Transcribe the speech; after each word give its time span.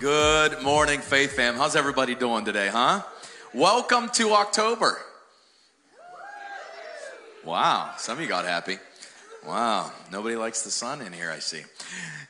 Good 0.00 0.62
morning, 0.62 1.00
Faith 1.00 1.32
Fam. 1.32 1.56
How's 1.56 1.76
everybody 1.76 2.14
doing 2.14 2.46
today, 2.46 2.68
huh? 2.68 3.02
Welcome 3.52 4.08
to 4.14 4.32
October. 4.32 4.96
Wow, 7.44 7.92
some 7.98 8.16
of 8.16 8.22
you 8.22 8.26
got 8.26 8.46
happy. 8.46 8.78
Wow, 9.46 9.90
nobody 10.12 10.36
likes 10.36 10.62
the 10.62 10.70
sun 10.70 11.00
in 11.00 11.14
here, 11.14 11.30
I 11.30 11.38
see. 11.38 11.62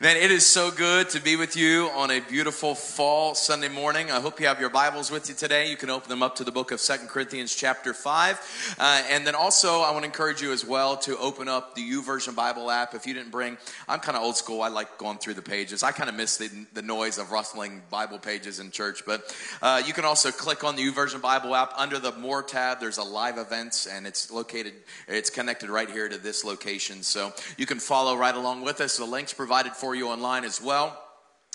Man, 0.01 0.17
it 0.17 0.31
is 0.31 0.47
so 0.47 0.71
good 0.71 1.11
to 1.11 1.21
be 1.21 1.35
with 1.35 1.57
you 1.57 1.91
on 1.95 2.11
a 2.11 2.21
beautiful 2.21 2.77
fall 2.77 3.35
Sunday 3.35 3.69
morning. 3.69 4.13
I 4.13 4.21
hope 4.21 4.39
you 4.39 4.47
have 4.47 4.61
your 4.61 4.71
Bibles 4.71 5.11
with 5.11 5.29
you 5.29 5.35
today. 5.35 5.69
You 5.69 5.77
can 5.77 5.91
open 5.91 6.09
them 6.09 6.23
up 6.23 6.37
to 6.37 6.45
the 6.45 6.53
book 6.53 6.71
of 6.71 6.79
Second 6.79 7.09
Corinthians, 7.09 7.55
chapter 7.55 7.93
5. 7.93 8.77
Uh, 8.79 9.03
and 9.11 9.27
then 9.27 9.35
also, 9.35 9.81
I 9.81 9.91
want 9.91 10.05
to 10.05 10.07
encourage 10.07 10.41
you 10.41 10.53
as 10.53 10.65
well 10.65 10.97
to 10.99 11.19
open 11.19 11.49
up 11.49 11.75
the 11.75 11.83
YouVersion 11.83 12.35
Bible 12.35 12.71
app. 12.71 12.95
If 12.95 13.07
you 13.07 13.13
didn't 13.13 13.33
bring, 13.33 13.59
I'm 13.89 13.99
kind 13.99 14.17
of 14.17 14.23
old 14.23 14.37
school. 14.37 14.63
I 14.63 14.69
like 14.69 14.97
going 14.97 15.19
through 15.19 15.35
the 15.35 15.43
pages. 15.43 15.83
I 15.83 15.91
kind 15.91 16.09
of 16.09 16.15
miss 16.15 16.37
the, 16.37 16.49
the 16.73 16.83
noise 16.83 17.19
of 17.19 17.33
rustling 17.33 17.83
Bible 17.91 18.19
pages 18.19 18.61
in 18.61 18.71
church. 18.71 19.05
But 19.05 19.37
uh, 19.61 19.83
you 19.85 19.93
can 19.93 20.05
also 20.05 20.31
click 20.31 20.65
on 20.65 20.77
the 20.77 20.83
YouVersion 20.91 21.21
Bible 21.21 21.55
app. 21.57 21.75
Under 21.77 21.99
the 21.99 22.13
More 22.13 22.43
tab, 22.43 22.81
there's 22.81 22.99
a 22.99 23.03
live 23.03 23.37
events, 23.37 23.87
and 23.87 24.07
it's 24.07 24.31
located, 24.31 24.75
it's 25.09 25.29
connected 25.29 25.69
right 25.69 25.91
here 25.91 26.09
to 26.09 26.17
this 26.17 26.45
location. 26.45 27.00
So 27.07 27.33
you 27.57 27.67
can 27.67 27.79
follow 27.79 28.17
right 28.17 28.35
along 28.35 28.63
with 28.63 28.81
us. 28.81 28.97
The 28.97 29.05
link's 29.05 29.33
provided 29.33 29.73
for 29.73 29.95
you 29.95 30.09
online 30.09 30.45
as 30.45 30.61
well. 30.61 31.01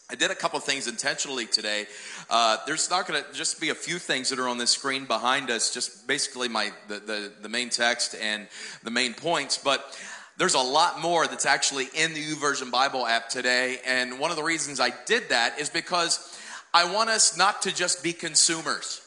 I 0.07 0.13
did 0.13 0.29
a 0.29 0.35
couple 0.35 0.59
things 0.59 0.87
intentionally 0.87 1.47
today. 1.47 1.87
Uh, 2.29 2.57
there's 2.67 2.91
not 2.91 3.07
going 3.07 3.23
to 3.23 3.33
just 3.33 3.59
be 3.59 3.69
a 3.69 3.75
few 3.75 3.97
things 3.97 4.29
that 4.29 4.37
are 4.37 4.47
on 4.47 4.59
the 4.59 4.67
screen 4.67 5.05
behind 5.05 5.49
us, 5.49 5.73
just 5.73 6.07
basically 6.07 6.47
my 6.47 6.71
the, 6.87 6.99
the, 6.99 7.31
the 7.41 7.49
main 7.49 7.69
text 7.69 8.15
and 8.21 8.47
the 8.83 8.91
main 8.91 9.15
points, 9.15 9.57
but 9.57 9.97
there's 10.37 10.53
a 10.53 10.59
lot 10.59 11.01
more 11.01 11.25
that's 11.27 11.45
actually 11.45 11.87
in 11.95 12.13
the 12.13 12.21
YouVersion 12.23 12.69
Bible 12.69 13.07
app 13.07 13.29
today. 13.29 13.79
And 13.85 14.19
one 14.19 14.31
of 14.31 14.37
the 14.37 14.43
reasons 14.43 14.79
I 14.79 14.91
did 15.05 15.29
that 15.29 15.59
is 15.59 15.69
because 15.69 16.37
I 16.73 16.93
want 16.93 17.09
us 17.09 17.37
not 17.37 17.61
to 17.63 17.73
just 17.73 18.03
be 18.03 18.13
consumers. 18.13 19.01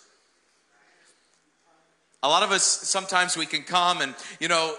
A 2.23 2.29
lot 2.29 2.43
of 2.43 2.51
us 2.51 2.65
sometimes 2.65 3.37
we 3.37 3.47
can 3.47 3.63
come 3.63 4.01
and, 4.01 4.15
you 4.41 4.49
know, 4.49 4.75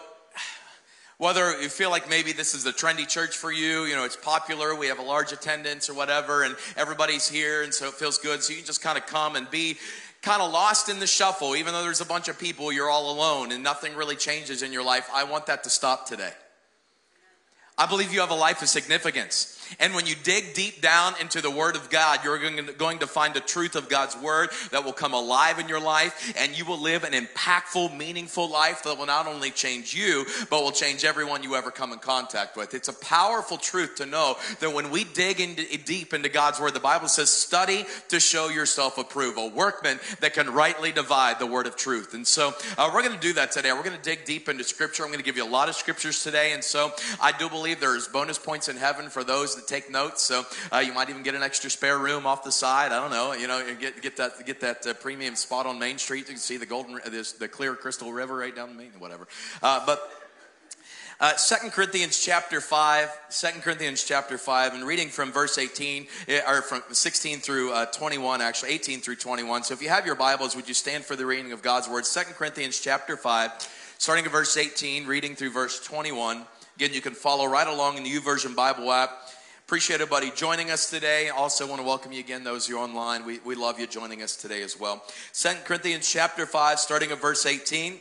whether 1.20 1.62
you 1.62 1.68
feel 1.68 1.90
like 1.90 2.10
maybe 2.10 2.32
this 2.32 2.56
is 2.56 2.66
a 2.66 2.72
trendy 2.72 3.06
church 3.06 3.36
for 3.36 3.52
you, 3.52 3.84
you 3.84 3.94
know, 3.94 4.06
it's 4.06 4.16
popular, 4.16 4.74
we 4.74 4.88
have 4.88 5.00
a 5.00 5.04
large 5.04 5.34
attendance 5.34 5.90
or 5.90 5.94
whatever, 5.94 6.44
and 6.44 6.56
everybody's 6.78 7.28
here, 7.28 7.62
and 7.62 7.74
so 7.74 7.88
it 7.88 7.94
feels 7.94 8.18
good. 8.18 8.42
So 8.42 8.54
you 8.54 8.62
just 8.64 8.82
kind 8.82 8.98
of 8.98 9.06
come 9.06 9.36
and 9.36 9.52
be 9.52 9.78
kind 10.22 10.42
of 10.42 10.50
lost 10.52 10.88
in 10.88 11.00
the 11.00 11.08
shuffle, 11.08 11.58
even 11.58 11.74
though 11.74 11.84
there's 11.84 12.00
a 12.00 12.06
bunch 12.06 12.30
of 12.30 12.40
people, 12.40 12.72
you're 12.72 12.90
all 12.90 13.12
alone 13.12 13.52
and 13.52 13.62
nothing 13.62 13.96
really 13.96 14.16
changes 14.16 14.64
in 14.64 14.72
your 14.72 14.84
life. 14.84 15.10
I 15.14 15.26
want 15.26 15.46
that 15.48 15.64
to 15.66 15.70
stop 15.70 16.08
today. 16.08 16.32
I 17.78 17.86
believe 17.86 18.14
you 18.14 18.22
have 18.22 18.32
a 18.32 18.36
life 18.36 18.62
of 18.62 18.70
significance. 18.70 19.59
And 19.80 19.94
when 19.94 20.08
you 20.08 20.16
dig 20.24 20.54
deep 20.54 20.82
down 20.82 21.14
into 21.22 21.42
the 21.42 21.52
Word 21.52 21.76
of 21.76 21.90
God, 21.90 22.24
you're 22.24 22.40
going 22.40 23.00
to 23.00 23.08
find 23.08 23.34
the 23.34 23.40
truth 23.40 23.76
of 23.76 23.90
God's 23.90 24.18
Word 24.18 24.50
that 24.72 24.84
will 24.84 24.94
come 24.94 25.14
alive 25.14 25.60
in 25.60 25.68
your 25.68 25.80
life, 25.80 26.34
and 26.38 26.58
you 26.58 26.66
will 26.66 26.80
live 26.80 27.04
an 27.04 27.14
impactful, 27.14 27.96
meaningful 27.96 28.50
life 28.50 28.84
that 28.84 28.98
will 28.98 29.06
not 29.06 29.28
only 29.28 29.52
change 29.52 29.94
you, 29.94 30.26
but 30.50 30.64
will 30.64 30.72
change 30.72 31.06
everyone 31.06 31.44
you 31.44 31.56
ever 31.56 31.72
come 31.72 31.94
in 31.94 32.00
contact 32.00 32.58
with. 32.58 32.74
It's 32.74 32.88
a 32.88 32.94
powerful 32.94 33.58
truth 33.58 33.96
to 33.96 34.06
know 34.06 34.38
that 34.60 34.74
when 34.74 34.90
we 34.90 35.04
dig 35.04 35.86
deep 35.86 36.14
into 36.14 36.30
God's 36.30 36.60
Word, 36.60 36.74
the 36.74 36.80
Bible 36.80 37.08
says, 37.08 37.30
study 37.30 37.86
to 38.08 38.20
show 38.20 38.50
yourself 38.50 38.98
approved, 38.98 39.38
a 39.38 39.48
workman 39.48 40.00
that 40.22 40.34
can 40.34 40.52
rightly 40.52 40.92
divide 40.92 41.40
the 41.40 41.46
Word 41.46 41.68
of 41.68 41.76
truth. 41.76 42.14
And 42.14 42.26
so 42.26 42.54
uh, 42.78 42.90
we're 42.94 43.04
going 43.04 43.16
to 43.16 43.20
do 43.20 43.34
that 43.34 43.52
today. 43.52 43.72
We're 43.74 43.84
going 43.84 43.98
to 43.98 44.02
dig 44.02 44.26
deep 44.26 44.50
into 44.50 44.64
Scripture. 44.64 45.04
I'm 45.04 45.10
going 45.10 45.20
to 45.20 45.26
give 45.26 45.38
you 45.38 45.46
a 45.46 45.50
lot 45.50 45.70
of 45.70 45.76
Scriptures 45.76 46.24
today. 46.24 46.54
And 46.54 46.64
so 46.64 46.92
I 47.22 47.32
do 47.32 47.50
believe 47.50 47.80
there's 47.80 48.08
bonus 48.08 48.38
points 48.38 48.70
in 48.70 48.78
heaven 48.78 49.10
for 49.10 49.24
those 49.24 49.59
take 49.66 49.90
notes. 49.92 50.22
So 50.22 50.44
uh, 50.72 50.80
you 50.80 50.94
might 50.94 51.10
even 51.10 51.24
get 51.24 51.36
an 51.36 51.44
extra 51.44 51.70
spare 51.70 51.98
room 51.98 52.26
off 52.26 52.44
the 52.44 52.52
side. 52.52 52.92
I 52.92 53.00
don't 53.00 53.12
know. 53.12 53.34
You 53.34 53.48
know, 53.48 53.76
get 53.80 54.02
get 54.02 54.18
that 54.18 54.46
get 54.46 54.62
that 54.62 54.86
uh, 54.86 54.94
premium 54.96 55.36
spot 55.36 55.66
on 55.66 55.80
Main 55.80 55.98
Street. 55.98 56.20
You 56.20 56.26
can 56.26 56.38
see 56.38 56.58
the 56.58 56.66
golden, 56.66 57.00
this, 57.08 57.34
the 57.34 57.48
clear 57.48 57.76
crystal 57.76 58.12
river 58.12 58.38
right 58.38 58.56
down 58.56 58.70
the 58.70 58.76
main, 58.76 58.92
whatever. 59.00 59.28
Uh, 59.62 59.86
but. 59.86 60.12
Uh, 61.22 61.34
2 61.34 61.70
Corinthians 61.72 62.18
chapter 62.18 62.62
5, 62.62 63.30
2 63.30 63.48
Corinthians 63.60 64.06
chapter 64.06 64.38
5, 64.38 64.74
and 64.74 64.88
reading 64.88 65.10
from 65.10 65.34
verse 65.34 65.58
18, 65.58 66.08
eh, 66.30 66.40
or 66.48 66.62
from 66.62 66.82
16 66.94 67.40
through 67.40 67.74
uh, 67.74 67.86
21, 67.88 68.40
actually 68.40 68.72
18 68.72 69.02
through 69.02 69.18
21. 69.18 69.64
So 69.64 69.74
if 69.74 69.82
you 69.82 69.90
have 69.90 70.06
your 70.06 70.16
Bibles, 70.16 70.56
would 70.56 70.70
you 70.70 70.74
stand 70.74 71.04
for 71.04 71.18
the 71.18 71.26
reading 71.26 71.52
of 71.52 71.62
God's 71.62 71.90
word? 71.90 72.06
2 72.06 72.22
Corinthians 72.36 72.80
chapter 72.80 73.18
5, 73.18 73.52
starting 73.98 74.24
at 74.24 74.32
verse 74.32 74.56
18, 74.56 75.08
reading 75.08 75.36
through 75.36 75.52
verse 75.52 75.84
21. 75.84 76.46
Again, 76.78 76.94
you 76.94 77.02
can 77.02 77.14
follow 77.14 77.48
right 77.48 77.68
along 77.68 77.98
in 77.98 78.04
the 78.04 78.10
YouVersion 78.10 78.56
Bible 78.56 78.90
app. 78.90 79.12
Appreciate 79.70 80.02
everybody 80.02 80.32
joining 80.32 80.72
us 80.72 80.90
today. 80.90 81.30
Also 81.30 81.68
want 81.68 81.80
to 81.80 81.86
welcome 81.86 82.12
you 82.12 82.20
again, 82.20 82.44
those 82.44 82.66
who 82.66 82.76
are 82.76 82.84
online. 82.84 83.24
We, 83.24 83.38
we 83.46 83.54
love 83.54 83.80
you 83.80 83.86
joining 83.86 84.24
us 84.24 84.36
today 84.36 84.64
as 84.64 84.80
well. 84.80 85.04
Second 85.32 85.64
Corinthians 85.64 86.12
chapter 86.12 86.48
5, 86.48 86.80
starting 86.80 87.12
at 87.12 87.22
verse 87.22 87.46
18. 87.46 88.00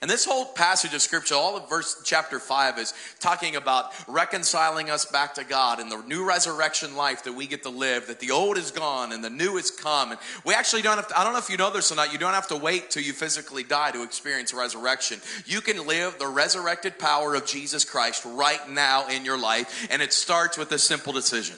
And 0.00 0.08
this 0.08 0.24
whole 0.24 0.44
passage 0.44 0.94
of 0.94 1.02
scripture, 1.02 1.34
all 1.34 1.56
of 1.56 1.68
verse 1.68 2.00
chapter 2.04 2.38
5 2.38 2.78
is 2.78 2.94
talking 3.18 3.56
about 3.56 3.92
reconciling 4.06 4.90
us 4.90 5.04
back 5.04 5.34
to 5.34 5.44
God 5.44 5.80
and 5.80 5.90
the 5.90 6.00
new 6.02 6.24
resurrection 6.24 6.96
life 6.96 7.24
that 7.24 7.32
we 7.32 7.48
get 7.48 7.64
to 7.64 7.68
live, 7.68 8.06
that 8.06 8.20
the 8.20 8.30
old 8.30 8.58
is 8.58 8.70
gone 8.70 9.12
and 9.12 9.24
the 9.24 9.30
new 9.30 9.56
is 9.56 9.72
come. 9.72 10.12
And 10.12 10.20
we 10.44 10.54
actually 10.54 10.82
don't 10.82 10.96
have 10.96 11.08
to, 11.08 11.18
I 11.18 11.24
don't 11.24 11.32
know 11.32 11.40
if 11.40 11.50
you 11.50 11.56
know 11.56 11.72
this 11.72 11.90
or 11.90 11.96
not, 11.96 12.12
you 12.12 12.18
don't 12.18 12.34
have 12.34 12.48
to 12.48 12.56
wait 12.56 12.90
till 12.90 13.02
you 13.02 13.12
physically 13.12 13.64
die 13.64 13.90
to 13.90 14.04
experience 14.04 14.54
resurrection. 14.54 15.20
You 15.46 15.60
can 15.60 15.84
live 15.86 16.18
the 16.18 16.28
resurrected 16.28 16.98
power 16.98 17.34
of 17.34 17.44
Jesus 17.44 17.84
Christ 17.84 18.24
right 18.24 18.68
now 18.70 19.08
in 19.08 19.24
your 19.24 19.38
life, 19.38 19.88
and 19.90 20.00
it 20.00 20.12
starts 20.12 20.56
with 20.56 20.70
a 20.70 20.78
simple 20.78 21.12
decision. 21.12 21.56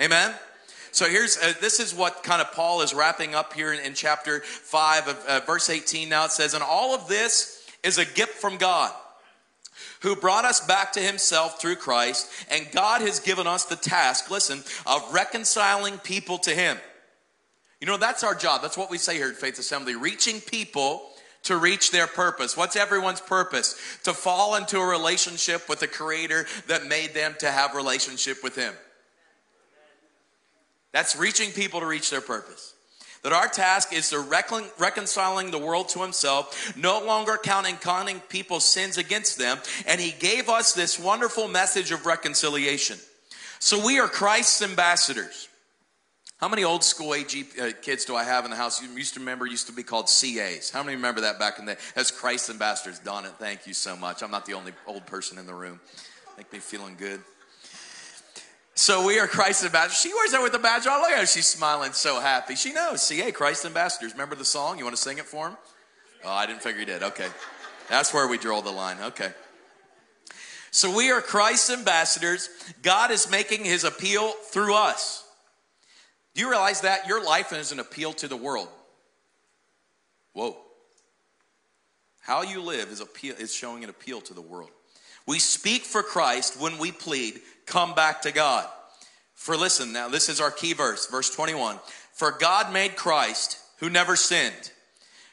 Amen? 0.00 0.34
So 0.94 1.06
here's 1.06 1.36
uh, 1.36 1.54
this 1.60 1.80
is 1.80 1.92
what 1.92 2.22
kind 2.22 2.40
of 2.40 2.52
Paul 2.52 2.80
is 2.80 2.94
wrapping 2.94 3.34
up 3.34 3.52
here 3.52 3.72
in, 3.72 3.80
in 3.80 3.94
chapter 3.94 4.40
5 4.40 5.08
of 5.08 5.26
uh, 5.26 5.40
verse 5.40 5.68
18 5.68 6.08
now 6.08 6.26
it 6.26 6.30
says 6.30 6.54
and 6.54 6.62
all 6.62 6.94
of 6.94 7.08
this 7.08 7.63
is 7.84 7.98
a 7.98 8.04
gift 8.04 8.32
from 8.32 8.56
God 8.56 8.92
who 10.00 10.16
brought 10.16 10.44
us 10.44 10.60
back 10.66 10.92
to 10.92 11.00
himself 11.00 11.60
through 11.60 11.76
Christ, 11.76 12.30
and 12.50 12.70
God 12.72 13.00
has 13.00 13.20
given 13.20 13.46
us 13.46 13.64
the 13.64 13.76
task, 13.76 14.30
listen, 14.30 14.62
of 14.86 15.02
reconciling 15.12 15.98
people 15.98 16.38
to 16.38 16.50
him. 16.50 16.76
You 17.80 17.86
know, 17.86 17.96
that's 17.96 18.24
our 18.24 18.34
job. 18.34 18.62
That's 18.62 18.76
what 18.76 18.90
we 18.90 18.98
say 18.98 19.16
here 19.16 19.28
at 19.28 19.36
Faith 19.36 19.58
Assembly 19.58 19.94
reaching 19.94 20.40
people 20.40 21.02
to 21.44 21.56
reach 21.56 21.90
their 21.90 22.06
purpose. 22.06 22.56
What's 22.56 22.76
everyone's 22.76 23.20
purpose? 23.20 23.78
To 24.04 24.14
fall 24.14 24.54
into 24.56 24.78
a 24.78 24.86
relationship 24.86 25.68
with 25.68 25.80
the 25.80 25.88
Creator 25.88 26.46
that 26.68 26.86
made 26.86 27.12
them 27.12 27.34
to 27.40 27.50
have 27.50 27.74
relationship 27.74 28.42
with 28.42 28.56
Him. 28.56 28.72
That's 30.92 31.16
reaching 31.16 31.50
people 31.50 31.80
to 31.80 31.86
reach 31.86 32.10
their 32.10 32.20
purpose 32.20 32.73
that 33.24 33.32
our 33.32 33.48
task 33.48 33.92
is 33.92 34.10
to 34.10 34.20
recon- 34.20 34.68
reconciling 34.78 35.50
the 35.50 35.58
world 35.58 35.88
to 35.88 36.00
himself, 36.00 36.76
no 36.76 37.02
longer 37.04 37.38
counting, 37.42 37.76
counting 37.76 38.20
people's 38.20 38.64
sins 38.64 38.98
against 38.98 39.38
them. 39.38 39.58
And 39.86 40.00
he 40.00 40.12
gave 40.12 40.48
us 40.48 40.74
this 40.74 41.00
wonderful 41.00 41.48
message 41.48 41.90
of 41.90 42.06
reconciliation. 42.06 42.98
So 43.58 43.84
we 43.84 43.98
are 43.98 44.08
Christ's 44.08 44.60
ambassadors. 44.62 45.48
How 46.36 46.48
many 46.48 46.64
old 46.64 46.84
school 46.84 47.14
AG 47.14 47.46
uh, 47.58 47.70
kids 47.80 48.04
do 48.04 48.14
I 48.14 48.24
have 48.24 48.44
in 48.44 48.50
the 48.50 48.58
house? 48.58 48.82
You 48.82 48.90
used 48.90 49.14
to 49.14 49.20
remember, 49.20 49.46
used 49.46 49.68
to 49.68 49.72
be 49.72 49.82
called 49.82 50.06
CAs. 50.08 50.68
How 50.68 50.82
many 50.82 50.96
remember 50.96 51.22
that 51.22 51.38
back 51.38 51.58
in 51.58 51.64
the 51.64 51.78
as 51.96 52.10
Christ 52.10 52.50
ambassadors? 52.50 52.98
Done 52.98 53.24
it. 53.24 53.32
Thank 53.38 53.66
you 53.66 53.72
so 53.72 53.96
much. 53.96 54.22
I'm 54.22 54.30
not 54.30 54.44
the 54.44 54.52
only 54.52 54.72
old 54.86 55.06
person 55.06 55.38
in 55.38 55.46
the 55.46 55.54
room. 55.54 55.80
Make 56.36 56.52
me 56.52 56.58
feeling 56.58 56.96
good. 56.98 57.22
So 58.74 59.06
we 59.06 59.20
are 59.20 59.28
Christ 59.28 59.64
ambassadors. 59.64 60.00
She 60.00 60.12
wears 60.12 60.32
that 60.32 60.42
with 60.42 60.54
a 60.54 60.58
badge 60.58 60.86
on. 60.86 61.00
Look 61.00 61.10
at 61.10 61.20
her. 61.20 61.26
She's 61.26 61.46
smiling 61.46 61.92
so 61.92 62.20
happy. 62.20 62.56
She 62.56 62.72
knows. 62.72 63.02
See, 63.02 63.18
hey, 63.18 63.30
Christ 63.30 63.64
ambassadors. 63.64 64.12
Remember 64.12 64.34
the 64.34 64.44
song? 64.44 64.78
You 64.78 64.84
want 64.84 64.96
to 64.96 65.02
sing 65.02 65.18
it 65.18 65.26
for 65.26 65.48
him? 65.48 65.56
Oh, 66.24 66.30
I 66.30 66.46
didn't 66.46 66.62
figure 66.62 66.80
you 66.80 66.86
did. 66.86 67.02
Okay. 67.02 67.28
That's 67.88 68.12
where 68.12 68.26
we 68.26 68.36
draw 68.36 68.60
the 68.62 68.72
line. 68.72 68.96
Okay. 69.00 69.30
So 70.72 70.94
we 70.96 71.12
are 71.12 71.20
Christ's 71.20 71.70
ambassadors. 71.70 72.48
God 72.82 73.12
is 73.12 73.30
making 73.30 73.64
his 73.64 73.84
appeal 73.84 74.32
through 74.50 74.74
us. 74.74 75.24
Do 76.34 76.40
you 76.40 76.50
realize 76.50 76.80
that? 76.80 77.06
Your 77.06 77.24
life 77.24 77.52
is 77.52 77.70
an 77.70 77.78
appeal 77.78 78.12
to 78.14 78.26
the 78.26 78.36
world. 78.36 78.68
Whoa. 80.32 80.56
How 82.22 82.42
you 82.42 82.60
live 82.60 82.88
is, 82.88 83.00
appeal, 83.00 83.36
is 83.38 83.54
showing 83.54 83.84
an 83.84 83.90
appeal 83.90 84.20
to 84.22 84.34
the 84.34 84.40
world. 84.40 84.70
We 85.26 85.38
speak 85.38 85.82
for 85.82 86.02
Christ 86.02 86.60
when 86.60 86.78
we 86.78 86.92
plead, 86.92 87.40
come 87.66 87.94
back 87.94 88.22
to 88.22 88.32
God. 88.32 88.68
For 89.34 89.56
listen, 89.56 89.92
now 89.92 90.08
this 90.08 90.28
is 90.28 90.40
our 90.40 90.50
key 90.50 90.72
verse, 90.72 91.06
verse 91.06 91.34
21. 91.34 91.78
For 92.12 92.30
God 92.30 92.72
made 92.72 92.96
Christ, 92.96 93.58
who 93.78 93.90
never 93.90 94.16
sinned, 94.16 94.70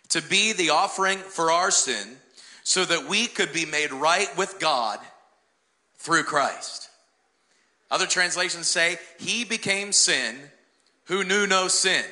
to 0.09 0.21
be 0.21 0.53
the 0.53 0.71
offering 0.71 1.17
for 1.17 1.51
our 1.51 1.71
sin, 1.71 2.17
so 2.63 2.85
that 2.85 3.07
we 3.07 3.27
could 3.27 3.53
be 3.53 3.65
made 3.65 3.91
right 3.91 4.29
with 4.37 4.59
God 4.59 4.99
through 5.95 6.23
Christ. 6.23 6.89
Other 7.89 8.07
translations 8.07 8.67
say, 8.67 8.97
He 9.19 9.43
became 9.43 9.91
sin 9.91 10.35
who 11.05 11.23
knew 11.23 11.47
no 11.47 11.67
sin, 11.67 12.03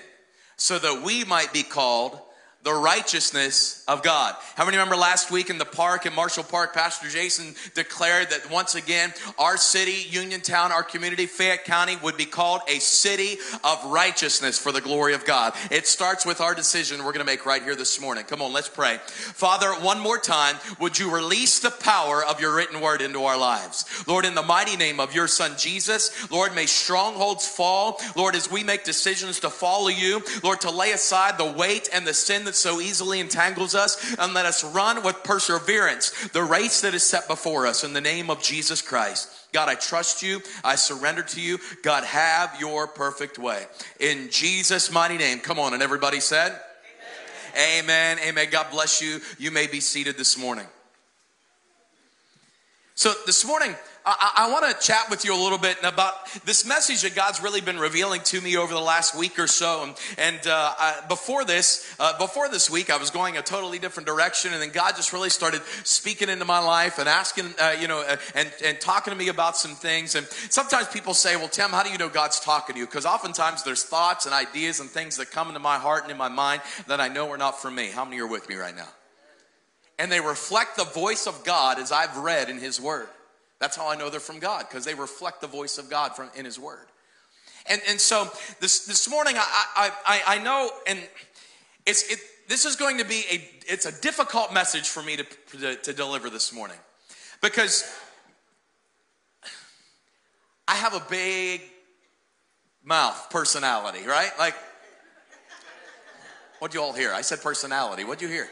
so 0.58 0.78
that 0.80 1.04
we 1.04 1.24
might 1.24 1.54
be 1.54 1.64
called 1.64 2.20
the 2.69 2.75
righteousness 2.75 3.83
of 3.88 4.04
God. 4.04 4.36
How 4.54 4.63
many 4.63 4.77
remember 4.77 4.95
last 4.95 5.31
week 5.31 5.50
in 5.50 5.57
the 5.57 5.66
park 5.66 6.06
in 6.06 6.13
Marshall 6.13 6.44
Park, 6.44 6.75
Pastor 6.75 7.10
Jason 7.10 7.56
declared 7.74 8.30
that 8.30 8.51
once 8.51 8.75
again, 8.75 9.12
our 9.39 9.57
city, 9.57 10.06
Uniontown, 10.12 10.71
our 10.71 10.83
community, 10.83 11.25
Fayette 11.25 11.66
County 11.66 11.98
would 12.04 12.16
be 12.16 12.25
called 12.25 12.62
a 12.68 12.77
city 12.77 13.39
of 13.63 13.83
righteousness 13.86 14.60
for 14.60 14.71
the 14.71 14.81
glory 14.81 15.16
of 15.16 15.25
God. 15.25 15.54
It 15.71 15.88
starts 15.88 16.27
with 16.27 16.42
our 16.42 16.54
decision 16.54 17.00
we're 17.00 17.06
going 17.06 17.25
to 17.25 17.31
make 17.31 17.48
right 17.48 17.63
here 17.63 17.75
this 17.75 18.00
morning. 18.00 18.25
Come 18.25 18.44
on, 18.44 18.54
let's 18.54 18.69
pray. 18.69 18.98
Father, 19.04 19.71
one 19.83 20.00
more 20.00 20.19
time, 20.19 20.56
would 20.80 21.00
you 21.00 21.12
release 21.12 21.57
the 21.57 21.71
power 21.71 22.24
of 22.24 22.39
your 22.39 22.54
written 22.54 22.81
word 22.81 23.01
into 23.01 23.24
our 23.24 23.38
lives? 23.38 24.04
Lord, 24.06 24.25
in 24.25 24.36
the 24.36 24.44
mighty 24.44 24.77
name 24.77 25.00
of 25.00 25.16
your 25.16 25.27
son 25.27 25.54
Jesus, 25.57 26.30
Lord, 26.30 26.54
may 26.54 26.68
strongholds 26.68 27.48
fall. 27.48 28.00
Lord, 28.16 28.36
as 28.36 28.51
we 28.51 28.63
make 28.63 28.83
decisions 28.83 29.39
to 29.39 29.50
follow 29.50 29.88
you, 29.88 30.21
Lord, 30.44 30.62
to 30.62 30.69
lay 30.69 30.92
aside 30.92 31.39
the 31.39 31.51
weight 31.51 31.89
and 31.92 32.06
the 32.06 32.13
sin 32.13 32.45
that 32.45 32.58
so 32.59 32.81
easily 32.81 33.19
entangles 33.19 33.75
us, 33.75 34.15
and 34.17 34.33
let 34.33 34.45
us 34.45 34.63
run 34.63 35.03
with 35.03 35.23
perseverance 35.23 36.29
the 36.29 36.44
race 36.44 36.81
that 36.81 36.94
is 36.94 37.03
set 37.03 37.27
before 37.27 37.65
us 37.65 37.83
in 37.83 37.94
the 37.94 38.01
name 38.01 38.29
of 38.29 38.41
Jesus 38.41 38.81
Christ. 38.81 39.29
God, 39.51 39.69
I 39.69 39.75
trust 39.75 40.21
you. 40.21 40.41
I 40.63 40.75
surrender 40.75 41.23
to 41.23 41.41
you. 41.41 41.59
God, 41.81 42.03
have 42.03 42.57
your 42.59 42.88
perfect 42.88 43.39
way. 43.39 43.65
In 44.00 44.29
Jesus' 44.29 44.91
mighty 44.91 45.17
name. 45.17 45.39
Come 45.39 45.59
on. 45.59 45.73
And 45.73 45.81
everybody 45.81 46.19
said, 46.19 46.59
Amen. 47.56 47.83
Amen. 47.83 48.19
Amen. 48.27 48.47
God 48.51 48.67
bless 48.71 49.01
you. 49.01 49.19
You 49.39 49.51
may 49.51 49.67
be 49.67 49.79
seated 49.79 50.17
this 50.17 50.38
morning. 50.38 50.67
So, 52.94 53.13
this 53.25 53.45
morning, 53.45 53.75
I, 54.06 54.31
I 54.38 54.51
want 54.51 54.66
to 54.80 54.86
chat 54.86 55.10
with 55.10 55.25
you 55.25 55.36
a 55.36 55.42
little 55.42 55.57
bit 55.57 55.78
about 55.84 56.13
this 56.46 56.66
message 56.66 57.01
that 57.01 57.16
God's 57.16 57.42
really 57.42 57.62
been 57.62 57.78
revealing 57.78 58.22
to 58.25 58.42
me 58.42 58.57
over 58.57 58.74
the 58.74 58.80
last 58.80 59.16
week 59.16 59.38
or 59.38 59.48
so. 59.48 59.84
And, 59.84 59.96
and 60.18 60.48
uh, 60.48 60.74
I, 60.78 61.01
before 61.07 61.46
this, 61.46 61.94
uh, 62.00 62.18
before 62.18 62.50
this 62.50 62.69
week, 62.69 62.90
I 62.90 62.98
was 62.98 63.10
going 63.10 63.38
a 63.38 63.42
totally 63.42 63.78
different 63.78 64.07
direction, 64.07 64.54
and 64.54 64.62
then 64.62 64.69
God 64.69 64.96
just 64.96 65.13
really 65.13 65.30
started 65.30 65.62
speaking 65.84 66.30
into 66.30 66.46
my 66.46 66.60
life 66.60 66.98
and 66.98 67.10
asking, 67.10 67.54
uh, 67.62 67.75
you 67.80 67.88
know, 67.88 68.00
uh, 68.00 68.18
and 68.36 68.51
and 68.63 68.80
talking 68.80 69.12
to 69.12 69.18
me 69.18 69.28
about 69.28 69.57
some 69.57 69.75
things. 69.75 70.16
And 70.16 70.25
sometimes 70.50 70.88
people 70.88 71.13
say, 71.13 71.36
"Well, 71.36 71.50
Tim, 71.50 71.69
how 71.72 71.84
do 71.84 71.92
you 71.92 71.98
know 71.98 72.10
God's 72.10 72.40
talking 72.40 72.74
to 72.74 72.80
you?" 72.80 72.86
Because 72.86 73.06
oftentimes 73.06 73.63
there's 73.63 73.84
thoughts 73.84 74.25
and 74.25 74.34
ideas 74.34 74.80
and 74.80 74.90
things 74.90 75.18
that 75.18 75.31
come 75.31 75.50
into 75.50 75.60
my 75.60 75.78
heart 75.78 76.04
and 76.04 76.12
in 76.12 76.18
my 76.18 76.30
mind 76.30 76.62
that 76.88 77.02
I 77.02 77.10
know 77.10 77.30
are 77.31 77.38
not 77.38 77.62
for 77.62 77.69
me. 77.69 77.90
How 77.90 78.06
many 78.06 78.19
are 78.19 78.28
with 78.28 78.48
me 78.50 78.56
right 78.56 78.75
now? 78.75 78.88
And 79.98 80.12
they 80.12 80.22
reflect 80.22 80.78
the 80.78 80.86
voice 80.86 81.28
of 81.28 81.44
God 81.44 81.78
as 81.78 81.92
I've 81.92 82.18
read 82.18 82.50
in 82.50 82.57
His 82.57 82.80
Word. 82.80 83.10
That's 83.59 83.75
how 83.75 83.89
I 83.89 83.95
know 83.95 84.09
they're 84.09 84.19
from 84.19 84.39
God, 84.39 84.65
because 84.67 84.85
they 84.85 84.94
reflect 84.94 85.41
the 85.41 85.47
voice 85.47 85.77
of 85.77 85.89
God 85.89 86.15
from, 86.15 86.29
in 86.35 86.45
His 86.45 86.57
Word. 86.57 86.88
And, 87.67 87.81
and 87.89 88.00
so 88.00 88.29
this, 88.61 88.85
this 88.85 89.09
morning, 89.09 89.35
I, 89.38 89.91
I, 90.06 90.21
I 90.25 90.39
know, 90.39 90.71
and 90.88 91.00
it's, 91.85 92.09
it, 92.11 92.19
this 92.47 92.65
is 92.65 92.75
going 92.75 92.97
to 92.97 93.06
be 93.06 93.23
a, 93.31 93.50
it's 93.67 93.85
a 93.85 94.01
difficult 94.01 94.53
message 94.53 94.88
for 94.88 95.03
me 95.03 95.17
to, 95.17 95.25
to, 95.59 95.75
to 95.75 95.94
deliver 95.94 96.29
this 96.29 96.53
morning. 96.53 96.77
Because 97.41 97.83
I 100.67 100.75
have 100.75 100.94
a 100.94 101.03
big 101.09 101.61
mouth 102.83 103.29
personality, 103.29 104.06
right? 104.07 104.31
Like, 104.39 104.56
what 106.59 106.71
do 106.71 106.77
you 106.77 106.83
all 106.83 106.94
hear? 106.94 107.13
I 107.13 107.21
said 107.21 107.41
personality. 107.41 108.03
What 108.03 108.19
do 108.19 108.25
you 108.25 108.31
hear? 108.31 108.47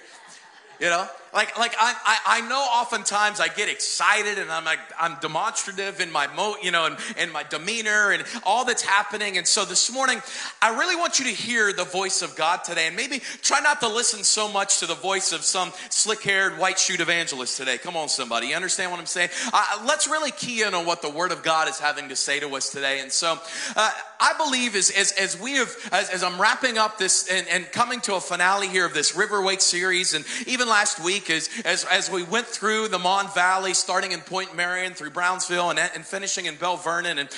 You 0.80 0.89
know, 0.89 1.07
like 1.38 1.56
like 1.60 1.75
I, 1.80 1.94
I, 2.04 2.18
I 2.39 2.50
know 2.50 2.60
oftentimes 2.60 3.39
I 3.39 3.48
get 3.48 3.69
excited 3.69 4.39
and 4.39 4.51
I'm 4.51 4.66
like 4.66 4.80
I'm 5.00 5.18
demonstrative 5.22 6.01
in 6.01 6.12
my 6.12 6.25
mo 6.36 6.56
you 6.63 6.72
know 6.72 6.88
and, 6.88 6.98
and 7.16 7.31
my 7.31 7.44
demeanor 7.44 8.12
and 8.12 8.24
all 8.42 8.66
that's 8.66 8.81
happening. 8.81 9.38
And 9.38 9.48
so 9.48 9.63
this 9.63 9.94
morning 9.94 10.19
I 10.63 10.75
really 10.75 10.95
want 10.95 11.19
you 11.19 11.25
to 11.25 11.31
hear 11.31 11.72
the 11.72 11.84
voice 11.84 12.24
of 12.24 12.36
God 12.36 12.63
today 12.63 12.88
and 12.88 12.95
maybe 12.95 13.19
try 13.44 13.60
not 13.60 13.80
to 13.81 13.88
listen 13.88 14.24
so 14.24 14.51
much 14.51 14.80
to 14.80 14.88
the 14.88 14.95
voice 14.95 15.31
of 15.31 15.44
some 15.44 15.72
slick-haired 15.89 16.57
white 16.57 16.80
shoot 16.80 17.01
evangelist 17.01 17.56
today. 17.56 17.78
Come 17.78 17.95
on, 17.95 18.10
somebody, 18.10 18.48
you 18.48 18.56
understand 18.56 18.90
what 18.90 19.00
I'm 19.00 19.06
saying? 19.06 19.30
Uh, 19.54 19.83
let's 19.86 20.07
really 20.07 20.31
key 20.31 20.63
in 20.63 20.74
on 20.74 20.88
what 20.88 21.04
the 21.04 21.12
Word 21.12 21.31
of 21.31 21.44
God 21.44 21.69
is 21.69 21.80
having 21.80 22.10
to 22.10 22.16
say 22.16 22.40
to 22.40 22.56
us 22.56 22.72
today. 22.72 23.00
And 23.00 23.12
so 23.12 23.40
uh, 23.75 23.92
I 24.19 24.33
believe 24.44 24.75
as 24.75 24.90
as, 24.90 25.12
as 25.12 25.40
we 25.40 25.54
have 25.54 25.72
as, 25.92 26.10
as 26.10 26.24
I'm 26.24 26.42
wrapping 26.42 26.80
up 26.80 26.98
this 26.98 27.28
and, 27.31 27.48
and 27.48 27.72
coming 27.72 28.01
to 28.01 28.16
a 28.16 28.19
finale 28.19 28.68
here 28.68 28.88
of 28.88 28.95
this 28.95 29.16
River 29.16 29.44
Wake 29.44 29.62
series 29.62 30.16
and 30.16 30.25
even 30.48 30.68
last 30.68 31.04
week 31.04 31.27
as, 31.30 31.50
as, 31.66 31.86
as 31.86 32.10
we 32.10 32.24
went 32.24 32.48
through 32.48 32.88
the 32.88 33.00
Mon 33.00 33.28
Valley, 33.34 33.74
starting 33.74 34.12
in 34.12 34.20
Point 34.22 34.56
Marion 34.56 34.94
through 34.94 35.12
Brownsville 35.12 35.70
and, 35.70 35.80
and 35.80 36.06
finishing 36.06 36.46
in 36.46 36.56
Belle 36.56 36.78
Vernon, 36.78 37.18
and 37.20 37.30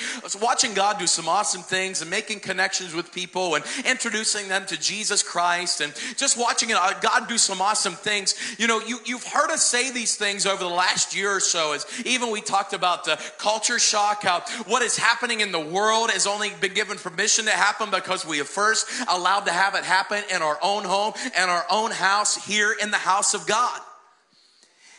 watching 0.41 0.73
God 0.73 0.99
do 0.99 1.07
some 1.07 1.27
awesome 1.27 1.61
things 1.61 2.01
and 2.01 2.09
making 2.09 2.39
connections 2.39 2.93
with 2.93 3.11
people 3.11 3.55
and 3.55 3.65
introducing 3.85 4.47
them 4.47 4.65
to 4.67 4.79
Jesus 4.79 5.23
Christ 5.23 5.81
and 5.81 5.93
just 6.15 6.37
watching 6.37 6.71
uh, 6.73 6.93
God 7.01 7.27
do 7.27 7.37
some 7.37 7.61
awesome 7.61 7.93
things. 7.93 8.35
You 8.57 8.67
know, 8.67 8.79
you, 8.79 8.99
you've 9.05 9.23
heard 9.23 9.51
us 9.51 9.63
say 9.63 9.91
these 9.91 10.15
things 10.15 10.45
over 10.45 10.63
the 10.63 10.69
last 10.69 11.15
year 11.15 11.31
or 11.31 11.39
so, 11.39 11.73
as 11.73 11.85
even 12.05 12.31
we 12.31 12.41
talked 12.41 12.73
about 12.73 13.05
the 13.05 13.19
culture 13.37 13.79
shock, 13.79 14.23
how 14.23 14.41
what 14.65 14.81
is 14.81 14.97
happening 14.97 15.41
in 15.41 15.51
the 15.51 15.59
world 15.59 16.11
has 16.11 16.27
only 16.27 16.51
been 16.61 16.73
given 16.73 16.97
permission 16.97 17.45
to 17.45 17.51
happen 17.51 17.89
because 17.91 18.25
we 18.25 18.37
have 18.37 18.47
first 18.47 18.87
allowed 19.09 19.41
to 19.41 19.51
have 19.51 19.75
it 19.75 19.83
happen 19.83 20.23
in 20.33 20.41
our 20.41 20.57
own 20.61 20.83
home 20.83 21.13
and 21.37 21.49
our 21.49 21.65
own 21.71 21.91
house 21.91 22.35
here 22.45 22.75
in 22.81 22.91
the 22.91 22.97
house 22.97 23.33
of 23.33 23.45
God. 23.47 23.78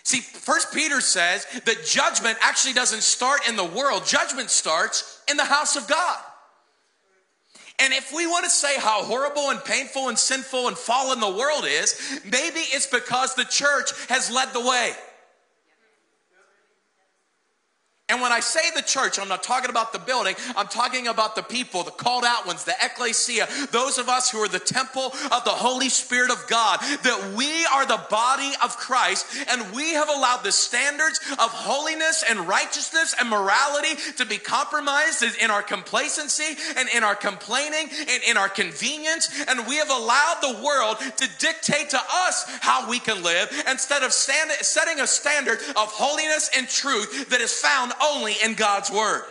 See, 0.03 0.21
First 0.21 0.73
Peter 0.73 1.01
says 1.01 1.47
that 1.65 1.85
judgment 1.85 2.39
actually 2.43 2.75
doesn't 2.75 3.03
start 3.03 3.49
in 3.49 3.57
the 3.57 3.65
world, 3.65 4.07
judgment 4.07 4.51
starts 4.51 5.23
in 5.29 5.37
the 5.37 5.45
house 5.45 5.77
of 5.77 5.87
God. 5.89 6.19
And 7.79 7.95
if 7.95 8.13
we 8.13 8.27
want 8.27 8.45
to 8.45 8.51
say 8.51 8.79
how 8.79 9.03
horrible 9.05 9.51
and 9.51 9.65
painful 9.65 10.09
and 10.09 10.19
sinful 10.19 10.69
and 10.69 10.77
fallen 10.77 11.19
the 11.19 11.31
world 11.31 11.65
is, 11.67 12.21
maybe 12.25 12.61
it's 12.61 12.87
because 12.87 13.35
the 13.35 13.45
church 13.45 13.91
has 14.09 14.31
led 14.31 14.53
the 14.53 14.61
way. 14.61 14.93
And 18.11 18.21
when 18.21 18.33
I 18.33 18.41
say 18.41 18.61
the 18.75 18.83
church, 18.83 19.19
I'm 19.19 19.29
not 19.29 19.43
talking 19.43 19.71
about 19.71 19.93
the 19.93 19.99
building, 19.99 20.35
I'm 20.57 20.67
talking 20.67 21.07
about 21.07 21.37
the 21.37 21.43
people, 21.43 21.85
the 21.85 21.91
called 21.91 22.25
out 22.25 22.47
ones, 22.47 22.65
the 22.65 22.75
ecclesia, 22.83 23.49
those 23.71 23.99
of 23.99 24.09
us 24.09 24.31
who 24.31 24.39
are 24.39 24.49
the 24.49 24.59
temple 24.59 25.13
of 25.31 25.45
the 25.45 25.51
Holy 25.51 25.89
Spirit 25.89 26.31
of 26.31 26.45
God, 26.49 26.81
that 26.81 27.35
we 27.37 27.65
are 27.67 27.87
the 27.87 28.03
body 28.11 28.51
of 28.63 28.77
Christ 28.77 29.27
and 29.49 29.73
we 29.73 29.93
have 29.93 30.09
allowed 30.09 30.43
the 30.43 30.53
standards 30.53 31.21
of 31.33 31.51
holiness 31.51 32.25
and 32.29 32.49
righteousness 32.49 33.15
and 33.19 33.29
morality 33.29 33.95
to 34.17 34.27
be 34.27 34.39
compromised 34.39 35.25
in 35.41 35.51
our 35.51 35.63
complacency 35.63 36.57
and 36.77 36.89
in 36.89 37.05
our 37.05 37.15
complaining 37.15 37.89
and 37.91 38.23
in 38.29 38.37
our 38.37 38.49
convenience. 38.49 39.31
And 39.47 39.67
we 39.67 39.77
have 39.77 39.91
allowed 39.91 40.39
the 40.43 40.63
world 40.63 40.99
to 40.99 41.29
dictate 41.39 41.91
to 41.91 42.01
us 42.27 42.45
how 42.61 42.89
we 42.89 42.99
can 42.99 43.23
live 43.23 43.51
instead 43.69 44.03
of 44.03 44.13
stand, 44.13 44.51
setting 44.63 45.01
a 45.01 45.07
standard 45.07 45.59
of 45.77 45.89
holiness 45.93 46.51
and 46.57 46.69
truth 46.69 47.29
that 47.29 47.41
is 47.41 47.53
found 47.53 47.93
only 48.03 48.35
in 48.45 48.55
God's 48.55 48.91
Word. 48.91 49.25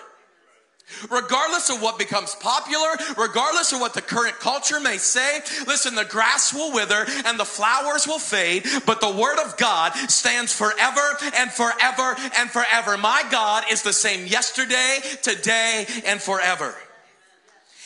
Regardless 1.10 1.70
of 1.70 1.82
what 1.82 2.00
becomes 2.00 2.34
popular, 2.36 2.90
regardless 3.16 3.72
of 3.72 3.80
what 3.80 3.94
the 3.94 4.02
current 4.02 4.40
culture 4.40 4.80
may 4.80 4.98
say, 4.98 5.40
listen, 5.68 5.94
the 5.94 6.06
grass 6.06 6.54
will 6.54 6.74
wither 6.74 7.06
and 7.26 7.40
the 7.40 7.46
flowers 7.46 8.08
will 8.08 8.20
fade, 8.20 8.66
but 8.88 9.00
the 9.00 9.10
Word 9.10 9.38
of 9.38 9.56
God 9.58 9.94
stands 10.10 10.52
forever 10.52 11.18
and 11.38 11.52
forever 11.52 12.16
and 12.38 12.50
forever. 12.50 12.98
My 12.98 13.24
God 13.30 13.66
is 13.72 13.84
the 13.84 13.94
same 13.94 14.26
yesterday, 14.26 15.00
today, 15.22 15.86
and 16.06 16.20
forever. 16.20 16.76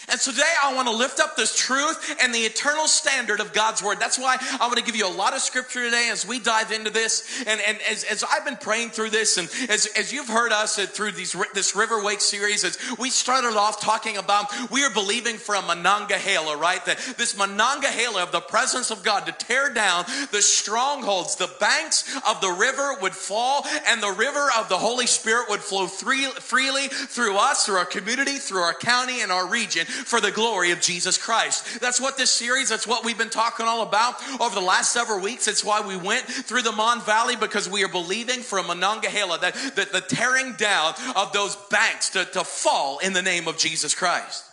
And 0.10 0.20
today 0.20 0.42
I 0.62 0.74
want 0.74 0.88
to 0.88 0.96
lift 0.96 1.20
up 1.20 1.36
this 1.36 1.56
truth 1.56 2.18
and 2.22 2.34
the 2.34 2.40
eternal 2.40 2.88
standard 2.88 3.40
of 3.40 3.54
God's 3.54 3.82
word. 3.82 4.00
That's 4.00 4.20
why 4.20 4.38
I 4.60 4.68
want 4.68 4.78
to 4.78 4.84
give 4.84 4.96
you 4.96 5.08
a 5.08 5.16
lot 5.16 5.34
of 5.34 5.40
scripture 5.40 5.84
today 5.84 6.10
as 6.12 6.28
we 6.28 6.40
dive 6.40 6.72
into 6.72 6.90
this. 6.90 7.44
And, 7.48 7.62
and 7.66 7.80
as, 7.90 8.04
as 8.04 8.24
I've 8.24 8.44
been 8.44 8.58
praying 8.58 8.90
through 8.90 9.12
this, 9.12 9.38
and 9.38 9.50
as, 9.70 9.88
as 9.98 10.12
you've 10.12 10.28
heard 10.28 10.52
us 10.52 10.76
through 10.76 11.12
these, 11.12 11.36
this 11.54 11.76
River 11.76 12.04
Wake 12.04 12.22
series, 12.22 12.64
as 12.64 12.78
we 13.00 13.10
started 13.10 13.58
off 13.58 13.82
talking 13.82 14.18
about, 14.18 14.48
we 14.72 14.84
are 14.84 14.94
believing 14.94 15.38
for 15.38 15.56
a 15.56 15.62
Monongahela, 15.62 16.58
right? 16.58 16.84
That 16.86 17.00
this 17.18 17.38
Monongahela 17.38 18.24
of 18.24 18.32
the 18.32 18.42
presence 18.42 18.92
of 18.92 19.04
God 19.04 19.26
to 19.26 19.32
tear 19.32 19.74
down 19.74 20.06
the 20.32 20.42
strongholds, 20.42 21.36
the 21.36 21.52
banks 21.60 22.04
of 22.28 22.42
the 22.42 22.52
river 22.52 22.96
would 23.02 23.14
fall, 23.14 23.66
and 23.88 24.04
the 24.04 24.12
river 24.12 24.50
of 24.58 24.68
the 24.68 24.78
Holy 24.78 25.08
Spirit 25.08 25.50
would 25.50 25.62
flow 25.62 25.88
free, 25.88 26.26
freely 26.26 26.88
through 26.90 27.38
us, 27.38 27.66
through 27.66 27.76
our 27.76 27.86
community, 27.86 28.36
through 28.36 28.62
our 28.62 28.74
county, 28.74 29.22
and 29.22 29.32
our 29.32 29.48
region 29.48 29.86
for 30.06 30.20
the 30.20 30.32
glory 30.32 30.72
of 30.72 30.82
Jesus 30.82 31.18
Christ. 31.18 31.80
That's 31.80 32.02
what 32.02 32.18
this 32.18 32.32
series, 32.32 32.70
that's 32.70 32.88
what 32.88 33.06
we've 33.06 33.18
been 33.18 33.30
talking 33.30 33.66
all 33.66 33.84
about 33.84 34.16
over 34.40 34.56
the 34.56 34.62
last 34.62 34.92
several 34.92 35.20
weeks. 35.20 35.48
It's 35.48 35.64
why 35.64 35.82
we 35.82 35.98
went 35.98 36.26
through 36.26 36.64
the 36.64 36.72
Mon 36.72 37.02
Valley 37.02 37.36
because 37.36 37.70
we 37.70 37.84
are 37.84 37.90
believing 37.90 38.40
for 38.40 38.62
Monongahela, 38.64 39.40
that, 39.40 39.56
that 39.76 39.92
the 39.92 40.02
tearing 40.02 40.54
down 40.54 40.94
of 41.16 41.32
those 41.34 41.56
banks 41.70 42.10
to, 42.12 42.26
to 42.26 42.44
fall 42.44 43.00
in 43.00 43.14
the 43.14 43.22
name 43.22 43.48
of 43.48 43.58
Jesus 43.58 43.94
Christ. 43.94 44.46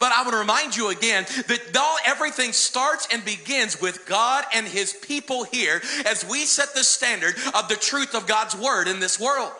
But 0.00 0.12
I 0.12 0.22
want 0.22 0.32
to 0.32 0.38
remind 0.38 0.76
you 0.76 0.88
again 0.88 1.24
that 1.46 1.72
though 1.72 1.96
everything 2.06 2.52
starts 2.52 3.06
and 3.12 3.24
begins 3.24 3.80
with 3.80 4.06
God 4.06 4.44
and 4.54 4.66
His 4.66 4.92
people 4.92 5.44
here 5.44 5.82
as 6.06 6.26
we 6.28 6.46
set 6.46 6.74
the 6.74 6.84
standard 6.84 7.34
of 7.54 7.68
the 7.68 7.76
truth 7.76 8.14
of 8.14 8.26
God's 8.26 8.56
Word 8.56 8.88
in 8.88 9.00
this 9.00 9.20
world. 9.20 9.52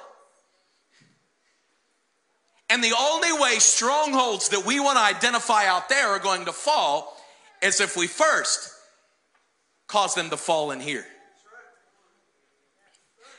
And 2.75 2.83
the 2.83 2.93
only 2.99 3.33
way 3.33 3.61
strongholds 3.61 4.49
that 4.49 4.67
we 4.67 4.81
want 4.81 4.99
to 4.99 5.05
identify 5.05 5.67
out 5.67 5.89
there 5.89 6.09
are 6.09 6.19
going 6.19 6.47
to 6.47 6.53
fall 6.53 7.17
is 7.63 7.81
if 7.81 7.97
we 7.97 8.09
first 8.09 8.69
cause 9.87 10.17
them 10.17 10.29
to 10.31 10.37
fall 10.37 10.73
in 10.73 10.81
here. 10.81 11.07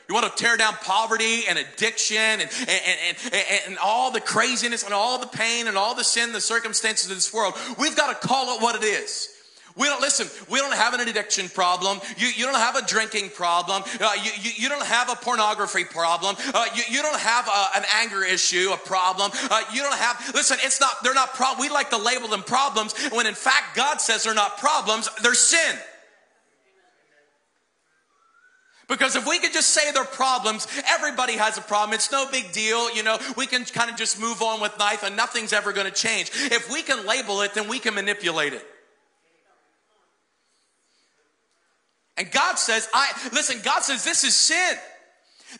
You 0.08 0.14
want 0.14 0.34
to 0.34 0.42
tear 0.42 0.56
down 0.56 0.72
poverty 0.80 1.42
and 1.50 1.58
addiction 1.58 2.16
and, 2.16 2.40
and, 2.40 2.70
and, 2.70 3.16
and, 3.26 3.60
and 3.66 3.78
all 3.78 4.10
the 4.10 4.22
craziness 4.22 4.84
and 4.84 4.94
all 4.94 5.18
the 5.18 5.26
pain 5.26 5.66
and 5.66 5.76
all 5.76 5.94
the 5.94 6.04
sin, 6.04 6.32
the 6.32 6.40
circumstances 6.40 7.10
of 7.10 7.16
this 7.18 7.30
world. 7.34 7.52
We've 7.78 7.94
got 7.94 8.18
to 8.18 8.26
call 8.26 8.56
it 8.56 8.62
what 8.62 8.74
it 8.74 8.84
is. 8.84 9.28
We 9.76 9.86
don't 9.86 10.00
listen. 10.00 10.26
We 10.50 10.58
don't 10.58 10.74
have 10.74 10.94
an 10.94 11.06
addiction 11.06 11.50
problem. 11.50 12.00
You, 12.16 12.28
you 12.28 12.46
don't 12.46 12.54
have 12.54 12.76
a 12.76 12.86
drinking 12.86 13.30
problem. 13.30 13.82
Uh, 14.00 14.12
you, 14.22 14.30
you, 14.40 14.50
you, 14.56 14.68
don't 14.70 14.86
have 14.86 15.10
a 15.10 15.16
pornography 15.16 15.84
problem. 15.84 16.34
Uh, 16.54 16.64
you, 16.74 16.82
you 16.88 17.02
don't 17.02 17.20
have 17.20 17.46
a, 17.46 17.78
an 17.78 17.84
anger 17.96 18.24
issue, 18.24 18.70
a 18.72 18.78
problem. 18.78 19.30
Uh, 19.50 19.60
you 19.74 19.82
don't 19.82 19.94
have. 19.94 20.32
Listen, 20.34 20.56
it's 20.62 20.80
not. 20.80 21.02
They're 21.02 21.12
not. 21.12 21.34
Pro- 21.34 21.60
we 21.60 21.68
like 21.68 21.90
to 21.90 21.98
label 21.98 22.28
them 22.28 22.42
problems 22.42 22.94
when 23.12 23.26
in 23.26 23.34
fact 23.34 23.76
God 23.76 24.00
says 24.00 24.22
they're 24.22 24.34
not 24.34 24.56
problems. 24.56 25.10
They're 25.22 25.34
sin. 25.34 25.76
Because 28.88 29.16
if 29.16 29.26
we 29.26 29.38
could 29.40 29.52
just 29.52 29.70
say 29.70 29.90
they're 29.92 30.04
problems, 30.04 30.66
everybody 30.88 31.34
has 31.34 31.58
a 31.58 31.60
problem. 31.60 31.92
It's 31.92 32.12
no 32.12 32.30
big 32.30 32.52
deal. 32.52 32.94
You 32.94 33.02
know, 33.02 33.18
we 33.36 33.46
can 33.46 33.64
kind 33.64 33.90
of 33.90 33.96
just 33.96 34.20
move 34.20 34.40
on 34.40 34.60
with 34.60 34.78
life 34.78 35.02
and 35.02 35.16
nothing's 35.16 35.52
ever 35.52 35.72
going 35.72 35.88
to 35.88 35.92
change. 35.92 36.30
If 36.32 36.72
we 36.72 36.82
can 36.82 37.04
label 37.04 37.42
it, 37.42 37.52
then 37.52 37.68
we 37.68 37.80
can 37.80 37.94
manipulate 37.94 38.52
it. 38.52 38.64
And 42.16 42.30
God 42.30 42.58
says, 42.58 42.88
I, 42.94 43.10
listen, 43.32 43.60
God 43.62 43.82
says 43.82 44.04
this 44.04 44.24
is 44.24 44.34
sin 44.34 44.76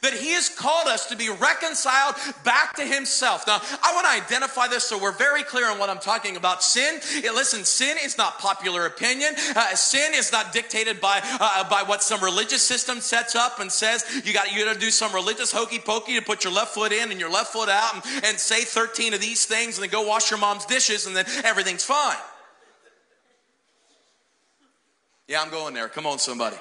that 0.02 0.12
he 0.12 0.32
has 0.32 0.48
called 0.48 0.88
us 0.88 1.06
to 1.06 1.16
be 1.16 1.28
reconciled 1.28 2.16
back 2.44 2.74
to 2.76 2.84
himself. 2.84 3.46
Now, 3.46 3.60
I 3.82 3.94
want 3.94 4.06
to 4.06 4.12
identify 4.12 4.68
this 4.68 4.84
so 4.84 5.00
we're 5.00 5.12
very 5.12 5.42
clear 5.42 5.70
on 5.70 5.78
what 5.78 5.88
I'm 5.88 5.98
talking 5.98 6.36
about. 6.36 6.62
Sin, 6.62 7.00
listen, 7.22 7.64
sin 7.64 7.96
is 8.02 8.18
not 8.18 8.38
popular 8.38 8.86
opinion. 8.86 9.34
Uh, 9.54 9.74
sin 9.74 10.12
is 10.14 10.32
not 10.32 10.52
dictated 10.52 11.00
by 11.00 11.20
uh, 11.22 11.68
by 11.68 11.82
what 11.82 12.02
some 12.02 12.22
religious 12.22 12.62
system 12.62 13.00
sets 13.00 13.34
up 13.34 13.60
and 13.60 13.70
says 13.70 14.04
you 14.24 14.32
got 14.32 14.52
you 14.52 14.64
got 14.64 14.74
to 14.74 14.80
do 14.80 14.90
some 14.90 15.14
religious 15.14 15.52
hokey 15.52 15.78
pokey 15.78 16.14
to 16.14 16.22
put 16.22 16.44
your 16.44 16.52
left 16.52 16.74
foot 16.74 16.92
in 16.92 17.10
and 17.10 17.20
your 17.20 17.30
left 17.30 17.52
foot 17.52 17.68
out 17.68 17.94
and, 17.94 18.24
and 18.24 18.38
say 18.38 18.64
13 18.64 19.14
of 19.14 19.20
these 19.20 19.44
things 19.44 19.76
and 19.76 19.82
then 19.82 19.90
go 19.90 20.06
wash 20.06 20.30
your 20.30 20.40
mom's 20.40 20.66
dishes 20.66 21.06
and 21.06 21.16
then 21.16 21.24
everything's 21.44 21.84
fine. 21.84 22.16
Yeah, 25.28 25.42
I'm 25.42 25.50
going 25.50 25.74
there. 25.74 25.88
Come 25.88 26.06
on, 26.06 26.18
somebody. 26.18 26.56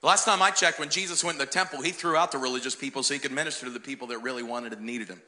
The 0.00 0.06
last 0.08 0.24
time 0.24 0.42
I 0.42 0.50
checked, 0.50 0.80
when 0.80 0.88
Jesus 0.88 1.22
went 1.22 1.36
in 1.36 1.38
the 1.38 1.46
temple, 1.46 1.80
he 1.80 1.92
threw 1.92 2.16
out 2.16 2.32
the 2.32 2.38
religious 2.38 2.74
people 2.74 3.02
so 3.02 3.14
he 3.14 3.20
could 3.20 3.30
minister 3.30 3.66
to 3.66 3.72
the 3.72 3.78
people 3.78 4.08
that 4.08 4.18
really 4.18 4.42
wanted 4.42 4.72
and 4.72 4.82
needed 4.82 5.08
him. 5.08 5.20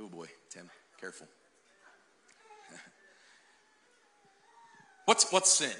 Oh 0.00 0.08
boy, 0.08 0.26
Tim, 0.50 0.70
careful. 1.00 1.26
what's, 5.06 5.32
what's 5.32 5.50
sin? 5.50 5.74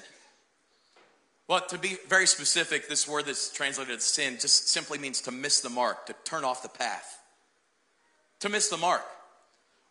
Well, 1.47 1.61
to 1.69 1.77
be 1.77 1.95
very 2.09 2.27
specific, 2.27 2.89
this 2.89 3.07
word 3.07 3.25
that's 3.25 3.49
translated 3.53 3.95
as 3.95 4.03
sin 4.03 4.33
just 4.33 4.67
simply 4.67 4.97
means 4.97 5.21
to 5.21 5.31
miss 5.31 5.61
the 5.61 5.69
mark, 5.69 6.07
to 6.07 6.15
turn 6.25 6.43
off 6.43 6.61
the 6.61 6.69
path. 6.69 7.21
To 8.41 8.49
miss 8.49 8.67
the 8.67 8.77
mark. 8.77 9.03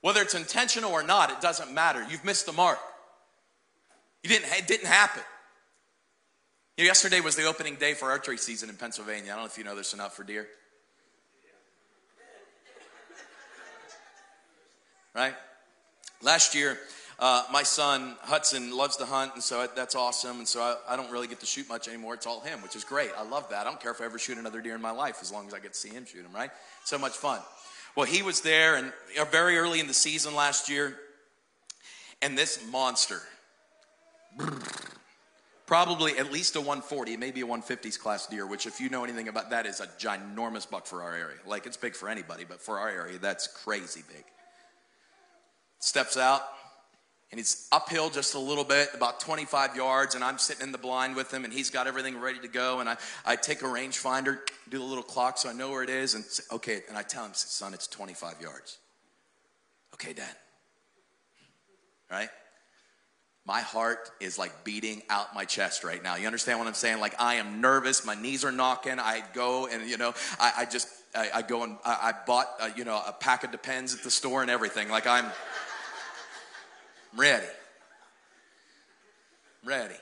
Whether 0.00 0.22
it's 0.22 0.34
intentional 0.34 0.92
or 0.92 1.02
not, 1.02 1.30
it 1.30 1.40
doesn't 1.40 1.72
matter. 1.72 2.04
You've 2.08 2.24
missed 2.24 2.46
the 2.46 2.52
mark. 2.52 2.78
You 4.22 4.30
didn't, 4.30 4.46
it 4.52 4.66
didn't 4.66 4.86
happen. 4.86 5.22
You 6.76 6.84
know, 6.84 6.88
yesterday 6.88 7.20
was 7.20 7.34
the 7.34 7.44
opening 7.44 7.74
day 7.74 7.94
for 7.94 8.10
archery 8.10 8.38
season 8.38 8.68
in 8.68 8.76
Pennsylvania. 8.76 9.32
I 9.32 9.34
don't 9.34 9.44
know 9.44 9.46
if 9.46 9.58
you 9.58 9.64
know 9.64 9.74
this 9.74 9.96
not 9.96 10.14
for 10.14 10.22
deer. 10.22 10.46
Right? 15.14 15.34
Last 16.22 16.54
year, 16.54 16.78
uh, 17.18 17.42
my 17.52 17.64
son 17.64 18.14
Hudson 18.20 18.76
loves 18.76 18.96
to 18.98 19.04
hunt, 19.04 19.34
and 19.34 19.42
so 19.42 19.66
that's 19.74 19.96
awesome. 19.96 20.38
And 20.38 20.46
so 20.46 20.60
I, 20.60 20.76
I, 20.88 20.96
don't 20.96 21.10
really 21.10 21.26
get 21.26 21.40
to 21.40 21.46
shoot 21.46 21.68
much 21.68 21.88
anymore. 21.88 22.14
It's 22.14 22.26
all 22.26 22.40
him, 22.40 22.62
which 22.62 22.76
is 22.76 22.84
great. 22.84 23.10
I 23.18 23.24
love 23.24 23.50
that. 23.50 23.66
I 23.66 23.70
don't 23.70 23.80
care 23.80 23.90
if 23.90 24.00
I 24.00 24.04
ever 24.04 24.20
shoot 24.20 24.38
another 24.38 24.60
deer 24.60 24.76
in 24.76 24.80
my 24.80 24.92
life, 24.92 25.18
as 25.20 25.32
long 25.32 25.48
as 25.48 25.54
I 25.54 25.58
get 25.58 25.72
to 25.72 25.78
see 25.78 25.88
him 25.88 26.06
shoot 26.06 26.24
him. 26.24 26.32
Right? 26.32 26.50
So 26.84 26.98
much 26.98 27.16
fun. 27.16 27.40
Well, 27.96 28.06
he 28.06 28.22
was 28.22 28.42
there, 28.42 28.76
and 28.76 28.92
uh, 29.20 29.24
very 29.24 29.58
early 29.58 29.80
in 29.80 29.86
the 29.86 29.94
season 29.94 30.34
last 30.34 30.68
year, 30.68 30.96
and 32.22 32.36
this 32.36 32.64
monster 32.70 33.22
Probably 35.66 36.16
at 36.16 36.32
least 36.32 36.56
a 36.56 36.60
140, 36.60 37.18
maybe 37.18 37.42
a 37.42 37.46
150s 37.46 37.98
class 37.98 38.26
deer, 38.26 38.46
which, 38.46 38.66
if 38.66 38.80
you 38.80 38.88
know 38.88 39.04
anything 39.04 39.28
about 39.28 39.50
that, 39.50 39.66
is 39.66 39.80
a 39.80 39.86
ginormous 39.86 40.68
buck 40.68 40.86
for 40.86 41.02
our 41.02 41.14
area. 41.14 41.36
Like 41.46 41.66
it's 41.66 41.76
big 41.76 41.94
for 41.94 42.08
anybody, 42.08 42.44
but 42.48 42.60
for 42.62 42.78
our 42.78 42.88
area, 42.88 43.18
that's 43.18 43.46
crazy 43.46 44.02
big. 44.08 44.24
Steps 45.78 46.16
out, 46.16 46.40
and 47.30 47.38
he's 47.38 47.68
uphill 47.72 48.08
just 48.10 48.34
a 48.34 48.38
little 48.38 48.64
bit, 48.64 48.88
about 48.94 49.20
25 49.20 49.76
yards, 49.76 50.14
and 50.14 50.24
I'm 50.24 50.38
sitting 50.38 50.62
in 50.62 50.72
the 50.72 50.78
blind 50.78 51.14
with 51.14 51.32
him, 51.32 51.44
and 51.44 51.52
he's 51.52 51.70
got 51.70 51.86
everything 51.86 52.18
ready 52.18 52.38
to 52.40 52.48
go. 52.48 52.80
And 52.80 52.88
I, 52.88 52.96
I 53.26 53.36
take 53.36 53.62
a 53.62 53.66
rangefinder, 53.66 54.38
do 54.70 54.78
the 54.78 54.84
little 54.84 55.02
clock 55.02 55.38
so 55.38 55.50
I 55.50 55.52
know 55.52 55.70
where 55.70 55.82
it 55.82 55.90
is, 55.90 56.14
and 56.14 56.24
say, 56.24 56.42
okay, 56.52 56.80
and 56.88 56.96
I 56.96 57.02
tell 57.02 57.24
him, 57.24 57.32
son, 57.34 57.74
it's 57.74 57.86
25 57.86 58.40
yards. 58.40 58.78
Okay, 59.94 60.12
Dad. 60.12 60.34
Right? 62.10 62.30
my 63.48 63.60
heart 63.62 64.10
is 64.20 64.38
like 64.38 64.62
beating 64.62 65.00
out 65.08 65.34
my 65.34 65.46
chest 65.46 65.82
right 65.82 66.02
now. 66.02 66.16
You 66.16 66.26
understand 66.26 66.58
what 66.58 66.68
I'm 66.68 66.74
saying? 66.74 67.00
Like 67.00 67.14
I 67.18 67.36
am 67.36 67.62
nervous. 67.62 68.04
My 68.04 68.14
knees 68.14 68.44
are 68.44 68.52
knocking. 68.52 69.00
I 69.00 69.22
go 69.32 69.66
and 69.66 69.88
you 69.88 69.96
know, 69.96 70.12
I, 70.38 70.52
I 70.58 70.64
just 70.66 70.86
I, 71.16 71.30
I, 71.36 71.42
go 71.42 71.62
and 71.62 71.78
I, 71.82 72.10
I 72.10 72.26
bought 72.26 72.46
uh, 72.60 72.68
you 72.76 72.84
know 72.84 73.02
a 73.06 73.12
pack 73.12 73.44
of 73.44 73.50
Depends 73.50 73.94
at 73.94 74.02
the 74.02 74.10
store 74.10 74.42
and 74.42 74.50
everything. 74.50 74.90
Like 74.90 75.06
I'm 75.06 75.24
ready, 77.18 77.46
ready. 79.64 79.94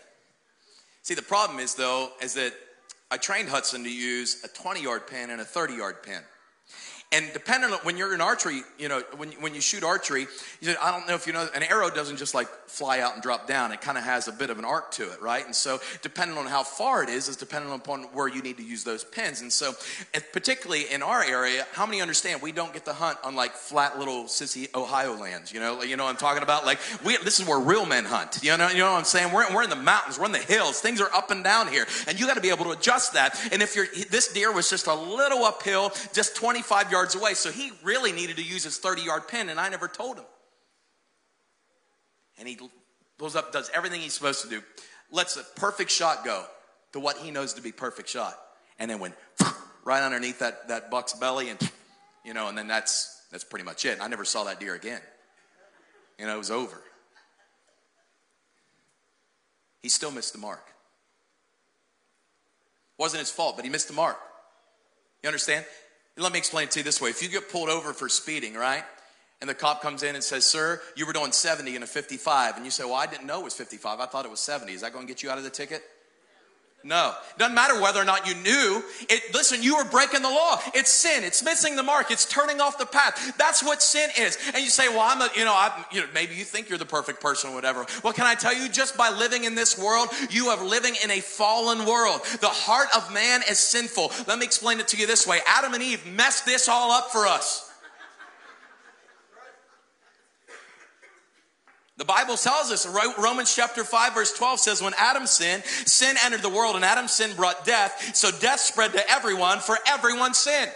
See, 1.02 1.14
the 1.14 1.23
problem 1.23 1.58
is 1.58 1.75
though 1.75 2.11
is 2.23 2.35
that 2.35 2.52
I 3.11 3.16
trained 3.16 3.49
Hudson 3.49 3.85
to 3.85 3.90
use 3.90 4.44
a 4.44 4.49
20 4.49 4.82
yard 4.82 5.06
pin 5.06 5.30
and 5.30 5.40
a 5.40 5.44
30 5.44 5.75
yard 5.75 6.02
pin. 6.02 6.20
And 7.12 7.32
depending 7.32 7.70
on 7.70 7.78
when 7.84 7.96
you're 7.96 8.12
in 8.14 8.20
archery, 8.20 8.62
you 8.78 8.88
know, 8.88 9.00
when, 9.16 9.30
when 9.34 9.54
you 9.54 9.60
shoot 9.60 9.84
archery, 9.84 10.26
you 10.60 10.72
know, 10.72 10.75
I 10.82 10.90
don't 10.90 11.06
know 11.06 11.14
if 11.14 11.28
you 11.28 11.32
know, 11.32 11.48
an 11.54 11.62
arrow 11.62 11.88
doesn't 11.88 12.16
just 12.16 12.34
like 12.34 12.48
fly 12.66 12.98
out 12.98 13.14
and 13.14 13.22
drop 13.22 13.46
down. 13.46 13.70
It 13.70 13.80
kind 13.80 13.96
of 13.96 14.02
has 14.02 14.26
a 14.26 14.32
bit 14.32 14.50
of 14.50 14.58
an 14.58 14.64
arc 14.64 14.90
to 14.92 15.04
it, 15.12 15.22
right? 15.22 15.46
And 15.46 15.54
so, 15.54 15.78
depending 16.02 16.36
on 16.36 16.46
how 16.46 16.64
far 16.64 17.04
it 17.04 17.08
is, 17.08 17.28
is 17.28 17.36
dependent 17.36 17.72
upon 17.76 18.02
where 18.12 18.26
you 18.26 18.42
need 18.42 18.56
to 18.56 18.64
use 18.64 18.82
those 18.82 19.04
pins. 19.04 19.40
And 19.40 19.52
so, 19.52 19.75
particularly 20.32 20.92
in 20.92 21.00
our 21.00 21.22
area, 21.22 21.64
how 21.75 21.86
many 21.86 22.00
understand 22.00 22.42
we 22.42 22.50
don't 22.50 22.72
get 22.72 22.84
to 22.86 22.92
hunt 22.92 23.18
on 23.22 23.36
like 23.36 23.52
flat 23.52 24.00
little 24.00 24.25
sissy 24.25 24.75
Ohio 24.75 25.14
lands? 25.14 25.52
You 25.52 25.60
know, 25.60 25.84
you 25.84 25.96
know 25.96 26.06
I'm 26.06 26.16
talking 26.16 26.42
about? 26.42 26.66
Like, 26.66 26.80
we, 27.04 27.16
this 27.18 27.38
is 27.38 27.46
where 27.46 27.60
real 27.60 27.86
men 27.86 28.04
hunt. 28.04 28.40
You 28.42 28.56
know, 28.56 28.68
you 28.68 28.78
know 28.78 28.90
what 28.90 28.98
I'm 28.98 29.04
saying? 29.04 29.32
We're, 29.32 29.54
we're 29.54 29.62
in 29.62 29.70
the 29.70 29.76
mountains, 29.76 30.18
we're 30.18 30.26
in 30.26 30.32
the 30.32 30.38
hills. 30.38 30.80
Things 30.80 31.00
are 31.00 31.14
up 31.14 31.30
and 31.30 31.44
down 31.44 31.68
here, 31.68 31.86
and 32.08 32.18
you 32.18 32.26
got 32.26 32.34
to 32.34 32.40
be 32.40 32.50
able 32.50 32.64
to 32.64 32.72
adjust 32.72 33.12
that. 33.12 33.40
And 33.52 33.62
if 33.62 33.76
you're 33.76 33.86
this 34.10 34.32
deer 34.32 34.52
was 34.52 34.68
just 34.68 34.88
a 34.88 34.94
little 34.94 35.44
uphill, 35.44 35.92
just 36.12 36.34
25 36.34 36.90
yards 36.90 36.95
yards 36.96 37.14
away. 37.14 37.34
So 37.34 37.50
he 37.50 37.70
really 37.82 38.12
needed 38.12 38.36
to 38.36 38.42
use 38.42 38.64
his 38.64 38.78
30 38.78 39.02
yard 39.02 39.28
pin, 39.28 39.48
and 39.48 39.60
I 39.60 39.68
never 39.68 39.88
told 39.88 40.18
him. 40.18 40.24
And 42.38 42.48
he 42.48 42.58
pulls 43.18 43.36
up, 43.36 43.52
does 43.52 43.70
everything 43.74 44.00
he's 44.00 44.14
supposed 44.14 44.42
to 44.42 44.48
do, 44.48 44.62
lets 45.10 45.36
a 45.36 45.42
perfect 45.56 45.90
shot 45.90 46.24
go 46.24 46.44
to 46.92 47.00
what 47.00 47.18
he 47.18 47.30
knows 47.30 47.54
to 47.54 47.62
be 47.62 47.72
perfect 47.72 48.08
shot, 48.08 48.38
and 48.78 48.90
then 48.90 48.98
went 48.98 49.14
right 49.84 50.02
underneath 50.02 50.38
that, 50.40 50.68
that 50.68 50.90
buck's 50.90 51.12
belly, 51.14 51.50
and 51.50 51.58
you 52.24 52.34
know, 52.34 52.48
and 52.48 52.58
then 52.58 52.66
that's 52.66 53.22
that's 53.30 53.44
pretty 53.44 53.64
much 53.64 53.84
it. 53.84 53.98
I 54.00 54.08
never 54.08 54.24
saw 54.24 54.44
that 54.44 54.60
deer 54.60 54.74
again. 54.74 55.00
You 56.18 56.26
know, 56.26 56.34
it 56.34 56.38
was 56.38 56.50
over. 56.50 56.80
He 59.82 59.88
still 59.88 60.10
missed 60.10 60.32
the 60.32 60.38
mark. 60.38 60.64
Wasn't 62.98 63.20
his 63.20 63.30
fault, 63.30 63.56
but 63.56 63.64
he 63.64 63.70
missed 63.70 63.88
the 63.88 63.94
mark. 63.94 64.18
You 65.22 65.28
understand? 65.28 65.64
Let 66.16 66.32
me 66.32 66.38
explain 66.38 66.64
it 66.64 66.70
to 66.73 66.80
you 66.80 66.85
this 66.85 67.00
way. 67.00 67.11
If 67.11 67.23
you 67.23 67.28
get 67.28 67.50
pulled 67.50 67.68
over 67.68 67.92
for 67.92 68.08
speeding, 68.08 68.54
right? 68.54 68.85
And 69.40 69.50
the 69.50 69.54
cop 69.54 69.82
comes 69.82 70.02
in 70.02 70.14
and 70.14 70.25
says, 70.25 70.46
Sir, 70.46 70.80
you 70.96 71.06
were 71.06 71.12
doing 71.12 71.30
70 71.30 71.76
in 71.76 71.82
a 71.82 71.87
55. 71.87 72.56
And 72.56 72.64
you 72.64 72.70
say, 72.70 72.85
Well, 72.85 72.94
I 72.94 73.06
didn't 73.06 73.26
know 73.26 73.40
it 73.40 73.44
was 73.44 73.54
55. 73.54 74.00
I 74.00 74.06
thought 74.06 74.25
it 74.25 74.30
was 74.30 74.40
70. 74.40 74.73
Is 74.73 74.80
that 74.80 74.92
going 74.92 75.06
to 75.06 75.12
get 75.12 75.23
you 75.23 75.30
out 75.30 75.37
of 75.38 75.44
the 75.44 75.50
ticket? 75.50 75.82
No. 76.86 77.14
Doesn't 77.36 77.56
matter 77.56 77.80
whether 77.80 78.00
or 78.00 78.04
not 78.04 78.28
you 78.28 78.34
knew. 78.36 78.80
It, 79.08 79.34
listen, 79.34 79.60
you 79.60 79.76
were 79.76 79.84
breaking 79.84 80.22
the 80.22 80.30
law. 80.30 80.60
It's 80.72 80.88
sin. 80.88 81.24
It's 81.24 81.42
missing 81.42 81.74
the 81.74 81.82
mark. 81.82 82.12
It's 82.12 82.24
turning 82.24 82.60
off 82.60 82.78
the 82.78 82.86
path. 82.86 83.36
That's 83.36 83.64
what 83.64 83.82
sin 83.82 84.08
is. 84.16 84.38
And 84.54 84.62
you 84.62 84.70
say, 84.70 84.88
well, 84.88 85.00
I'm 85.00 85.20
a, 85.20 85.28
you 85.36 85.44
know, 85.44 85.54
I'm, 85.56 85.84
you 85.90 86.02
know, 86.02 86.06
maybe 86.14 86.36
you 86.36 86.44
think 86.44 86.68
you're 86.68 86.78
the 86.78 86.86
perfect 86.86 87.20
person 87.20 87.50
or 87.50 87.54
whatever. 87.54 87.84
Well, 88.04 88.12
can 88.12 88.24
I 88.24 88.36
tell 88.36 88.54
you, 88.54 88.68
just 88.68 88.96
by 88.96 89.10
living 89.10 89.42
in 89.42 89.56
this 89.56 89.76
world, 89.76 90.10
you 90.30 90.46
are 90.46 90.64
living 90.64 90.94
in 91.02 91.10
a 91.10 91.20
fallen 91.20 91.86
world. 91.86 92.20
The 92.40 92.46
heart 92.46 92.88
of 92.96 93.12
man 93.12 93.40
is 93.50 93.58
sinful. 93.58 94.12
Let 94.28 94.38
me 94.38 94.46
explain 94.46 94.78
it 94.78 94.86
to 94.88 94.96
you 94.96 95.08
this 95.08 95.26
way. 95.26 95.40
Adam 95.44 95.74
and 95.74 95.82
Eve 95.82 96.06
messed 96.06 96.46
this 96.46 96.68
all 96.68 96.92
up 96.92 97.10
for 97.10 97.26
us. 97.26 97.65
The 101.98 102.04
Bible 102.04 102.36
tells 102.36 102.70
us, 102.70 102.86
Romans 103.18 103.54
chapter 103.54 103.82
5, 103.82 104.14
verse 104.14 104.32
12 104.36 104.60
says, 104.60 104.82
when 104.82 104.92
Adam 104.98 105.26
sinned, 105.26 105.64
sin 105.64 106.16
entered 106.24 106.42
the 106.42 106.50
world, 106.50 106.76
and 106.76 106.84
Adam's 106.84 107.12
sin 107.12 107.34
brought 107.34 107.64
death. 107.64 108.14
So 108.14 108.30
death 108.30 108.60
spread 108.60 108.92
to 108.92 109.10
everyone, 109.10 109.60
for 109.60 109.78
everyone 109.88 110.34
sinned. 110.34 110.72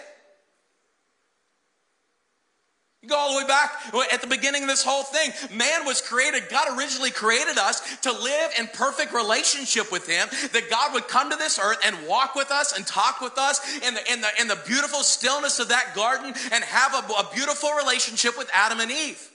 You 3.03 3.09
go 3.09 3.17
all 3.17 3.33
the 3.33 3.43
way 3.43 3.49
back 3.49 3.73
at 4.13 4.21
the 4.21 4.27
beginning 4.27 4.63
of 4.63 4.69
this 4.69 4.83
whole 4.83 5.03
thing. 5.03 5.31
Man 5.57 5.87
was 5.87 6.03
created, 6.03 6.45
God 6.51 6.79
originally 6.79 7.11
created 7.11 7.57
us 7.57 7.99
to 7.99 8.13
live 8.13 8.53
in 8.59 8.67
perfect 8.69 9.13
relationship 9.15 9.91
with 9.91 10.07
Him, 10.07 10.29
that 10.53 10.71
God 10.71 10.95
would 10.95 11.09
come 11.09 11.31
to 11.31 11.37
this 11.37 11.59
earth 11.59 11.79
and 11.85 11.97
walk 12.07 12.35
with 12.35 12.51
us 12.51 12.77
and 12.77 12.87
talk 12.87 13.21
with 13.21 13.39
us 13.39 13.61
in 13.87 13.95
the, 13.95 14.13
in 14.13 14.21
the, 14.21 14.29
in 14.41 14.49
the 14.49 14.59
beautiful 14.67 15.01
stillness 15.01 15.59
of 15.59 15.69
that 15.69 15.95
garden 15.95 16.35
and 16.53 16.65
have 16.65 16.95
a, 16.95 17.13
a 17.13 17.29
beautiful 17.35 17.71
relationship 17.73 18.37
with 18.39 18.51
Adam 18.55 18.81
and 18.81 18.91
Eve. 18.91 19.30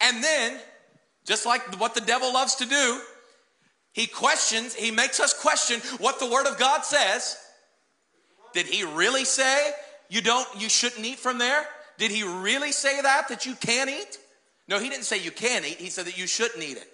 And 0.00 0.22
then, 0.22 0.58
just 1.26 1.46
like 1.46 1.78
what 1.80 1.94
the 1.94 2.00
devil 2.00 2.32
loves 2.32 2.56
to 2.56 2.66
do, 2.66 3.00
he 3.92 4.06
questions, 4.06 4.74
he 4.74 4.90
makes 4.90 5.20
us 5.20 5.38
question 5.38 5.80
what 5.98 6.18
the 6.18 6.26
Word 6.26 6.46
of 6.46 6.58
God 6.58 6.84
says. 6.84 7.36
Did 8.52 8.66
he 8.66 8.84
really 8.84 9.24
say 9.24 9.70
you 10.08 10.20
don't, 10.20 10.46
you 10.58 10.68
shouldn't 10.68 11.04
eat 11.04 11.18
from 11.18 11.38
there? 11.38 11.64
Did 11.98 12.10
he 12.10 12.22
really 12.22 12.72
say 12.72 13.00
that, 13.00 13.28
that 13.28 13.46
you 13.46 13.54
can't 13.54 13.90
eat? 13.90 14.18
No, 14.68 14.78
he 14.78 14.88
didn't 14.88 15.04
say 15.04 15.18
you 15.18 15.30
can't 15.30 15.66
eat. 15.66 15.76
He 15.76 15.90
said 15.90 16.06
that 16.06 16.16
you 16.16 16.26
shouldn't 16.26 16.62
eat 16.62 16.76
it. 16.76 16.88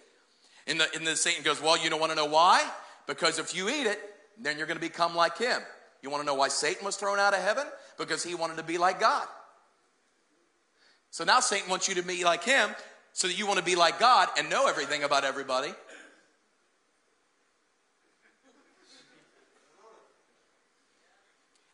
And 0.67 0.81
the, 0.81 0.87
and 0.97 1.07
the 1.07 1.15
Satan 1.15 1.45
goes, 1.45 1.63
well, 1.63 1.79
you 1.79 1.91
don't 1.91 2.01
want 2.01 2.11
to 2.11 2.17
know 2.17 2.27
why? 2.27 2.67
Because 3.07 3.39
if 3.39 3.55
you 3.55 3.69
eat 3.69 3.87
it, 3.87 4.01
then 4.41 4.59
you're 4.59 4.67
going 4.67 4.79
to 4.79 4.85
become 4.85 5.15
like 5.15 5.39
him. 5.39 5.61
You 6.03 6.11
want 6.11 6.23
to 6.23 6.27
know 6.27 6.35
why 6.35 6.49
Satan 6.49 6.85
was 6.85 6.97
thrown 6.97 7.19
out 7.19 7.35
of 7.35 7.41
heaven? 7.41 7.67
Because 7.99 8.25
he 8.25 8.35
wanted 8.35 8.57
to 8.57 8.63
be 8.63 8.79
like 8.79 8.99
God. 8.99 9.29
So 11.11 11.25
now 11.25 11.41
Satan 11.41 11.71
wants 11.71 11.89
you 11.89 11.95
to 11.95 12.03
be 12.03 12.25
like 12.25 12.43
him 12.43 12.71
so 13.17 13.27
that 13.29 13.39
you 13.39 13.47
want 13.47 13.59
to 13.59 13.65
be 13.65 13.77
like 13.77 13.99
God 13.99 14.29
and 14.37 14.51
know 14.51 14.67
everything 14.67 15.03
about 15.03 15.25
everybody 15.25 15.73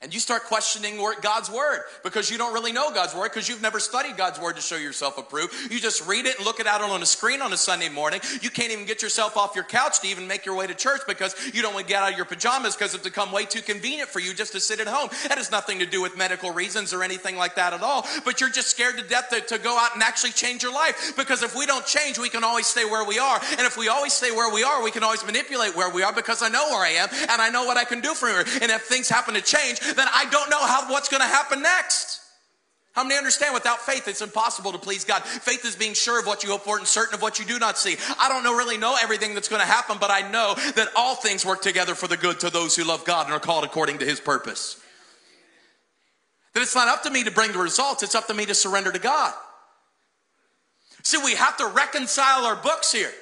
And 0.02 0.12
you 0.12 0.18
start 0.18 0.44
questioning 0.44 0.98
God's 1.20 1.48
word 1.48 1.82
because 2.02 2.28
you 2.28 2.36
don't 2.36 2.52
really 2.52 2.72
know 2.72 2.92
God's 2.92 3.14
word 3.14 3.30
because 3.30 3.48
you've 3.48 3.62
never 3.62 3.78
studied 3.78 4.16
God's 4.16 4.40
word 4.40 4.56
to 4.56 4.62
show 4.62 4.76
yourself 4.76 5.16
approved. 5.16 5.54
You 5.70 5.78
just 5.78 6.06
read 6.08 6.26
it 6.26 6.36
and 6.36 6.44
look 6.44 6.58
it 6.58 6.66
out 6.66 6.80
on 6.80 7.00
a 7.00 7.06
screen 7.06 7.40
on 7.40 7.52
a 7.52 7.56
Sunday 7.56 7.88
morning. 7.88 8.20
You 8.40 8.50
can't 8.50 8.72
even 8.72 8.84
get 8.84 9.00
yourself 9.00 9.36
off 9.36 9.54
your 9.54 9.64
couch 9.64 10.00
to 10.00 10.08
even 10.08 10.26
make 10.26 10.44
your 10.44 10.56
way 10.56 10.66
to 10.66 10.74
church 10.74 11.02
because 11.06 11.36
you 11.54 11.62
don't 11.62 11.72
want 11.72 11.86
to 11.86 11.92
get 11.92 12.02
out 12.02 12.10
of 12.10 12.16
your 12.16 12.26
pajamas 12.26 12.74
because 12.74 12.94
it's 12.94 13.04
become 13.04 13.30
way 13.30 13.44
too 13.44 13.62
convenient 13.62 14.08
for 14.08 14.18
you 14.18 14.34
just 14.34 14.52
to 14.52 14.60
sit 14.60 14.80
at 14.80 14.88
home. 14.88 15.08
That 15.28 15.38
has 15.38 15.52
nothing 15.52 15.78
to 15.78 15.86
do 15.86 16.02
with 16.02 16.16
medical 16.18 16.50
reasons 16.50 16.92
or 16.92 17.04
anything 17.04 17.36
like 17.36 17.54
that 17.54 17.72
at 17.72 17.82
all. 17.82 18.04
But 18.24 18.40
you're 18.40 18.50
just 18.50 18.68
scared 18.68 18.98
to 18.98 19.04
death 19.04 19.28
to, 19.30 19.40
to 19.40 19.58
go 19.58 19.78
out 19.78 19.94
and 19.94 20.02
actually 20.02 20.32
change 20.32 20.64
your 20.64 20.72
life 20.72 21.14
because 21.16 21.44
if 21.44 21.54
we 21.54 21.64
don't 21.64 21.86
change, 21.86 22.18
we 22.18 22.28
can 22.28 22.42
always 22.42 22.66
stay 22.66 22.84
where 22.84 23.06
we 23.06 23.20
are. 23.20 23.40
And 23.50 23.60
if 23.60 23.76
we 23.76 23.86
always 23.86 24.12
stay 24.12 24.32
where 24.32 24.52
we 24.52 24.64
are, 24.64 24.82
we 24.82 24.90
can 24.90 25.04
always 25.04 25.24
manipulate 25.24 25.76
where 25.76 25.90
we 25.90 26.02
are 26.02 26.12
because 26.12 26.42
I 26.42 26.48
know 26.48 26.70
where 26.70 26.84
I 26.84 26.90
am 26.90 27.08
and 27.12 27.40
I 27.40 27.50
know 27.50 27.66
what 27.66 27.76
I 27.76 27.84
can 27.84 28.00
do 28.00 28.14
for 28.14 28.26
her. 28.26 28.40
And 28.60 28.72
if 28.72 28.82
things 28.82 29.08
happen 29.08 29.34
to 29.34 29.40
change, 29.40 29.80
then 29.96 30.08
I 30.12 30.26
don't 30.30 30.50
know 30.50 30.64
how 30.64 30.90
what's 30.90 31.08
going 31.08 31.20
to 31.20 31.26
happen 31.26 31.62
next. 31.62 32.20
How 32.92 33.04
many 33.04 33.16
understand 33.16 33.54
without 33.54 33.80
faith 33.80 34.06
it's 34.06 34.20
impossible 34.20 34.72
to 34.72 34.78
please 34.78 35.04
God? 35.04 35.22
Faith 35.22 35.64
is 35.64 35.74
being 35.74 35.94
sure 35.94 36.20
of 36.20 36.26
what 36.26 36.44
you 36.44 36.50
hope 36.50 36.62
for 36.62 36.76
and 36.76 36.86
certain 36.86 37.14
of 37.14 37.22
what 37.22 37.38
you 37.38 37.46
do 37.46 37.58
not 37.58 37.78
see. 37.78 37.96
I 38.20 38.28
don't 38.28 38.44
know 38.44 38.54
really 38.54 38.76
know 38.76 38.96
everything 39.02 39.32
that's 39.34 39.48
going 39.48 39.62
to 39.62 39.66
happen, 39.66 39.96
but 39.98 40.10
I 40.10 40.28
know 40.30 40.54
that 40.76 40.88
all 40.94 41.14
things 41.14 41.44
work 41.44 41.62
together 41.62 41.94
for 41.94 42.06
the 42.06 42.18
good 42.18 42.40
to 42.40 42.50
those 42.50 42.76
who 42.76 42.84
love 42.84 43.06
God 43.06 43.26
and 43.26 43.34
are 43.34 43.40
called 43.40 43.64
according 43.64 43.98
to 43.98 44.04
his 44.04 44.20
purpose. 44.20 44.78
That 46.52 46.60
it's 46.60 46.74
not 46.74 46.88
up 46.88 47.02
to 47.04 47.10
me 47.10 47.24
to 47.24 47.30
bring 47.30 47.52
the 47.52 47.58
results, 47.58 48.02
it's 48.02 48.14
up 48.14 48.26
to 48.26 48.34
me 48.34 48.44
to 48.44 48.54
surrender 48.54 48.92
to 48.92 48.98
God. 48.98 49.32
See, 51.02 51.18
we 51.24 51.34
have 51.34 51.56
to 51.56 51.66
reconcile 51.66 52.44
our 52.44 52.56
books 52.56 52.92
here. 52.92 53.12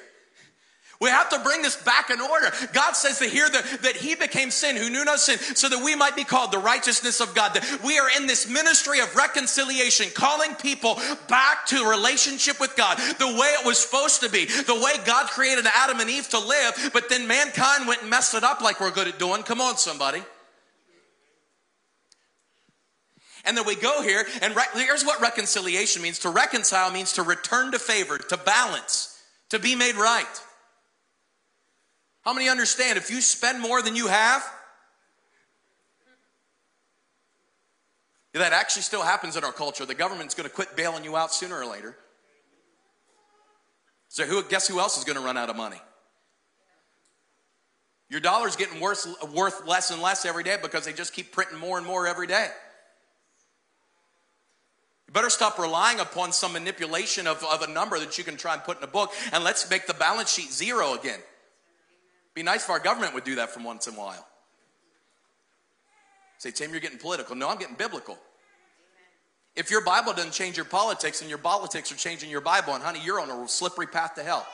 We 1.01 1.09
have 1.09 1.29
to 1.29 1.39
bring 1.39 1.63
this 1.63 1.75
back 1.75 2.11
in 2.11 2.21
order. 2.21 2.51
God 2.73 2.91
says 2.91 3.17
that 3.19 3.29
here 3.29 3.49
that, 3.49 3.81
that 3.81 3.95
He 3.95 4.13
became 4.13 4.51
sin 4.51 4.75
who 4.75 4.87
knew 4.87 5.03
no 5.03 5.15
sin 5.15 5.39
so 5.39 5.67
that 5.67 5.83
we 5.83 5.95
might 5.95 6.15
be 6.15 6.23
called 6.23 6.51
the 6.51 6.59
righteousness 6.59 7.19
of 7.19 7.33
God. 7.33 7.55
That 7.55 7.81
we 7.83 7.97
are 7.97 8.07
in 8.15 8.27
this 8.27 8.47
ministry 8.47 8.99
of 8.99 9.15
reconciliation, 9.15 10.09
calling 10.13 10.53
people 10.53 10.99
back 11.27 11.65
to 11.67 11.89
relationship 11.89 12.59
with 12.59 12.75
God 12.75 12.99
the 13.17 13.25
way 13.25 13.47
it 13.47 13.65
was 13.65 13.79
supposed 13.79 14.21
to 14.21 14.29
be, 14.29 14.45
the 14.45 14.75
way 14.75 14.91
God 15.03 15.27
created 15.31 15.65
Adam 15.73 15.99
and 15.99 16.09
Eve 16.09 16.29
to 16.29 16.39
live, 16.39 16.91
but 16.93 17.09
then 17.09 17.27
mankind 17.27 17.87
went 17.87 18.01
and 18.01 18.09
messed 18.11 18.35
it 18.35 18.43
up 18.43 18.61
like 18.61 18.79
we're 18.79 18.91
good 18.91 19.07
at 19.07 19.17
doing. 19.17 19.41
Come 19.41 19.59
on, 19.59 19.77
somebody. 19.77 20.21
And 23.43 23.57
then 23.57 23.65
we 23.65 23.75
go 23.75 24.03
here, 24.03 24.23
and 24.43 24.55
re- 24.55 24.63
here's 24.75 25.03
what 25.03 25.19
reconciliation 25.19 26.03
means 26.03 26.19
to 26.19 26.29
reconcile 26.29 26.91
means 26.91 27.13
to 27.13 27.23
return 27.23 27.71
to 27.71 27.79
favor, 27.79 28.19
to 28.19 28.37
balance, 28.37 29.19
to 29.49 29.57
be 29.57 29.73
made 29.75 29.95
right. 29.95 30.27
How 32.21 32.33
many 32.33 32.49
understand 32.49 32.97
if 32.97 33.09
you 33.09 33.19
spend 33.21 33.59
more 33.59 33.81
than 33.81 33.95
you 33.95 34.07
have? 34.07 34.43
That 38.33 38.53
actually 38.53 38.83
still 38.83 39.01
happens 39.01 39.35
in 39.35 39.43
our 39.43 39.51
culture. 39.51 39.85
The 39.85 39.95
government's 39.95 40.35
going 40.35 40.47
to 40.47 40.53
quit 40.53 40.77
bailing 40.77 41.03
you 41.03 41.17
out 41.17 41.33
sooner 41.33 41.59
or 41.59 41.65
later. 41.65 41.97
So 44.07 44.25
who 44.25 44.43
guess 44.43 44.67
who 44.67 44.79
else 44.79 44.97
is 44.97 45.03
going 45.03 45.17
to 45.17 45.23
run 45.23 45.37
out 45.37 45.49
of 45.49 45.55
money? 45.55 45.81
Your 48.09 48.19
dollar's 48.19 48.55
getting 48.55 48.79
worth, 48.79 49.07
worth 49.33 49.65
less 49.65 49.89
and 49.89 50.01
less 50.01 50.25
every 50.25 50.43
day 50.43 50.57
because 50.61 50.85
they 50.85 50.93
just 50.93 51.13
keep 51.13 51.31
printing 51.31 51.57
more 51.57 51.77
and 51.77 51.87
more 51.87 52.07
every 52.07 52.27
day. 52.27 52.49
You 55.07 55.13
better 55.13 55.29
stop 55.29 55.57
relying 55.57 55.99
upon 55.99 56.33
some 56.33 56.53
manipulation 56.53 57.25
of, 57.25 57.43
of 57.43 57.61
a 57.61 57.67
number 57.67 57.99
that 57.99 58.17
you 58.17 58.23
can 58.23 58.37
try 58.37 58.53
and 58.53 58.63
put 58.63 58.77
in 58.77 58.83
a 58.83 58.87
book 58.87 59.13
and 59.31 59.43
let's 59.43 59.69
make 59.69 59.87
the 59.87 59.93
balance 59.93 60.31
sheet 60.31 60.51
zero 60.51 60.93
again. 60.93 61.19
Be 62.33 62.43
nice 62.43 62.63
if 62.63 62.69
our 62.69 62.79
government 62.79 63.13
would 63.13 63.23
do 63.23 63.35
that 63.35 63.51
from 63.51 63.63
once 63.63 63.87
in 63.87 63.95
a 63.95 63.97
while. 63.97 64.25
Say, 66.37 66.51
Tim, 66.51 66.71
you're 66.71 66.79
getting 66.79 66.97
political. 66.97 67.35
No, 67.35 67.49
I'm 67.49 67.57
getting 67.57 67.75
biblical. 67.75 68.17
If 69.55 69.69
your 69.69 69.83
Bible 69.83 70.13
doesn't 70.13 70.31
change 70.31 70.55
your 70.55 70.65
politics 70.65 71.21
and 71.21 71.29
your 71.29 71.37
politics 71.37 71.91
are 71.91 71.95
changing 71.95 72.29
your 72.29 72.41
Bible, 72.41 72.73
and 72.73 72.83
honey, 72.83 73.01
you're 73.03 73.19
on 73.19 73.29
a 73.29 73.47
slippery 73.47 73.87
path 73.87 74.15
to 74.15 74.23
hell. 74.23 74.47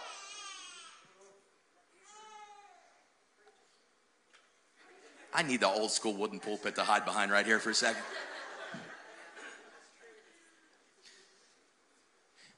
I 5.33 5.43
need 5.43 5.59
the 5.59 5.67
old 5.67 5.91
school 5.91 6.15
wooden 6.15 6.39
pulpit 6.39 6.75
to 6.75 6.83
hide 6.83 7.05
behind 7.05 7.31
right 7.31 7.45
here 7.45 7.59
for 7.59 7.69
a 7.69 7.75
second. 7.75 8.01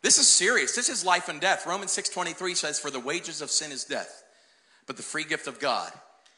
This 0.02 0.18
is 0.18 0.30
serious. 0.30 0.76
This 0.76 0.88
is 0.88 1.04
life 1.04 1.28
and 1.28 1.42
death. 1.42 1.66
Romans 1.66 1.92
6:23 1.92 2.56
says 2.56 2.80
for 2.80 2.90
the 2.90 3.02
wages 3.02 3.42
of 3.42 3.52
sin 3.52 3.74
is 3.74 3.84
death. 3.84 4.24
But 4.90 4.98
the 4.98 5.04
free 5.04 5.24
gift 5.24 5.46
of 5.46 5.60
God 5.60 5.92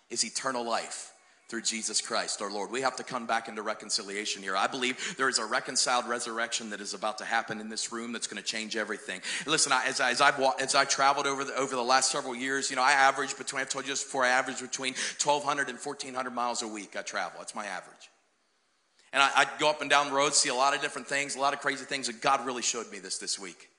is 0.10 0.26
eternal 0.26 0.66
life 0.66 1.14
through 1.48 1.62
Jesus 1.62 2.02
Christ 2.02 2.42
our 2.42 2.52
Lord. 2.52 2.70
We 2.70 2.82
have 2.82 2.98
to 2.98 3.04
come 3.04 3.26
back 3.26 3.48
into 3.48 3.62
reconciliation 3.62 4.44
here. 4.44 4.58
I 4.58 4.68
believe 4.68 5.16
there 5.18 5.30
is 5.30 5.40
a 5.40 5.46
reconciled 5.46 6.06
resurrection 6.10 6.72
that 6.72 6.82
is 6.82 6.94
about 6.94 7.20
to 7.20 7.24
happen 7.24 7.62
in 7.62 7.70
this 7.70 7.94
room 7.94 8.12
that's 8.12 8.28
going 8.28 8.44
to 8.44 8.46
change 8.46 8.76
everything. 8.76 9.22
Listen, 9.48 9.72
I, 9.72 9.86
as, 9.86 10.02
I, 10.02 10.12
as 10.12 10.20
I've 10.20 10.38
as 10.60 10.76
I 10.76 10.84
traveled 10.84 11.28
over 11.28 11.46
the, 11.46 11.56
over 11.56 11.78
the 11.78 11.82
last 11.82 12.12
several 12.12 12.36
years, 12.36 12.70
you 12.70 12.76
know, 12.76 12.84
I 12.84 12.92
average 12.92 13.38
between 13.38 13.62
I 13.62 13.64
told 13.64 13.86
you 13.86 13.92
just 13.92 14.08
before 14.08 14.26
I 14.26 14.32
average 14.32 14.60
between 14.60 14.96
1,200 15.24 15.70
and 15.70 15.80
1,400 15.80 16.32
miles 16.32 16.62
a 16.62 16.68
week. 16.68 16.98
I 17.00 17.04
travel. 17.04 17.36
That's 17.38 17.56
my 17.56 17.68
average. 17.68 18.12
And 19.14 19.24
I, 19.24 19.30
I 19.34 19.48
go 19.60 19.70
up 19.70 19.80
and 19.80 19.90
down 19.90 20.10
the 20.10 20.14
road, 20.14 20.34
see 20.34 20.50
a 20.50 20.56
lot 20.56 20.76
of 20.76 20.82
different 20.82 21.08
things, 21.08 21.38
a 21.38 21.40
lot 21.40 21.54
of 21.54 21.62
crazy 21.62 21.86
things, 21.86 22.10
and 22.10 22.20
God 22.20 22.46
really 22.46 22.64
showed 22.64 22.92
me 22.92 23.00
this 23.00 23.18
this 23.18 23.40
week. 23.40 23.71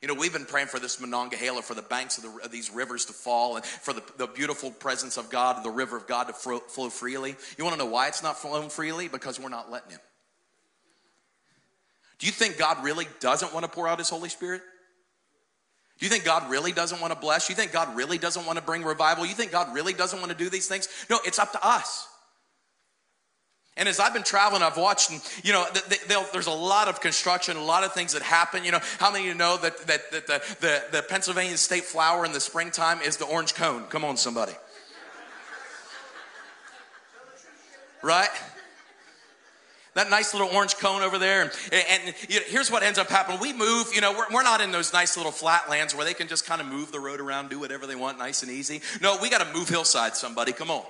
You 0.00 0.08
know, 0.08 0.14
we've 0.14 0.32
been 0.32 0.46
praying 0.46 0.68
for 0.68 0.80
this 0.80 0.98
Monongahela, 0.98 1.60
for 1.60 1.74
the 1.74 1.82
banks 1.82 2.16
of, 2.16 2.24
the, 2.24 2.44
of, 2.44 2.50
these 2.50 2.70
rivers 2.70 3.04
to 3.06 3.12
fall, 3.12 3.56
and 3.56 3.64
for 3.64 3.92
the, 3.92 4.02
the 4.16 4.26
beautiful 4.26 4.70
presence 4.70 5.18
of 5.18 5.28
God, 5.28 5.62
the 5.62 5.70
river 5.70 5.96
of 5.96 6.06
God 6.06 6.28
to 6.28 6.32
flow, 6.32 6.58
flow 6.58 6.88
freely. 6.88 7.36
You 7.58 7.64
want 7.64 7.78
to 7.78 7.84
know 7.84 7.90
why 7.90 8.08
it's 8.08 8.22
not 8.22 8.38
flowing 8.38 8.70
freely? 8.70 9.08
Because 9.08 9.38
we're 9.38 9.50
not 9.50 9.70
letting 9.70 9.90
Him. 9.90 10.00
Do 12.18 12.26
you 12.26 12.32
think 12.32 12.56
God 12.56 12.82
really 12.82 13.06
doesn't 13.20 13.52
want 13.52 13.64
to 13.64 13.70
pour 13.70 13.86
out 13.86 13.98
His 13.98 14.08
Holy 14.08 14.30
Spirit? 14.30 14.62
Do 15.98 16.06
you 16.06 16.10
think 16.10 16.24
God 16.24 16.50
really 16.50 16.72
doesn't 16.72 16.98
want 16.98 17.12
to 17.12 17.18
bless? 17.18 17.50
You 17.50 17.54
think 17.54 17.72
God 17.72 17.94
really 17.94 18.16
doesn't 18.16 18.46
want 18.46 18.58
to 18.58 18.64
bring 18.64 18.82
revival? 18.82 19.26
You 19.26 19.34
think 19.34 19.52
God 19.52 19.74
really 19.74 19.92
doesn't 19.92 20.18
want 20.18 20.32
to 20.32 20.36
do 20.36 20.48
these 20.48 20.66
things? 20.66 20.88
No, 21.10 21.18
it's 21.26 21.38
up 21.38 21.52
to 21.52 21.66
us. 21.66 22.08
And 23.80 23.88
as 23.88 23.98
I've 23.98 24.12
been 24.12 24.22
traveling, 24.22 24.62
I've 24.62 24.76
watched, 24.76 25.10
and 25.10 25.22
you 25.42 25.54
know, 25.54 25.66
there's 26.34 26.46
a 26.46 26.52
lot 26.52 26.88
of 26.88 27.00
construction, 27.00 27.56
a 27.56 27.64
lot 27.64 27.82
of 27.82 27.94
things 27.94 28.12
that 28.12 28.20
happen. 28.20 28.62
You 28.62 28.72
know, 28.72 28.80
how 28.98 29.10
many 29.10 29.24
of 29.24 29.28
you 29.28 29.34
know 29.34 29.56
that, 29.56 29.86
that, 29.86 30.10
that 30.12 30.26
the, 30.26 30.42
the, 30.60 30.84
the 30.92 31.02
Pennsylvania 31.02 31.56
state 31.56 31.84
flower 31.84 32.26
in 32.26 32.32
the 32.32 32.40
springtime 32.40 33.00
is 33.00 33.16
the 33.16 33.24
orange 33.24 33.54
cone? 33.54 33.84
Come 33.84 34.04
on, 34.04 34.18
somebody. 34.18 34.52
Right? 38.02 38.28
That 39.94 40.10
nice 40.10 40.34
little 40.34 40.50
orange 40.50 40.76
cone 40.76 41.00
over 41.00 41.18
there. 41.18 41.40
And, 41.40 41.52
and 41.72 42.14
you 42.28 42.40
know, 42.40 42.46
here's 42.48 42.70
what 42.70 42.82
ends 42.82 42.98
up 42.98 43.08
happening. 43.08 43.40
We 43.40 43.54
move, 43.54 43.92
you 43.94 44.02
know, 44.02 44.12
we're, 44.12 44.26
we're 44.30 44.42
not 44.42 44.60
in 44.60 44.72
those 44.72 44.92
nice 44.92 45.16
little 45.16 45.32
flatlands 45.32 45.94
where 45.94 46.04
they 46.04 46.14
can 46.14 46.28
just 46.28 46.44
kind 46.44 46.60
of 46.60 46.66
move 46.66 46.92
the 46.92 47.00
road 47.00 47.18
around, 47.18 47.48
do 47.48 47.58
whatever 47.58 47.86
they 47.86 47.96
want, 47.96 48.18
nice 48.18 48.42
and 48.42 48.52
easy. 48.52 48.82
No, 49.00 49.16
we 49.22 49.30
got 49.30 49.40
to 49.40 49.58
move 49.58 49.70
hillside, 49.70 50.16
somebody. 50.16 50.52
Come 50.52 50.70
on. 50.70 50.84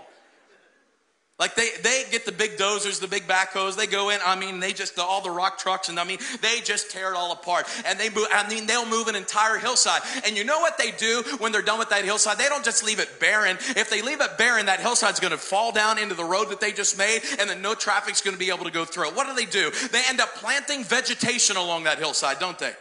Like 1.40 1.54
they, 1.54 1.70
they 1.82 2.04
get 2.10 2.26
the 2.26 2.32
big 2.32 2.58
dozers, 2.58 3.00
the 3.00 3.08
big 3.08 3.26
backhoes. 3.26 3.74
They 3.74 3.86
go 3.86 4.10
in. 4.10 4.20
I 4.26 4.36
mean, 4.36 4.60
they 4.60 4.74
just 4.74 4.98
all 4.98 5.22
the 5.22 5.30
rock 5.30 5.56
trucks, 5.56 5.88
and 5.88 5.98
I 5.98 6.04
mean, 6.04 6.18
they 6.42 6.60
just 6.60 6.90
tear 6.90 7.12
it 7.12 7.16
all 7.16 7.32
apart. 7.32 7.66
And 7.86 7.98
they 7.98 8.10
move. 8.10 8.26
I 8.30 8.46
mean, 8.46 8.66
they'll 8.66 8.86
move 8.86 9.08
an 9.08 9.16
entire 9.16 9.56
hillside. 9.56 10.02
And 10.26 10.36
you 10.36 10.44
know 10.44 10.58
what 10.60 10.76
they 10.76 10.90
do 10.90 11.22
when 11.38 11.50
they're 11.50 11.62
done 11.62 11.78
with 11.78 11.88
that 11.88 12.04
hillside? 12.04 12.36
They 12.36 12.50
don't 12.50 12.62
just 12.62 12.84
leave 12.84 13.00
it 13.00 13.18
barren. 13.20 13.56
If 13.70 13.88
they 13.88 14.02
leave 14.02 14.20
it 14.20 14.36
barren, 14.36 14.66
that 14.66 14.80
hillside's 14.80 15.18
going 15.18 15.30
to 15.30 15.38
fall 15.38 15.72
down 15.72 15.98
into 15.98 16.14
the 16.14 16.26
road 16.26 16.50
that 16.50 16.60
they 16.60 16.72
just 16.72 16.98
made, 16.98 17.22
and 17.38 17.48
then 17.48 17.62
no 17.62 17.74
traffic's 17.74 18.20
going 18.20 18.34
to 18.34 18.38
be 18.38 18.50
able 18.50 18.66
to 18.66 18.70
go 18.70 18.84
through 18.84 19.08
it. 19.08 19.16
What 19.16 19.26
do 19.26 19.34
they 19.34 19.50
do? 19.50 19.70
They 19.92 20.02
end 20.10 20.20
up 20.20 20.34
planting 20.34 20.84
vegetation 20.84 21.56
along 21.56 21.84
that 21.84 21.98
hillside, 21.98 22.38
don't 22.38 22.58
they? 22.58 22.72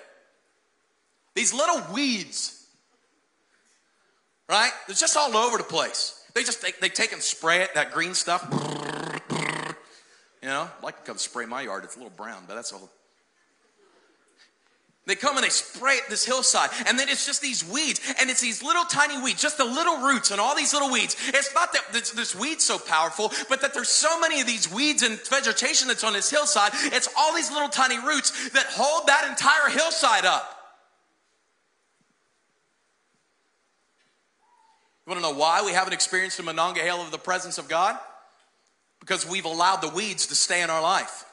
These 1.33 1.53
little 1.53 1.81
weeds, 1.93 2.61
right? 4.49 4.71
It's 4.89 4.99
just 4.99 5.15
all 5.15 5.37
over 5.37 5.57
the 5.57 5.63
place. 5.63 6.18
They 6.33 6.43
just 6.43 6.61
they, 6.61 6.71
they 6.79 6.89
take 6.89 7.11
and 7.11 7.21
spray 7.21 7.61
it, 7.61 7.73
that 7.75 7.91
green 7.91 8.13
stuff. 8.13 8.47
You 10.41 10.47
know, 10.47 10.69
I'd 10.77 10.83
like 10.83 10.97
to 10.97 11.03
come 11.03 11.17
spray 11.17 11.45
my 11.45 11.63
yard. 11.63 11.83
It's 11.83 11.95
a 11.95 11.99
little 11.99 12.13
brown, 12.15 12.43
but 12.47 12.55
that's 12.55 12.71
all. 12.71 12.89
They 15.05 15.15
come 15.15 15.37
and 15.37 15.43
they 15.43 15.49
spray 15.49 15.95
it 15.95 16.03
this 16.07 16.23
hillside, 16.23 16.69
and 16.85 16.99
then 16.99 17.09
it's 17.09 17.25
just 17.25 17.41
these 17.41 17.67
weeds, 17.67 17.99
and 18.21 18.29
it's 18.29 18.41
these 18.41 18.61
little 18.61 18.83
tiny 18.83 19.19
weeds, 19.19 19.41
just 19.41 19.57
the 19.57 19.65
little 19.65 19.97
roots 19.97 20.29
and 20.29 20.39
all 20.39 20.55
these 20.55 20.71
little 20.71 20.91
weeds. 20.91 21.15
It's 21.29 21.51
not 21.55 21.73
that 21.73 21.91
this, 21.91 22.11
this 22.11 22.35
weed's 22.35 22.63
so 22.63 22.77
powerful, 22.77 23.31
but 23.49 23.59
that 23.61 23.73
there's 23.73 23.89
so 23.89 24.19
many 24.19 24.39
of 24.39 24.45
these 24.45 24.71
weeds 24.71 25.01
and 25.01 25.19
vegetation 25.27 25.87
that's 25.87 26.03
on 26.03 26.13
this 26.13 26.29
hillside. 26.29 26.73
It's 26.75 27.09
all 27.17 27.33
these 27.33 27.51
little 27.51 27.69
tiny 27.69 27.97
roots 27.97 28.49
that 28.51 28.67
hold 28.67 29.07
that 29.07 29.27
entire 29.27 29.75
hillside 29.75 30.25
up. 30.25 30.58
You 35.09 35.15
want 35.15 35.25
to 35.25 35.31
know 35.31 35.39
why 35.39 35.63
we 35.65 35.71
haven't 35.71 35.93
experienced 35.93 36.37
a 36.37 36.43
Monongahela 36.43 37.03
of 37.03 37.09
the 37.09 37.17
presence 37.17 37.57
of 37.57 37.67
God? 37.67 37.97
Because 38.99 39.27
we've 39.27 39.45
allowed 39.45 39.77
the 39.77 39.89
weeds 39.89 40.27
to 40.27 40.35
stay 40.35 40.61
in 40.61 40.69
our 40.69 40.83
life. 40.83 41.25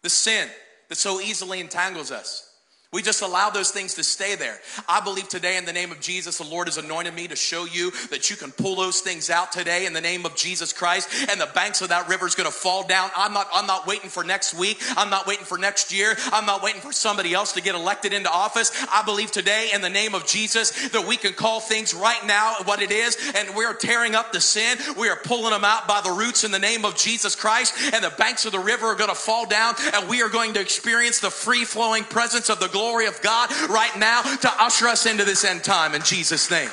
The 0.00 0.08
sin 0.08 0.48
that 0.88 0.94
so 0.96 1.20
easily 1.20 1.60
entangles 1.60 2.10
us. 2.10 2.50
We 2.92 3.02
just 3.02 3.20
allow 3.20 3.50
those 3.50 3.72
things 3.72 3.94
to 3.94 4.04
stay 4.04 4.36
there. 4.36 4.58
I 4.88 5.00
believe 5.00 5.28
today, 5.28 5.58
in 5.58 5.64
the 5.64 5.72
name 5.72 5.90
of 5.90 6.00
Jesus, 6.00 6.38
the 6.38 6.44
Lord 6.44 6.68
has 6.68 6.78
anointed 6.78 7.14
me 7.14 7.28
to 7.28 7.36
show 7.36 7.66
you 7.66 7.90
that 8.10 8.30
you 8.30 8.36
can 8.36 8.52
pull 8.52 8.76
those 8.76 9.00
things 9.00 9.28
out 9.28 9.52
today 9.52 9.86
in 9.86 9.92
the 9.92 10.00
name 10.00 10.24
of 10.24 10.36
Jesus 10.36 10.72
Christ, 10.72 11.08
and 11.28 11.40
the 11.40 11.50
banks 11.52 11.82
of 11.82 11.88
that 11.90 12.08
river 12.08 12.26
is 12.26 12.34
going 12.34 12.48
to 12.48 12.54
fall 12.54 12.86
down. 12.86 13.10
I'm 13.16 13.34
not, 13.34 13.48
I'm 13.52 13.66
not 13.66 13.86
waiting 13.86 14.08
for 14.08 14.24
next 14.24 14.54
week. 14.54 14.80
I'm 14.96 15.10
not 15.10 15.26
waiting 15.26 15.44
for 15.44 15.58
next 15.58 15.92
year. 15.92 16.16
I'm 16.32 16.46
not 16.46 16.62
waiting 16.62 16.80
for 16.80 16.92
somebody 16.92 17.34
else 17.34 17.52
to 17.52 17.60
get 17.60 17.74
elected 17.74 18.12
into 18.12 18.30
office. 18.30 18.70
I 18.90 19.02
believe 19.04 19.30
today, 19.30 19.70
in 19.74 19.82
the 19.82 19.90
name 19.90 20.14
of 20.14 20.24
Jesus, 20.24 20.88
that 20.90 21.06
we 21.06 21.16
can 21.16 21.34
call 21.34 21.60
things 21.60 21.92
right 21.92 22.24
now 22.24 22.54
what 22.64 22.80
it 22.80 22.92
is, 22.92 23.18
and 23.34 23.54
we're 23.54 23.74
tearing 23.74 24.14
up 24.14 24.32
the 24.32 24.40
sin. 24.40 24.78
We 24.96 25.08
are 25.08 25.16
pulling 25.16 25.50
them 25.50 25.64
out 25.64 25.86
by 25.86 26.00
the 26.02 26.12
roots 26.12 26.44
in 26.44 26.50
the 26.50 26.58
name 26.58 26.84
of 26.84 26.96
Jesus 26.96 27.34
Christ, 27.34 27.74
and 27.92 28.02
the 28.02 28.14
banks 28.16 28.46
of 28.46 28.52
the 28.52 28.58
river 28.58 28.86
are 28.86 28.94
going 28.94 29.10
to 29.10 29.16
fall 29.16 29.44
down, 29.44 29.74
and 29.92 30.08
we 30.08 30.22
are 30.22 30.30
going 30.30 30.54
to 30.54 30.60
experience 30.60 31.18
the 31.18 31.30
free 31.30 31.64
flowing 31.64 32.04
presence 32.04 32.48
of 32.48 32.58
the 32.58 32.68
glory 32.68 32.85
glory 32.86 33.06
of 33.06 33.20
God 33.20 33.50
right 33.68 33.98
now 33.98 34.22
to 34.22 34.62
usher 34.62 34.86
us 34.86 35.06
into 35.06 35.24
this 35.24 35.44
end 35.44 35.64
time 35.64 35.92
in 35.92 36.02
Jesus' 36.02 36.48
name. 36.52 36.70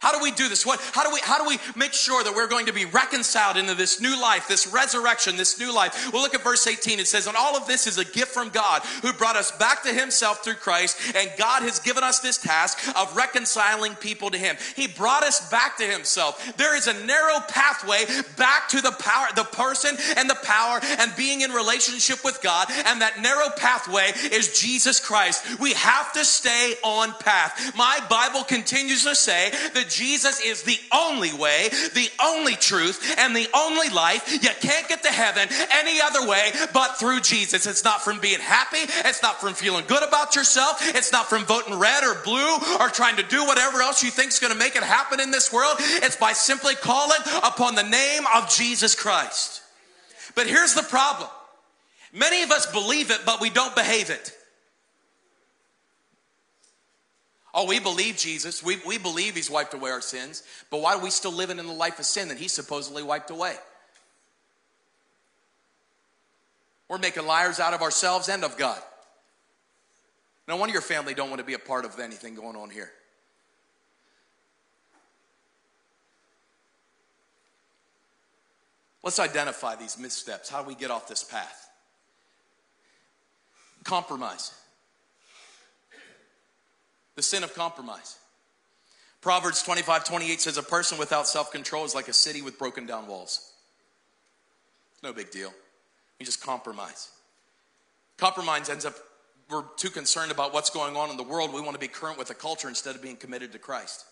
How 0.00 0.16
do 0.16 0.22
we 0.22 0.30
do 0.30 0.48
this? 0.48 0.64
What, 0.64 0.80
how, 0.94 1.04
do 1.04 1.12
we, 1.12 1.20
how 1.22 1.36
do 1.36 1.46
we 1.46 1.58
make 1.76 1.92
sure 1.92 2.24
that 2.24 2.34
we're 2.34 2.48
going 2.48 2.66
to 2.66 2.72
be 2.72 2.86
reconciled 2.86 3.58
into 3.58 3.74
this 3.74 4.00
new 4.00 4.18
life, 4.18 4.48
this 4.48 4.66
resurrection, 4.66 5.36
this 5.36 5.60
new 5.60 5.74
life? 5.74 6.10
Well, 6.10 6.22
look 6.22 6.34
at 6.34 6.42
verse 6.42 6.66
18. 6.66 6.98
It 6.98 7.06
says, 7.06 7.26
And 7.26 7.36
all 7.36 7.54
of 7.54 7.66
this 7.66 7.86
is 7.86 7.98
a 7.98 8.04
gift 8.06 8.28
from 8.28 8.48
God 8.48 8.80
who 9.02 9.12
brought 9.12 9.36
us 9.36 9.50
back 9.50 9.82
to 9.82 9.92
himself 9.92 10.42
through 10.42 10.54
Christ, 10.54 10.96
and 11.14 11.30
God 11.36 11.64
has 11.64 11.80
given 11.80 12.02
us 12.02 12.20
this 12.20 12.38
task 12.38 12.78
of 12.96 13.14
reconciling 13.14 13.94
people 13.94 14.30
to 14.30 14.38
him. 14.38 14.56
He 14.74 14.86
brought 14.86 15.22
us 15.22 15.50
back 15.50 15.76
to 15.76 15.84
himself. 15.84 16.56
There 16.56 16.74
is 16.74 16.86
a 16.86 17.04
narrow 17.04 17.38
pathway 17.46 18.06
back 18.38 18.70
to 18.70 18.80
the 18.80 18.92
power, 18.92 19.26
the 19.36 19.44
person 19.44 19.98
and 20.16 20.30
the 20.30 20.38
power 20.42 20.80
and 20.82 21.14
being 21.14 21.42
in 21.42 21.50
relationship 21.50 22.24
with 22.24 22.40
God, 22.42 22.68
and 22.86 23.02
that 23.02 23.20
narrow 23.20 23.50
pathway 23.54 24.12
is 24.32 24.58
Jesus 24.58 24.98
Christ. 24.98 25.60
We 25.60 25.74
have 25.74 26.14
to 26.14 26.24
stay 26.24 26.76
on 26.82 27.12
path. 27.20 27.76
My 27.76 28.00
Bible 28.08 28.44
continues 28.44 29.04
to 29.04 29.14
say 29.14 29.50
that 29.74 29.89
Jesus 29.90 30.40
is 30.40 30.62
the 30.62 30.78
only 30.94 31.32
way, 31.32 31.68
the 31.94 32.08
only 32.24 32.54
truth, 32.54 33.14
and 33.18 33.34
the 33.34 33.48
only 33.54 33.88
life. 33.88 34.32
You 34.32 34.50
can't 34.60 34.88
get 34.88 35.02
to 35.02 35.08
heaven 35.10 35.48
any 35.72 36.00
other 36.00 36.26
way 36.26 36.50
but 36.72 36.98
through 36.98 37.20
Jesus. 37.20 37.66
It's 37.66 37.84
not 37.84 38.02
from 38.02 38.20
being 38.20 38.40
happy. 38.40 38.78
It's 39.04 39.22
not 39.22 39.40
from 39.40 39.54
feeling 39.54 39.84
good 39.86 40.02
about 40.02 40.36
yourself. 40.36 40.78
It's 40.94 41.12
not 41.12 41.28
from 41.28 41.44
voting 41.44 41.78
red 41.78 42.04
or 42.04 42.14
blue 42.24 42.56
or 42.80 42.88
trying 42.88 43.16
to 43.16 43.22
do 43.22 43.44
whatever 43.44 43.82
else 43.82 44.02
you 44.02 44.10
think 44.10 44.28
is 44.28 44.38
going 44.38 44.52
to 44.52 44.58
make 44.58 44.76
it 44.76 44.82
happen 44.82 45.20
in 45.20 45.30
this 45.30 45.52
world. 45.52 45.76
It's 45.78 46.16
by 46.16 46.32
simply 46.32 46.74
calling 46.74 47.20
upon 47.42 47.74
the 47.74 47.82
name 47.82 48.22
of 48.34 48.48
Jesus 48.48 48.94
Christ. 48.94 49.62
But 50.34 50.46
here's 50.46 50.74
the 50.74 50.82
problem. 50.82 51.28
Many 52.12 52.42
of 52.42 52.50
us 52.50 52.66
believe 52.66 53.10
it, 53.10 53.20
but 53.24 53.40
we 53.40 53.50
don't 53.50 53.74
behave 53.74 54.10
it. 54.10 54.36
Oh, 57.52 57.66
we 57.66 57.80
believe 57.80 58.16
Jesus. 58.16 58.62
We, 58.62 58.76
we 58.86 58.98
believe 58.98 59.34
he's 59.34 59.50
wiped 59.50 59.74
away 59.74 59.90
our 59.90 60.00
sins. 60.00 60.42
But 60.70 60.80
why 60.80 60.94
are 60.94 61.02
we 61.02 61.10
still 61.10 61.32
living 61.32 61.58
in 61.58 61.66
the 61.66 61.72
life 61.72 61.98
of 61.98 62.04
sin 62.04 62.28
that 62.28 62.38
he 62.38 62.48
supposedly 62.48 63.02
wiped 63.02 63.30
away? 63.30 63.56
We're 66.88 66.98
making 66.98 67.26
liars 67.26 67.60
out 67.60 67.74
of 67.74 67.82
ourselves 67.82 68.28
and 68.28 68.44
of 68.44 68.56
God. 68.56 68.80
No 70.46 70.56
wonder 70.56 70.72
your 70.72 70.82
family 70.82 71.14
don't 71.14 71.28
want 71.28 71.40
to 71.40 71.46
be 71.46 71.54
a 71.54 71.58
part 71.58 71.84
of 71.84 71.98
anything 71.98 72.34
going 72.34 72.56
on 72.56 72.70
here. 72.70 72.90
Let's 79.02 79.18
identify 79.18 79.76
these 79.76 79.98
missteps. 79.98 80.50
How 80.50 80.62
do 80.62 80.68
we 80.68 80.74
get 80.74 80.90
off 80.90 81.08
this 81.08 81.24
path? 81.24 81.68
Compromise 83.84 84.52
the 87.16 87.22
sin 87.22 87.44
of 87.44 87.54
compromise. 87.54 88.18
Proverbs 89.20 89.62
25 89.62 90.04
28 90.04 90.40
says, 90.40 90.56
A 90.56 90.62
person 90.62 90.98
without 90.98 91.26
self 91.26 91.52
control 91.52 91.84
is 91.84 91.94
like 91.94 92.08
a 92.08 92.12
city 92.12 92.42
with 92.42 92.58
broken 92.58 92.86
down 92.86 93.06
walls. 93.06 93.52
No 95.02 95.12
big 95.12 95.30
deal. 95.30 95.52
We 96.18 96.26
just 96.26 96.42
compromise. 96.42 97.10
Compromise 98.18 98.68
ends 98.68 98.84
up, 98.84 98.94
we're 99.48 99.64
too 99.76 99.88
concerned 99.88 100.30
about 100.30 100.52
what's 100.52 100.68
going 100.68 100.96
on 100.96 101.10
in 101.10 101.16
the 101.16 101.22
world. 101.22 101.54
We 101.54 101.60
want 101.60 101.72
to 101.72 101.78
be 101.78 101.88
current 101.88 102.18
with 102.18 102.28
the 102.28 102.34
culture 102.34 102.68
instead 102.68 102.94
of 102.94 103.02
being 103.02 103.16
committed 103.16 103.52
to 103.52 103.58
Christ. 103.58 104.04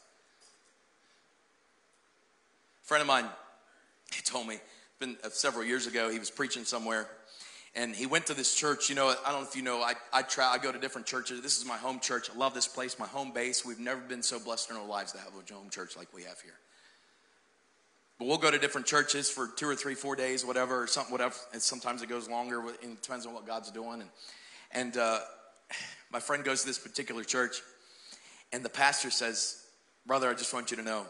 A 2.85 2.87
friend 2.87 3.03
of 3.03 3.07
mine, 3.07 3.27
he 4.15 4.23
told 4.23 4.47
me, 4.47 4.61
been 4.99 5.17
uh, 5.23 5.29
several 5.31 5.65
years 5.65 5.87
ago, 5.87 6.09
he 6.11 6.19
was 6.19 6.31
preaching 6.31 6.65
somewhere 6.65 7.07
and 7.79 7.95
he 7.95 8.07
went 8.07 8.27
to 8.27 8.35
this 8.35 8.57
church. 8.57 8.89
You 8.89 8.97
know, 8.97 9.15
I 9.25 9.31
don't 9.31 9.43
know 9.43 9.49
if 9.49 9.55
you 9.55 9.63
know, 9.63 9.81
I, 9.83 9.95
I 10.13 10.23
try, 10.23 10.53
I 10.53 10.59
go 10.59 10.73
to 10.73 10.81
different 10.81 11.07
churches. 11.07 11.41
This 11.43 11.59
is 11.59 11.65
my 11.65 11.77
home 11.77 12.01
church. 12.01 12.29
I 12.29 12.37
love 12.37 12.53
this 12.53 12.67
place, 12.67 12.99
my 12.99 13.07
home 13.07 13.31
base. 13.33 13.65
We've 13.65 13.79
never 13.79 14.01
been 14.01 14.23
so 14.23 14.41
blessed 14.41 14.71
in 14.71 14.77
our 14.77 14.85
lives 14.85 15.13
to 15.13 15.19
have 15.19 15.29
a 15.29 15.55
home 15.55 15.71
church 15.71 15.97
like 15.97 16.13
we 16.13 16.25
have 16.25 16.41
here. 16.41 16.59
But 18.19 18.27
we'll 18.27 18.39
go 18.39 18.51
to 18.51 18.59
different 18.59 18.89
churches 18.89 19.31
for 19.31 19.47
two 19.57 19.69
or 19.69 19.77
three, 19.77 19.95
four 19.95 20.17
days, 20.17 20.45
whatever, 20.45 20.83
or 20.83 20.89
something, 20.89 21.13
whatever. 21.13 21.37
And 21.53 21.63
sometimes 21.63 22.03
it 22.03 22.09
goes 22.09 22.29
longer. 22.29 22.69
It 22.83 23.01
depends 23.01 23.27
on 23.27 23.33
what 23.33 23.47
God's 23.47 23.71
doing. 23.71 24.01
And, 24.01 24.11
and 24.73 24.97
uh, 24.97 25.21
my 26.13 26.19
friend 26.19 26.43
goes 26.43 26.63
to 26.63 26.67
this 26.67 26.81
particular 26.81 27.23
church, 27.23 27.63
and 28.53 28.65
the 28.65 28.71
pastor 28.71 29.11
says, 29.11 29.65
Brother, 30.05 30.29
I 30.29 30.35
just 30.35 30.53
want 30.53 30.73
you 30.73 30.79
to 30.79 30.83
know 30.83 31.07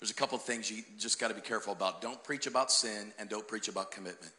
there's 0.00 0.10
a 0.10 0.14
couple 0.14 0.36
of 0.36 0.42
things 0.42 0.68
you 0.68 0.82
just 0.98 1.20
got 1.20 1.28
to 1.28 1.34
be 1.34 1.42
careful 1.42 1.72
about. 1.72 2.02
Don't 2.02 2.22
preach 2.24 2.48
about 2.48 2.72
sin, 2.72 3.12
and 3.20 3.28
don't 3.28 3.46
preach 3.46 3.68
about 3.68 3.92
commitment 3.92 4.32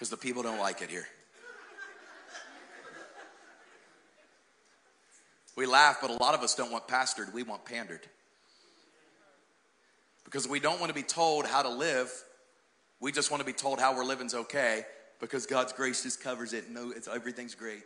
because 0.00 0.08
the 0.08 0.16
people 0.16 0.42
don't 0.42 0.58
like 0.58 0.80
it 0.80 0.88
here. 0.88 1.06
We 5.56 5.66
laugh, 5.66 5.98
but 6.00 6.08
a 6.08 6.14
lot 6.14 6.32
of 6.32 6.40
us 6.40 6.54
don't 6.54 6.72
want 6.72 6.88
pastored, 6.88 7.34
we 7.34 7.42
want 7.42 7.66
pandered. 7.66 8.00
Because 10.24 10.48
we 10.48 10.58
don't 10.58 10.80
want 10.80 10.88
to 10.88 10.94
be 10.94 11.02
told 11.02 11.44
how 11.44 11.60
to 11.60 11.68
live, 11.68 12.10
we 12.98 13.12
just 13.12 13.30
want 13.30 13.42
to 13.42 13.44
be 13.44 13.52
told 13.52 13.78
how 13.78 13.94
we're 13.94 14.04
living's 14.04 14.32
okay 14.32 14.86
because 15.20 15.44
God's 15.44 15.74
grace 15.74 16.02
just 16.02 16.22
covers 16.22 16.54
it. 16.54 16.70
No, 16.70 16.92
it's 16.92 17.06
everything's 17.06 17.54
great. 17.54 17.82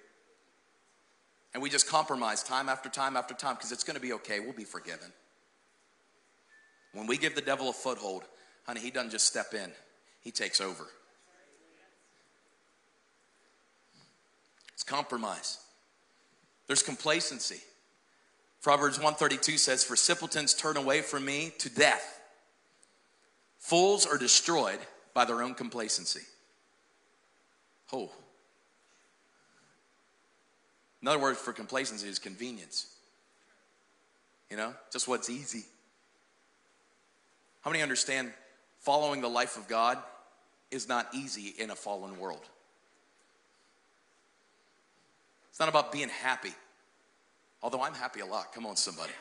And 1.52 1.60
we 1.60 1.68
just 1.68 1.88
compromise 1.88 2.44
time 2.44 2.68
after 2.68 2.88
time 2.88 3.16
after 3.16 3.34
time 3.34 3.56
because 3.56 3.72
it's 3.72 3.82
going 3.82 3.96
to 3.96 4.00
be 4.00 4.12
okay. 4.12 4.38
We'll 4.38 4.52
be 4.52 4.62
forgiven. 4.62 5.12
When 6.92 7.08
we 7.08 7.16
give 7.16 7.34
the 7.34 7.40
devil 7.40 7.70
a 7.70 7.72
foothold, 7.72 8.22
honey, 8.68 8.78
he 8.78 8.92
doesn't 8.92 9.10
just 9.10 9.26
step 9.26 9.52
in, 9.52 9.72
he 10.20 10.30
takes 10.30 10.60
over. 10.60 10.86
It's 14.84 14.90
compromise. 14.90 15.58
There's 16.66 16.82
complacency. 16.82 17.60
Proverbs 18.60 18.98
132 18.98 19.56
says, 19.56 19.82
For 19.82 19.96
simpletons 19.96 20.52
turn 20.52 20.76
away 20.76 21.00
from 21.00 21.24
me 21.24 21.54
to 21.58 21.70
death. 21.70 22.20
Fools 23.58 24.04
are 24.04 24.18
destroyed 24.18 24.78
by 25.14 25.24
their 25.24 25.42
own 25.42 25.54
complacency. 25.54 26.20
Oh. 27.94 28.10
Another 31.00 31.18
word 31.18 31.38
for 31.38 31.54
complacency 31.54 32.06
is 32.06 32.18
convenience. 32.18 32.94
You 34.50 34.58
know, 34.58 34.74
just 34.92 35.08
what's 35.08 35.30
easy. 35.30 35.64
How 37.62 37.70
many 37.70 37.82
understand 37.82 38.32
following 38.80 39.22
the 39.22 39.28
life 39.28 39.56
of 39.56 39.66
God 39.66 39.96
is 40.70 40.88
not 40.88 41.08
easy 41.14 41.54
in 41.58 41.70
a 41.70 41.74
fallen 41.74 42.18
world? 42.18 42.46
It's 45.54 45.60
not 45.60 45.68
about 45.68 45.92
being 45.92 46.08
happy. 46.08 46.52
Although 47.62 47.82
I'm 47.82 47.94
happy 47.94 48.18
a 48.18 48.26
lot. 48.26 48.52
Come 48.52 48.66
on, 48.66 48.74
somebody. 48.74 49.12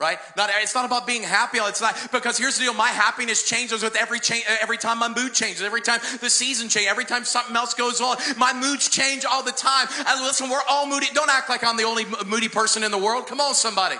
Right? 0.00 0.18
Not, 0.36 0.50
it's 0.54 0.74
not 0.74 0.84
about 0.84 1.06
being 1.06 1.22
happy. 1.22 1.58
It's 1.58 1.80
not 1.80 1.96
because 2.10 2.36
here's 2.36 2.58
the 2.58 2.64
deal. 2.64 2.74
My 2.74 2.88
happiness 2.88 3.48
changes 3.48 3.84
with 3.84 3.94
every 3.94 4.18
change. 4.18 4.44
Every 4.60 4.76
time 4.76 4.98
my 4.98 5.06
mood 5.06 5.34
changes. 5.34 5.62
Every 5.62 5.80
time 5.80 6.00
the 6.20 6.28
season 6.28 6.68
changes. 6.68 6.90
Every 6.90 7.04
time 7.04 7.22
something 7.22 7.54
else 7.54 7.74
goes 7.74 8.00
on. 8.00 8.16
My 8.36 8.52
moods 8.52 8.88
change 8.88 9.24
all 9.24 9.44
the 9.44 9.52
time. 9.52 9.86
And 10.04 10.24
listen, 10.24 10.50
we're 10.50 10.62
all 10.68 10.88
moody. 10.88 11.06
Don't 11.14 11.30
act 11.30 11.48
like 11.48 11.62
I'm 11.62 11.76
the 11.76 11.84
only 11.84 12.04
moody 12.26 12.48
person 12.48 12.82
in 12.82 12.90
the 12.90 12.98
world. 12.98 13.28
Come 13.28 13.40
on, 13.40 13.54
somebody. 13.54 13.98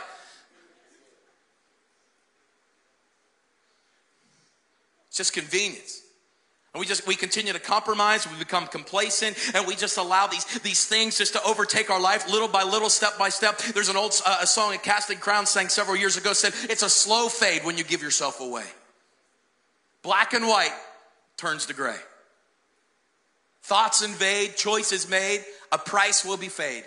It's 5.07 5.17
just 5.17 5.33
convenience. 5.33 6.03
We 6.79 6.87
just 6.87 7.07
we 7.07 7.17
continue 7.17 7.53
to 7.53 7.59
compromise, 7.59 8.31
we 8.31 8.39
become 8.39 8.67
complacent, 8.67 9.37
and 9.55 9.67
we 9.67 9.75
just 9.75 9.97
allow 9.99 10.27
these 10.27 10.45
these 10.61 10.85
things 10.87 11.19
just 11.19 11.33
to 11.35 11.43
overtake 11.43 11.91
our 11.91 12.01
life 12.01 12.31
little 12.31 12.49
by 12.49 12.63
little, 12.63 12.89
step 12.89 13.19
by 13.19 13.29
step. 13.29 13.59
There's 13.59 13.89
an 13.89 13.97
old 13.97 14.15
uh, 14.25 14.39
a 14.43 14.47
song 14.47 14.71
that 14.73 14.83
Casting 14.83 15.19
Crown 15.19 15.47
sang 15.47 15.69
several 15.69 15.97
years 15.97 16.17
ago 16.17 16.33
said 16.33 16.55
it's 16.71 16.83
a 16.83 16.91
slow 16.91 17.29
fade 17.29 17.65
when 17.65 17.77
you 17.77 17.85
give 17.85 18.03
yourself 18.03 18.41
away. 18.41 18.65
Black 20.03 20.33
and 20.33 20.47
white 20.47 20.75
turns 21.37 21.67
to 21.67 21.75
gray. 21.75 21.97
Thoughts 23.63 24.03
invade, 24.03 24.57
choices 24.57 25.09
made, 25.09 25.45
a 25.71 25.79
price 25.79 26.25
will 26.25 26.39
be 26.39 26.49
paid 26.49 26.85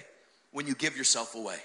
when 0.51 0.65
you 0.65 0.73
give 0.73 0.97
yourself 0.97 1.35
away. 1.35 1.57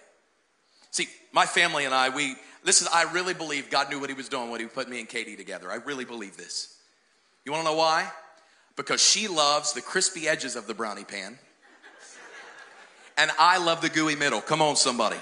See, 0.90 1.08
my 1.32 1.46
family 1.46 1.84
and 1.84 1.94
I, 1.94 2.10
we 2.10 2.36
this 2.64 2.82
is 2.82 2.88
I 2.88 3.10
really 3.12 3.32
believe 3.32 3.70
God 3.70 3.90
knew 3.90 4.00
what 4.00 4.10
he 4.10 4.14
was 4.14 4.28
doing 4.28 4.50
when 4.50 4.60
he 4.60 4.66
put 4.66 4.88
me 4.88 4.98
and 4.98 5.08
Katie 5.08 5.36
together. 5.36 5.70
I 5.70 5.76
really 5.76 6.04
believe 6.04 6.36
this. 6.36 6.75
You 7.46 7.52
want 7.52 7.64
to 7.64 7.70
know 7.70 7.76
why? 7.76 8.10
Because 8.74 9.00
she 9.00 9.28
loves 9.28 9.72
the 9.72 9.80
crispy 9.80 10.28
edges 10.28 10.56
of 10.56 10.66
the 10.66 10.74
brownie 10.74 11.04
pan. 11.04 11.38
And 13.16 13.30
I 13.38 13.56
love 13.56 13.80
the 13.80 13.88
gooey 13.88 14.16
middle. 14.16 14.40
Come 14.40 14.60
on, 14.60 14.76
somebody. 14.76 15.16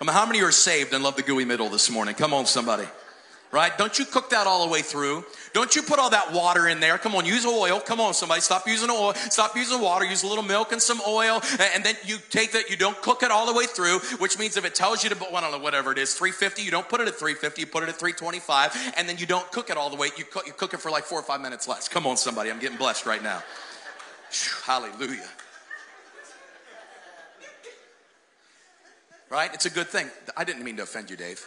I 0.00 0.04
mean, 0.04 0.12
how 0.12 0.26
many 0.26 0.42
are 0.42 0.52
saved 0.52 0.92
and 0.92 1.02
love 1.02 1.16
the 1.16 1.22
gooey 1.22 1.46
middle 1.46 1.70
this 1.70 1.90
morning? 1.90 2.14
Come 2.14 2.32
on, 2.32 2.46
somebody 2.46 2.86
right? 3.50 3.76
Don't 3.78 3.98
you 3.98 4.04
cook 4.04 4.30
that 4.30 4.46
all 4.46 4.66
the 4.66 4.72
way 4.72 4.82
through. 4.82 5.24
Don't 5.52 5.74
you 5.74 5.82
put 5.82 5.98
all 5.98 6.10
that 6.10 6.32
water 6.32 6.68
in 6.68 6.80
there. 6.80 6.98
Come 6.98 7.14
on, 7.14 7.24
use 7.24 7.46
oil. 7.46 7.80
Come 7.80 8.00
on, 8.00 8.14
somebody, 8.14 8.40
stop 8.40 8.66
using 8.66 8.90
oil. 8.90 9.14
Stop 9.14 9.56
using 9.56 9.80
water. 9.80 10.04
Use 10.04 10.22
a 10.22 10.26
little 10.26 10.44
milk 10.44 10.72
and 10.72 10.80
some 10.80 11.00
oil, 11.06 11.42
and 11.74 11.84
then 11.84 11.94
you 12.04 12.18
take 12.30 12.52
that. 12.52 12.70
You 12.70 12.76
don't 12.76 13.00
cook 13.02 13.22
it 13.22 13.30
all 13.30 13.46
the 13.46 13.54
way 13.54 13.66
through, 13.66 13.98
which 14.18 14.38
means 14.38 14.56
if 14.56 14.64
it 14.64 14.74
tells 14.74 15.02
you 15.02 15.10
to, 15.10 15.16
I 15.34 15.40
don't 15.40 15.52
know, 15.52 15.58
whatever 15.58 15.92
it 15.92 15.98
is, 15.98 16.14
350. 16.14 16.62
You 16.62 16.70
don't 16.70 16.88
put 16.88 17.00
it 17.00 17.08
at 17.08 17.14
350. 17.14 17.60
You 17.60 17.66
put 17.66 17.82
it 17.82 17.88
at 17.88 17.96
325, 17.96 18.94
and 18.96 19.08
then 19.08 19.18
you 19.18 19.26
don't 19.26 19.50
cook 19.50 19.70
it 19.70 19.76
all 19.76 19.90
the 19.90 19.96
way. 19.96 20.08
You 20.16 20.24
cook, 20.24 20.46
you 20.46 20.52
cook 20.52 20.74
it 20.74 20.80
for 20.80 20.90
like 20.90 21.04
four 21.04 21.18
or 21.18 21.24
five 21.24 21.40
minutes 21.40 21.66
less. 21.66 21.88
Come 21.88 22.06
on, 22.06 22.16
somebody, 22.16 22.50
I'm 22.50 22.58
getting 22.58 22.78
blessed 22.78 23.06
right 23.06 23.22
now. 23.22 23.42
Hallelujah. 24.64 25.28
Right? 29.30 29.52
It's 29.52 29.66
a 29.66 29.70
good 29.70 29.88
thing. 29.88 30.08
I 30.36 30.44
didn't 30.44 30.64
mean 30.64 30.76
to 30.76 30.82
offend 30.84 31.10
you, 31.10 31.16
Dave. 31.16 31.44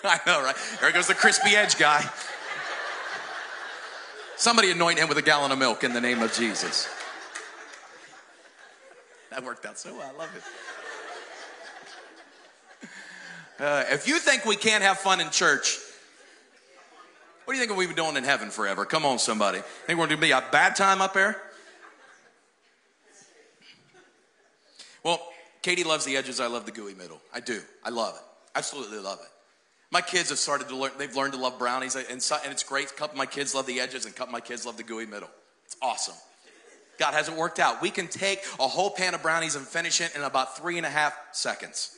I 0.04 0.20
know, 0.26 0.42
right? 0.42 0.56
There 0.80 0.92
goes 0.92 1.06
the 1.06 1.14
crispy 1.14 1.56
edge 1.56 1.78
guy. 1.78 2.08
Somebody 4.36 4.70
anoint 4.70 4.98
him 4.98 5.08
with 5.08 5.18
a 5.18 5.22
gallon 5.22 5.50
of 5.50 5.58
milk 5.58 5.82
in 5.82 5.92
the 5.92 6.00
name 6.00 6.22
of 6.22 6.32
Jesus. 6.32 6.88
That 9.30 9.42
worked 9.42 9.66
out 9.66 9.78
so 9.78 9.92
well. 9.94 10.10
I 10.14 10.18
love 10.18 10.30
it. 10.36 10.42
Uh, 13.60 13.84
if 13.90 14.06
you 14.06 14.20
think 14.20 14.44
we 14.44 14.54
can't 14.54 14.84
have 14.84 14.98
fun 14.98 15.20
in 15.20 15.30
church, 15.30 15.78
what 17.44 17.54
do 17.54 17.58
you 17.58 17.66
think 17.66 17.76
we'll 17.76 17.88
be 17.88 17.94
doing 17.94 18.16
in 18.16 18.22
heaven 18.22 18.50
forever? 18.50 18.84
Come 18.84 19.04
on, 19.04 19.18
somebody. 19.18 19.58
Think 19.86 19.98
we're 19.98 20.06
going 20.06 20.20
to 20.20 20.26
be 20.26 20.30
a 20.30 20.44
bad 20.52 20.76
time 20.76 21.00
up 21.00 21.14
there? 21.14 21.42
Well, 25.02 25.20
Katie 25.62 25.82
loves 25.82 26.04
the 26.04 26.16
edges. 26.16 26.38
I 26.38 26.46
love 26.46 26.66
the 26.66 26.72
gooey 26.72 26.94
middle. 26.94 27.20
I 27.34 27.40
do. 27.40 27.60
I 27.82 27.90
love 27.90 28.14
it. 28.14 28.22
Absolutely 28.54 28.98
love 28.98 29.18
it. 29.20 29.30
My 29.90 30.02
kids 30.02 30.28
have 30.28 30.38
started 30.38 30.68
to 30.68 30.76
learn, 30.76 30.92
they've 30.98 31.14
learned 31.16 31.32
to 31.32 31.38
love 31.38 31.58
brownies, 31.58 31.96
uh, 31.96 32.02
and, 32.10 32.22
so, 32.22 32.36
and 32.42 32.52
it's 32.52 32.62
great. 32.62 32.94
Couple 32.96 33.16
my 33.16 33.26
kids 33.26 33.54
love 33.54 33.66
the 33.66 33.80
edges, 33.80 34.04
and 34.04 34.14
couple 34.14 34.32
my 34.32 34.40
kids 34.40 34.66
love 34.66 34.76
the 34.76 34.82
gooey 34.82 35.06
middle. 35.06 35.30
It's 35.64 35.76
awesome. 35.80 36.14
God 36.98 37.14
hasn't 37.14 37.36
worked 37.36 37.58
out. 37.58 37.80
We 37.80 37.90
can 37.90 38.08
take 38.08 38.40
a 38.58 38.66
whole 38.66 38.90
pan 38.90 39.14
of 39.14 39.22
brownies 39.22 39.54
and 39.54 39.66
finish 39.66 40.00
it 40.00 40.14
in 40.14 40.22
about 40.22 40.58
three 40.58 40.76
and 40.76 40.84
a 40.84 40.90
half 40.90 41.16
seconds. 41.32 41.96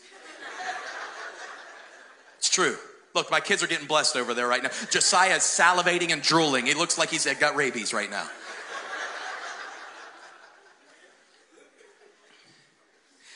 It's 2.38 2.48
true. 2.48 2.76
Look, 3.14 3.30
my 3.30 3.40
kids 3.40 3.62
are 3.62 3.66
getting 3.66 3.86
blessed 3.86 4.16
over 4.16 4.34
there 4.34 4.46
right 4.46 4.62
now. 4.62 4.70
Josiah's 4.90 5.42
salivating 5.42 6.12
and 6.12 6.22
drooling. 6.22 6.66
He 6.66 6.74
looks 6.74 6.96
like 6.96 7.10
he's 7.10 7.26
got 7.34 7.56
rabies 7.56 7.92
right 7.92 8.10
now. 8.10 8.26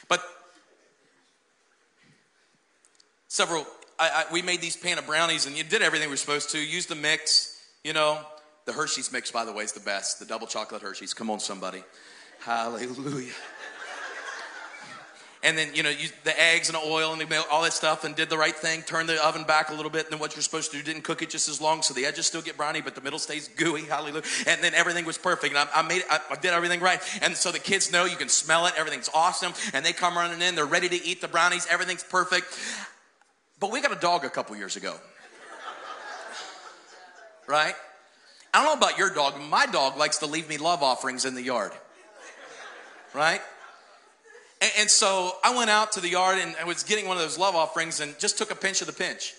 But 0.09 0.23
several 3.27 3.67
I, 3.99 4.25
I, 4.29 4.33
we 4.33 4.43
made 4.43 4.61
these 4.61 4.77
pan 4.77 4.99
of 4.99 5.07
brownies 5.07 5.47
and 5.47 5.57
you 5.57 5.65
did 5.65 5.83
everything 5.83 6.09
we 6.09 6.13
were 6.13 6.17
supposed 6.17 6.51
to. 6.51 6.59
Use 6.59 6.87
the 6.87 6.95
mix, 6.95 7.63
you 7.83 7.93
know. 7.93 8.19
The 8.67 8.73
Hershey's 8.73 9.13
mix, 9.13 9.31
by 9.31 9.45
the 9.45 9.53
way, 9.53 9.63
is 9.63 9.73
the 9.73 9.81
best. 9.81 10.19
The 10.19 10.25
double 10.25 10.47
chocolate 10.47 10.81
Hershey's. 10.81 11.13
Come 11.13 11.29
on, 11.29 11.39
somebody. 11.39 11.85
Hallelujah. 12.41 13.33
and 15.43 15.57
then 15.57 15.75
you 15.75 15.83
know 15.83 15.91
you, 15.91 16.09
the 16.25 16.39
eggs 16.41 16.71
and 16.71 16.77
the 16.77 16.83
oil 16.83 17.13
and 17.13 17.21
the 17.21 17.45
all 17.51 17.63
that 17.63 17.75
stuff, 17.75 18.05
and 18.05 18.17
did 18.17 18.31
the 18.31 18.39
right 18.39 18.57
thing. 18.57 18.81
Turned 18.83 19.09
the 19.09 19.23
oven 19.25 19.45
back 19.45 19.69
a 19.69 19.75
little 19.75 19.91
bit, 19.91 20.07
and 20.07 20.13
then 20.13 20.19
what 20.19 20.35
you're 20.35 20.43
supposed 20.43 20.71
to 20.73 20.79
do 20.79 20.83
didn't 20.83 21.05
cook 21.05 21.21
it 21.21 21.29
just 21.29 21.49
as 21.49 21.61
long, 21.61 21.83
so 21.83 21.93
the 21.93 22.07
edges 22.07 22.27
still 22.27 22.41
get 22.41 22.57
browny, 22.57 22.81
but 22.81 22.95
the 22.95 23.03
middle 23.03 23.19
stays 23.19 23.49
gooey. 23.49 23.83
Hallelujah! 23.83 24.25
And 24.47 24.63
then 24.65 24.73
everything 24.75 25.05
was 25.05 25.19
perfect, 25.19 25.55
and 25.55 25.69
I, 25.75 25.81
I 25.81 25.83
made 25.87 25.99
it, 25.99 26.07
I, 26.11 26.37
did 26.37 26.53
everything 26.53 26.81
right, 26.81 27.01
and 27.23 27.37
so 27.37 27.53
the 27.53 27.59
kids 27.59 27.93
know 27.93 28.07
you 28.07 28.17
can 28.17 28.31
smell 28.31 28.67
it. 28.67 28.73
Everything's 28.79 29.11
awesome, 29.15 29.53
and 29.75 29.85
they 29.85 29.93
come 29.93 30.17
running 30.17 30.41
in. 30.41 30.55
They're 30.55 30.65
ready 30.65 30.89
to 30.89 31.05
eat 31.05 31.21
the 31.21 31.29
brownies. 31.29 31.67
Everything's 31.71 32.05
perfect. 32.05 32.47
But 33.65 33.73
we 33.73 33.81
got 33.81 33.93
a 33.93 33.99
dog 33.99 34.27
a 34.27 34.29
couple 34.29 34.55
years 34.57 34.77
ago. 34.77 34.95
Right? 37.47 37.75
I 38.53 38.63
don't 38.63 38.67
know 38.67 38.87
about 38.87 38.99
your 38.99 39.09
dog. 39.09 39.41
My 39.41 39.65
dog 39.65 39.97
likes 39.97 40.19
to 40.19 40.27
leave 40.27 40.51
me 40.51 40.59
love 40.59 40.83
offerings 40.83 41.25
in 41.25 41.35
the 41.35 41.41
yard. 41.41 41.73
Right? 43.15 43.41
And, 44.61 44.71
and, 44.81 44.91
so 44.91 45.37
I 45.43 45.57
went 45.57 45.71
out 45.71 45.93
to 45.93 46.01
the 46.01 46.11
yard 46.11 46.41
and 46.43 46.55
I 46.61 46.65
was 46.65 46.83
getting 46.83 47.09
one 47.09 47.17
of 47.17 47.23
those 47.23 47.39
love 47.39 47.55
offerings 47.55 48.01
and 48.01 48.19
just 48.19 48.37
took 48.37 48.51
a 48.51 48.55
pinch 48.55 48.83
of 48.83 48.87
the 48.87 48.93
pinch. 48.93 49.33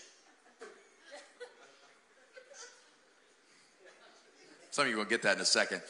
Some 4.72 4.86
of 4.86 4.90
you 4.90 4.98
will 4.98 5.06
get 5.06 5.22
that 5.22 5.36
in 5.36 5.42
a 5.42 5.46
second. 5.46 5.84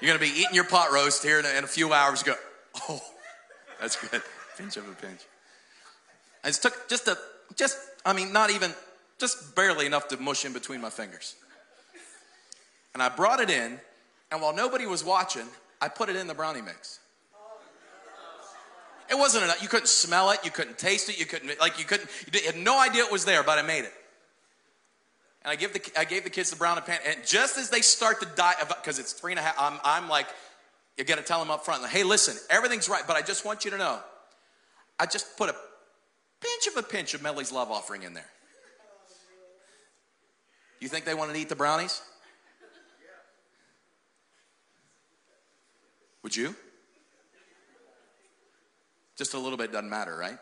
You're 0.00 0.16
going 0.16 0.20
to 0.20 0.32
be 0.32 0.40
eating 0.40 0.54
your 0.54 0.62
pot 0.62 0.92
roast 0.92 1.24
here 1.24 1.40
in 1.40 1.44
a, 1.44 1.58
in 1.58 1.64
a 1.64 1.66
few 1.66 1.92
hours. 1.92 2.22
Go, 2.22 2.36
oh, 2.88 3.02
that's 3.80 3.96
good. 3.96 4.22
Pinch 4.56 4.76
of 4.76 4.88
a 4.88 4.92
pinch. 4.92 5.22
I 6.44 6.50
just 6.50 6.62
took 6.62 6.88
just 6.88 7.08
a 7.08 7.18
just, 7.56 7.78
I 8.04 8.12
mean, 8.12 8.32
not 8.32 8.50
even, 8.50 8.72
just 9.18 9.54
barely 9.54 9.86
enough 9.86 10.08
to 10.08 10.16
mush 10.16 10.44
in 10.44 10.52
between 10.52 10.80
my 10.80 10.90
fingers. 10.90 11.36
And 12.94 13.02
I 13.02 13.08
brought 13.08 13.40
it 13.40 13.50
in, 13.50 13.78
and 14.32 14.42
while 14.42 14.54
nobody 14.54 14.86
was 14.86 15.04
watching, 15.04 15.46
I 15.80 15.88
put 15.88 16.08
it 16.08 16.16
in 16.16 16.26
the 16.26 16.34
brownie 16.34 16.62
mix. 16.62 16.98
It 19.08 19.18
wasn't 19.18 19.44
enough. 19.44 19.60
You 19.60 19.68
couldn't 19.68 19.88
smell 19.88 20.30
it. 20.30 20.38
You 20.44 20.52
couldn't 20.52 20.78
taste 20.78 21.08
it. 21.08 21.18
You 21.18 21.26
couldn't, 21.26 21.58
like, 21.58 21.78
you 21.80 21.84
couldn't, 21.84 22.08
you 22.32 22.40
had 22.46 22.56
no 22.56 22.80
idea 22.80 23.04
it 23.04 23.10
was 23.10 23.24
there, 23.24 23.42
but 23.42 23.58
I 23.58 23.62
made 23.62 23.84
it. 23.84 23.92
And 25.42 25.50
I 25.50 25.56
give 25.56 25.72
the, 25.72 25.80
I 25.98 26.04
gave 26.04 26.24
the 26.24 26.30
kids 26.30 26.50
the 26.50 26.56
brownie 26.56 26.82
pan, 26.82 26.98
and 27.06 27.18
just 27.26 27.56
as 27.58 27.70
they 27.70 27.80
start 27.80 28.20
to 28.20 28.28
die, 28.36 28.54
because 28.68 28.98
it's 28.98 29.12
three 29.12 29.32
and 29.32 29.38
a 29.38 29.42
half, 29.42 29.56
I'm, 29.58 29.80
I'm 29.84 30.08
like, 30.08 30.26
you 30.98 31.04
got 31.04 31.16
to 31.16 31.24
tell 31.24 31.38
them 31.38 31.50
up 31.50 31.64
front, 31.64 31.80
like, 31.82 31.90
hey, 31.90 32.02
listen, 32.02 32.36
everything's 32.50 32.88
right, 32.90 33.02
but 33.06 33.16
I 33.16 33.22
just 33.22 33.44
want 33.46 33.64
you 33.64 33.70
to 33.70 33.78
know, 33.78 33.98
I 34.98 35.06
just 35.06 35.38
put 35.38 35.48
a 35.48 35.54
pinch 36.40 36.66
of 36.66 36.76
a 36.76 36.82
pinch 36.82 37.14
of 37.14 37.22
Melly's 37.22 37.52
love 37.52 37.70
offering 37.70 38.02
in 38.02 38.14
there. 38.14 38.30
You 40.80 40.88
think 40.88 41.04
they 41.04 41.14
wanted 41.14 41.34
to 41.34 41.38
eat 41.38 41.48
the 41.48 41.56
brownies? 41.56 42.02
Would 46.22 46.36
you? 46.36 46.54
Just 49.16 49.34
a 49.34 49.38
little 49.38 49.58
bit 49.58 49.72
doesn't 49.72 49.90
matter, 49.90 50.16
right? 50.16 50.38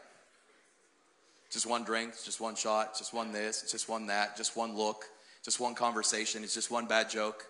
Just 1.51 1.67
one 1.67 1.83
drink, 1.83 2.15
just 2.25 2.41
one 2.41 2.55
shot, 2.55 2.97
just 2.97 3.13
one 3.13 3.33
this, 3.33 3.71
just 3.71 3.89
one 3.89 4.07
that, 4.07 4.37
just 4.37 4.57
one 4.57 4.77
look, 4.77 5.07
just 5.43 5.59
one 5.59 5.75
conversation, 5.75 6.45
it's 6.45 6.55
just 6.55 6.71
one 6.71 6.87
bad 6.87 7.09
joke. 7.09 7.47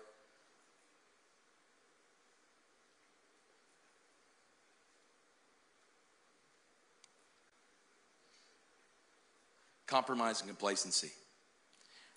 Compromise 9.89 10.39
and 10.41 10.49
complacency. 10.49 11.11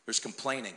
There's 0.05 0.21
complaining. 0.21 0.77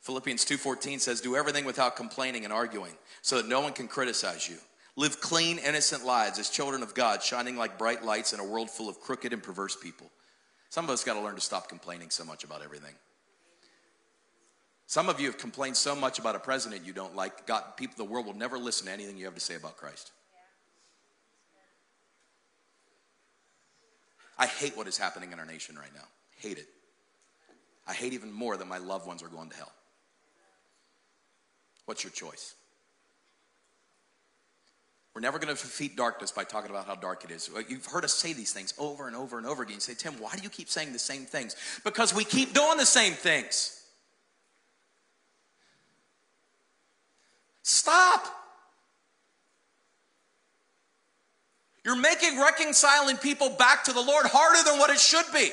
Philippians 0.00 0.44
2:14 0.44 0.98
says 0.98 1.20
do 1.20 1.36
everything 1.36 1.64
without 1.64 1.96
complaining 1.96 2.44
and 2.44 2.52
arguing 2.52 2.96
so 3.22 3.36
that 3.36 3.46
no 3.46 3.60
one 3.60 3.72
can 3.72 3.86
criticize 3.86 4.48
you. 4.48 4.58
Live 4.96 5.20
clean, 5.20 5.58
innocent 5.58 6.04
lives 6.04 6.38
as 6.38 6.50
children 6.50 6.82
of 6.82 6.94
God, 6.94 7.22
shining 7.22 7.56
like 7.56 7.78
bright 7.78 8.04
lights 8.04 8.32
in 8.32 8.40
a 8.40 8.44
world 8.44 8.70
full 8.70 8.88
of 8.88 9.00
crooked 9.00 9.32
and 9.32 9.42
perverse 9.42 9.76
people. 9.76 10.10
Some 10.70 10.84
of 10.84 10.90
us 10.90 11.04
got 11.04 11.14
to 11.14 11.20
learn 11.20 11.36
to 11.36 11.40
stop 11.40 11.68
complaining 11.68 12.10
so 12.10 12.24
much 12.24 12.44
about 12.44 12.62
everything. 12.62 12.94
Some 14.86 15.08
of 15.08 15.20
you 15.20 15.26
have 15.26 15.38
complained 15.38 15.76
so 15.76 15.94
much 15.94 16.18
about 16.18 16.34
a 16.34 16.40
president 16.40 16.84
you 16.84 16.92
don't 16.92 17.14
like, 17.14 17.46
God, 17.46 17.76
people, 17.76 17.94
the 17.96 18.10
world 18.10 18.26
will 18.26 18.34
never 18.34 18.58
listen 18.58 18.86
to 18.86 18.92
anything 18.92 19.16
you 19.16 19.24
have 19.26 19.34
to 19.34 19.40
say 19.40 19.54
about 19.54 19.76
Christ. 19.76 20.10
I 24.40 24.46
hate 24.46 24.74
what 24.74 24.88
is 24.88 24.96
happening 24.96 25.32
in 25.32 25.38
our 25.38 25.44
nation 25.44 25.76
right 25.76 25.94
now. 25.94 26.06
Hate 26.38 26.56
it. 26.56 26.66
I 27.86 27.92
hate 27.92 28.14
even 28.14 28.32
more 28.32 28.56
that 28.56 28.66
my 28.66 28.78
loved 28.78 29.06
ones 29.06 29.22
are 29.22 29.28
going 29.28 29.50
to 29.50 29.56
hell. 29.56 29.70
What's 31.84 32.02
your 32.02 32.10
choice? 32.10 32.54
We're 35.14 35.20
never 35.20 35.38
going 35.38 35.54
to 35.54 35.60
defeat 35.60 35.94
darkness 35.94 36.32
by 36.32 36.44
talking 36.44 36.70
about 36.70 36.86
how 36.86 36.94
dark 36.94 37.24
it 37.24 37.30
is. 37.30 37.50
You've 37.68 37.84
heard 37.84 38.04
us 38.04 38.14
say 38.14 38.32
these 38.32 38.52
things 38.52 38.72
over 38.78 39.06
and 39.08 39.14
over 39.14 39.36
and 39.36 39.46
over 39.46 39.62
again. 39.62 39.74
You 39.74 39.80
say, 39.80 39.94
Tim, 39.94 40.14
why 40.14 40.34
do 40.34 40.42
you 40.42 40.48
keep 40.48 40.70
saying 40.70 40.94
the 40.94 40.98
same 40.98 41.26
things? 41.26 41.54
Because 41.84 42.14
we 42.14 42.24
keep 42.24 42.54
doing 42.54 42.78
the 42.78 42.86
same 42.86 43.12
things. 43.12 43.82
Stop. 47.62 48.39
You're 51.84 51.96
making 51.96 52.38
reconciling 52.38 53.16
people 53.16 53.50
back 53.50 53.84
to 53.84 53.92
the 53.92 54.00
Lord 54.00 54.26
harder 54.26 54.62
than 54.68 54.78
what 54.78 54.90
it 54.90 55.00
should 55.00 55.24
be. 55.32 55.50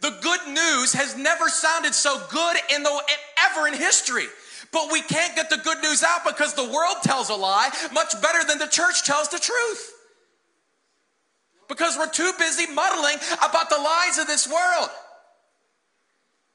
The 0.00 0.18
good 0.22 0.40
news 0.48 0.92
has 0.94 1.16
never 1.16 1.48
sounded 1.48 1.94
so 1.94 2.20
good 2.30 2.56
in 2.74 2.82
the 2.82 3.00
ever 3.50 3.68
in 3.68 3.74
history. 3.74 4.26
But 4.72 4.90
we 4.90 5.02
can't 5.02 5.36
get 5.36 5.50
the 5.50 5.58
good 5.58 5.80
news 5.82 6.02
out 6.02 6.24
because 6.26 6.54
the 6.54 6.64
world 6.68 6.96
tells 7.02 7.28
a 7.28 7.34
lie 7.34 7.70
much 7.92 8.20
better 8.20 8.42
than 8.46 8.58
the 8.58 8.66
church 8.66 9.04
tells 9.04 9.28
the 9.28 9.38
truth. 9.38 9.92
Because 11.68 11.96
we're 11.96 12.10
too 12.10 12.32
busy 12.38 12.66
muddling 12.72 13.16
about 13.38 13.70
the 13.70 13.78
lies 13.78 14.18
of 14.18 14.26
this 14.26 14.48
world. 14.48 14.90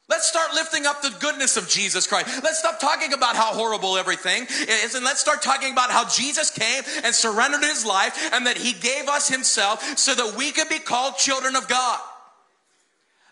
Let's 0.10 0.28
start 0.28 0.56
lifting 0.56 0.88
up 0.88 1.04
the 1.04 1.13
goodness 1.19 1.56
of 1.56 1.69
Jesus 1.69 2.08
Christ. 2.08 2.43
Let's 2.43 2.58
stop 2.58 2.80
talking 2.80 3.13
about 3.13 3.36
how 3.36 3.54
horrible 3.54 3.95
everything 3.95 4.48
is 4.50 4.95
and 4.95 5.06
let's 5.06 5.19
start 5.19 5.43
talking 5.43 5.72
about 5.72 5.91
how 5.91 6.10
Jesus 6.10 6.50
came 6.50 6.84
and 7.04 7.13
surrendered 7.13 7.62
his 7.62 7.86
life 7.86 8.32
and 8.34 8.48
that 8.48 8.58
he 8.58 8.74
gave 8.74 9.08
us 9.08 9.30
himself 9.30 10.00
so 10.00 10.15
that 10.15 10.36
we 10.36 10.52
could 10.52 10.67
be 10.67 10.80
called 10.80 11.17
children 11.17 11.56
of 11.56 11.67
God. 11.67 12.00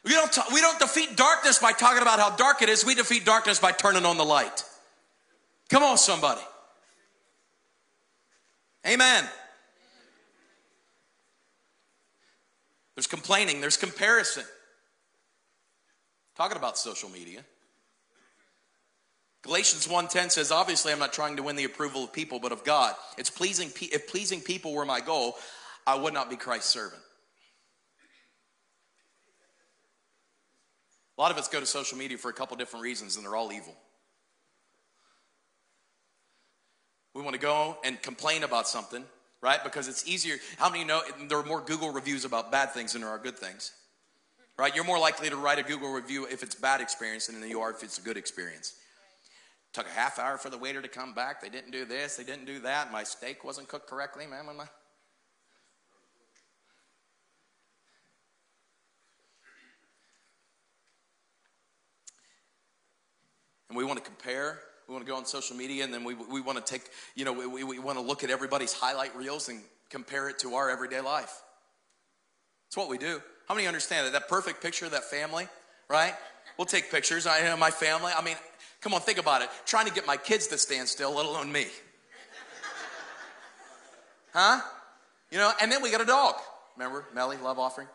We 0.03 0.11
don't, 0.11 0.31
t- 0.31 0.41
we 0.53 0.61
don't 0.61 0.77
defeat 0.77 1.17
darkness 1.17 1.57
by 1.57 1.71
talking 1.71 2.03
about 2.03 2.19
how 2.19 2.35
dark 2.35 2.61
it 2.61 2.69
is. 2.69 2.85
We 2.85 2.93
defeat 2.93 3.25
darkness 3.25 3.59
by 3.59 3.71
turning 3.71 4.05
on 4.05 4.17
the 4.17 4.23
light. 4.23 4.63
Come 5.69 5.81
on, 5.81 5.97
somebody. 5.97 6.41
Amen. 8.85 9.25
There's 12.95 13.07
complaining, 13.07 13.61
there's 13.61 13.77
comparison. 13.77 14.43
Talking 16.37 16.57
about 16.57 16.77
social 16.77 17.09
media. 17.09 17.43
Galatians 19.41 19.87
1:10 19.87 20.29
says, 20.29 20.51
"Obviously 20.51 20.91
I'm 20.91 20.99
not 20.99 21.11
trying 21.11 21.37
to 21.37 21.43
win 21.43 21.55
the 21.55 21.63
approval 21.63 22.03
of 22.03 22.13
people, 22.13 22.39
but 22.39 22.51
of 22.51 22.63
God. 22.63 22.95
It's 23.17 23.31
pleasing 23.31 23.73
if 23.81 24.07
pleasing 24.07 24.43
people 24.43 24.73
were 24.73 24.85
my 24.85 25.01
goal, 25.01 25.39
I 25.87 25.95
would 25.95 26.13
not 26.13 26.29
be 26.29 26.37
Christ's 26.37 26.69
servant." 26.69 27.03
A 31.17 31.21
lot 31.21 31.31
of 31.31 31.39
us 31.39 31.47
go 31.47 31.59
to 31.59 31.65
social 31.65 31.97
media 31.97 32.19
for 32.19 32.29
a 32.29 32.33
couple 32.33 32.55
different 32.55 32.83
reasons 32.83 33.15
and 33.15 33.25
they're 33.25 33.35
all 33.35 33.51
evil. 33.51 33.75
We 37.13 37.23
want 37.23 37.33
to 37.33 37.39
go 37.39 37.79
and 37.83 37.99
complain 38.03 38.43
about 38.43 38.67
something, 38.67 39.09
right? 39.41 39.63
Because 39.63 39.87
it's 39.87 40.05
easier. 40.05 40.39
How 40.59 40.69
many 40.69 40.81
you 40.81 40.85
know 40.85 41.01
there 41.21 41.39
are 41.39 41.43
more 41.43 41.61
Google 41.61 41.89
reviews 41.89 42.25
about 42.25 42.51
bad 42.51 42.75
things 42.75 42.93
than 42.93 43.01
there 43.01 43.09
are 43.09 43.17
good 43.17 43.39
things? 43.39 43.71
Right? 44.57 44.75
You're 44.75 44.85
more 44.85 44.99
likely 44.99 45.29
to 45.29 45.35
write 45.35 45.59
a 45.59 45.63
Google 45.63 45.91
review 45.91 46.25
if 46.25 46.43
it's 46.43 46.55
bad 46.55 46.81
experience 46.81 47.27
than 47.27 47.47
you 47.47 47.61
are 47.61 47.71
if 47.71 47.83
it's 47.83 47.97
a 47.97 48.01
good 48.01 48.17
experience. 48.17 48.75
Took 49.73 49.87
a 49.87 49.91
half 49.91 50.17
hour 50.17 50.37
for 50.37 50.49
the 50.49 50.57
waiter 50.57 50.81
to 50.81 50.87
come 50.87 51.13
back. 51.13 51.41
They 51.41 51.49
didn't 51.49 51.71
do 51.71 51.85
this. 51.85 52.15
They 52.15 52.23
didn't 52.23 52.45
do 52.45 52.59
that. 52.61 52.91
My 52.91 53.03
steak 53.03 53.43
wasn't 53.43 53.67
cooked 53.67 53.87
correctly, 53.87 54.25
man. 54.25 54.45
My... 54.45 54.65
And 63.69 63.77
we 63.77 63.83
want 63.83 63.99
to 63.99 64.05
compare. 64.05 64.59
We 64.87 64.93
want 64.93 65.05
to 65.05 65.11
go 65.11 65.17
on 65.17 65.25
social 65.25 65.57
media, 65.57 65.83
and 65.83 65.93
then 65.93 66.05
we, 66.05 66.13
we 66.15 66.39
want 66.39 66.57
to 66.57 66.63
take, 66.63 66.83
you 67.15 67.25
know, 67.25 67.33
we, 67.33 67.63
we 67.63 67.77
want 67.77 67.97
to 67.97 68.03
look 68.03 68.23
at 68.23 68.29
everybody's 68.29 68.71
highlight 68.71 69.13
reels 69.17 69.49
and 69.49 69.61
compare 69.89 70.29
it 70.29 70.39
to 70.39 70.55
our 70.55 70.69
everyday 70.69 71.01
life. 71.01 71.41
That's 72.67 72.77
what 72.77 72.89
we 72.89 72.97
do. 72.97 73.21
How 73.47 73.55
many 73.55 73.67
understand 73.67 74.05
that? 74.05 74.13
That 74.13 74.27
perfect 74.27 74.61
picture 74.61 74.85
of 74.85 74.91
that 74.91 75.05
family, 75.05 75.47
right? 75.89 76.13
We'll 76.57 76.65
take 76.65 76.91
pictures. 76.91 77.25
I 77.25 77.37
have 77.37 77.57
my 77.57 77.71
family. 77.71 78.11
I 78.17 78.23
mean, 78.23 78.35
come 78.81 78.93
on, 78.93 79.01
think 79.01 79.19
about 79.19 79.41
it. 79.41 79.49
Trying 79.65 79.87
to 79.87 79.93
get 79.93 80.05
my 80.05 80.17
kids 80.17 80.47
to 80.47 80.57
stand 80.57 80.87
still, 80.87 81.15
let 81.15 81.25
alone 81.25 81.51
me. 81.51 81.67
Huh? 84.33 84.61
You 85.31 85.37
know, 85.37 85.51
and 85.61 85.71
then 85.71 85.81
we 85.81 85.91
got 85.91 86.01
a 86.01 86.05
dog. 86.05 86.35
Remember, 86.75 87.05
Melly, 87.13 87.37
love 87.37 87.57
offering? 87.57 87.87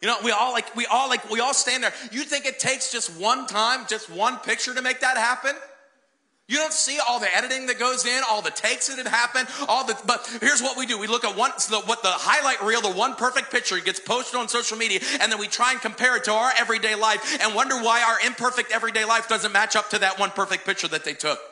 You 0.00 0.08
know, 0.08 0.16
we 0.24 0.30
all 0.30 0.52
like, 0.52 0.74
we 0.76 0.86
all 0.86 1.08
like, 1.08 1.30
we 1.30 1.40
all 1.40 1.52
stand 1.52 1.82
there. 1.82 1.92
You 2.10 2.22
think 2.22 2.46
it 2.46 2.58
takes 2.58 2.90
just 2.90 3.20
one 3.20 3.46
time, 3.46 3.84
just 3.88 4.08
one 4.08 4.36
picture 4.38 4.74
to 4.74 4.80
make 4.80 5.00
that 5.00 5.16
happen? 5.18 5.54
You 6.50 6.56
don't 6.56 6.72
see 6.72 6.98
all 6.98 7.20
the 7.20 7.32
editing 7.32 7.66
that 7.66 7.78
goes 7.78 8.04
in, 8.04 8.22
all 8.28 8.42
the 8.42 8.50
takes 8.50 8.88
that 8.88 8.98
have 8.98 9.06
happened, 9.06 9.46
all 9.68 9.86
the. 9.86 9.96
But 10.04 10.28
here's 10.40 10.60
what 10.60 10.76
we 10.76 10.84
do: 10.84 10.98
we 10.98 11.06
look 11.06 11.24
at 11.24 11.36
one, 11.36 11.52
the, 11.68 11.80
what 11.86 12.02
the 12.02 12.10
highlight 12.10 12.60
reel, 12.60 12.80
the 12.80 12.90
one 12.90 13.14
perfect 13.14 13.52
picture 13.52 13.78
gets 13.78 14.00
posted 14.00 14.34
on 14.34 14.48
social 14.48 14.76
media, 14.76 14.98
and 15.20 15.30
then 15.30 15.38
we 15.38 15.46
try 15.46 15.70
and 15.70 15.80
compare 15.80 16.16
it 16.16 16.24
to 16.24 16.32
our 16.32 16.50
everyday 16.58 16.96
life, 16.96 17.38
and 17.40 17.54
wonder 17.54 17.76
why 17.76 18.02
our 18.02 18.26
imperfect 18.26 18.72
everyday 18.72 19.04
life 19.04 19.28
doesn't 19.28 19.52
match 19.52 19.76
up 19.76 19.90
to 19.90 20.00
that 20.00 20.18
one 20.18 20.30
perfect 20.30 20.66
picture 20.66 20.88
that 20.88 21.04
they 21.04 21.14
took 21.14 21.49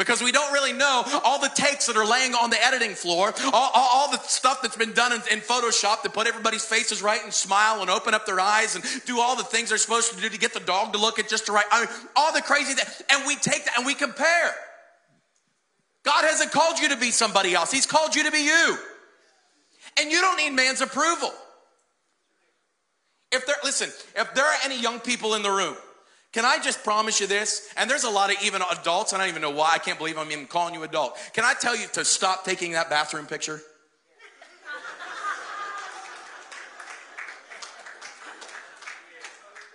because 0.00 0.22
we 0.22 0.32
don't 0.32 0.50
really 0.50 0.72
know 0.72 1.04
all 1.24 1.38
the 1.38 1.50
takes 1.50 1.86
that 1.86 1.94
are 1.94 2.06
laying 2.06 2.34
on 2.34 2.48
the 2.48 2.56
editing 2.64 2.94
floor, 2.94 3.34
all, 3.52 3.70
all, 3.74 3.88
all 3.92 4.10
the 4.10 4.18
stuff 4.20 4.62
that's 4.62 4.76
been 4.76 4.94
done 4.94 5.12
in, 5.12 5.20
in, 5.30 5.40
Photoshop 5.40 6.00
to 6.00 6.08
put 6.08 6.26
everybody's 6.26 6.64
faces 6.64 7.02
right 7.02 7.22
and 7.22 7.30
smile 7.30 7.82
and 7.82 7.90
open 7.90 8.14
up 8.14 8.24
their 8.24 8.40
eyes 8.40 8.76
and 8.76 8.84
do 9.04 9.20
all 9.20 9.36
the 9.36 9.44
things 9.44 9.68
they're 9.68 9.76
supposed 9.76 10.14
to 10.14 10.18
do 10.18 10.30
to 10.30 10.38
get 10.38 10.54
the 10.54 10.60
dog 10.60 10.94
to 10.94 10.98
look 10.98 11.18
at 11.18 11.28
just 11.28 11.44
the 11.44 11.52
right. 11.52 11.66
I 11.70 11.80
mean, 11.80 11.88
all 12.16 12.32
the 12.32 12.40
crazy 12.40 12.72
things. 12.72 13.02
And 13.10 13.26
we 13.26 13.36
take 13.36 13.66
that 13.66 13.76
and 13.76 13.84
we 13.84 13.94
compare. 13.94 14.54
God 16.02 16.24
hasn't 16.24 16.50
called 16.50 16.78
you 16.78 16.88
to 16.88 16.96
be 16.96 17.10
somebody 17.10 17.54
else, 17.54 17.70
He's 17.70 17.86
called 17.86 18.16
you 18.16 18.24
to 18.24 18.30
be 18.30 18.42
you. 18.42 18.78
And 20.00 20.10
you 20.10 20.22
don't 20.22 20.38
need 20.38 20.50
man's 20.50 20.80
approval. 20.80 21.30
If 23.32 23.44
there, 23.44 23.56
listen, 23.64 23.90
if 24.16 24.34
there 24.34 24.46
are 24.46 24.56
any 24.64 24.80
young 24.80 24.98
people 24.98 25.34
in 25.34 25.42
the 25.42 25.50
room 25.50 25.76
can 26.32 26.44
I 26.44 26.58
just 26.60 26.84
promise 26.84 27.20
you 27.20 27.26
this? 27.26 27.72
And 27.76 27.90
there's 27.90 28.04
a 28.04 28.10
lot 28.10 28.30
of 28.32 28.40
even 28.42 28.62
adults, 28.70 29.12
I 29.12 29.18
don't 29.18 29.28
even 29.28 29.42
know 29.42 29.50
why. 29.50 29.72
I 29.72 29.78
can't 29.78 29.98
believe 29.98 30.16
I'm 30.16 30.30
even 30.30 30.46
calling 30.46 30.74
you 30.74 30.82
adult. 30.84 31.18
Can 31.32 31.44
I 31.44 31.54
tell 31.54 31.76
you 31.76 31.86
to 31.94 32.04
stop 32.04 32.44
taking 32.44 32.72
that 32.72 32.88
bathroom 32.88 33.26
picture? 33.26 33.60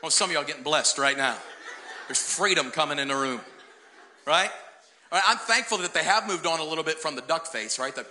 Well, 0.01 0.03
oh, 0.05 0.09
some 0.09 0.29
of 0.29 0.33
y'all 0.33 0.45
getting 0.45 0.63
blessed 0.63 0.97
right 0.97 1.17
now. 1.17 1.35
There's 2.07 2.21
freedom 2.21 2.71
coming 2.71 2.99
in 2.99 3.09
the 3.09 3.15
room, 3.15 3.41
right? 4.25 4.51
I'm 5.11 5.37
thankful 5.37 5.79
that 5.79 5.93
they 5.93 6.03
have 6.03 6.27
moved 6.27 6.45
on 6.45 6.59
a 6.59 6.63
little 6.63 6.83
bit 6.83 6.99
from 6.99 7.15
the 7.15 7.21
duck 7.21 7.47
face, 7.47 7.79
right? 7.79 7.93
The, 7.93 8.05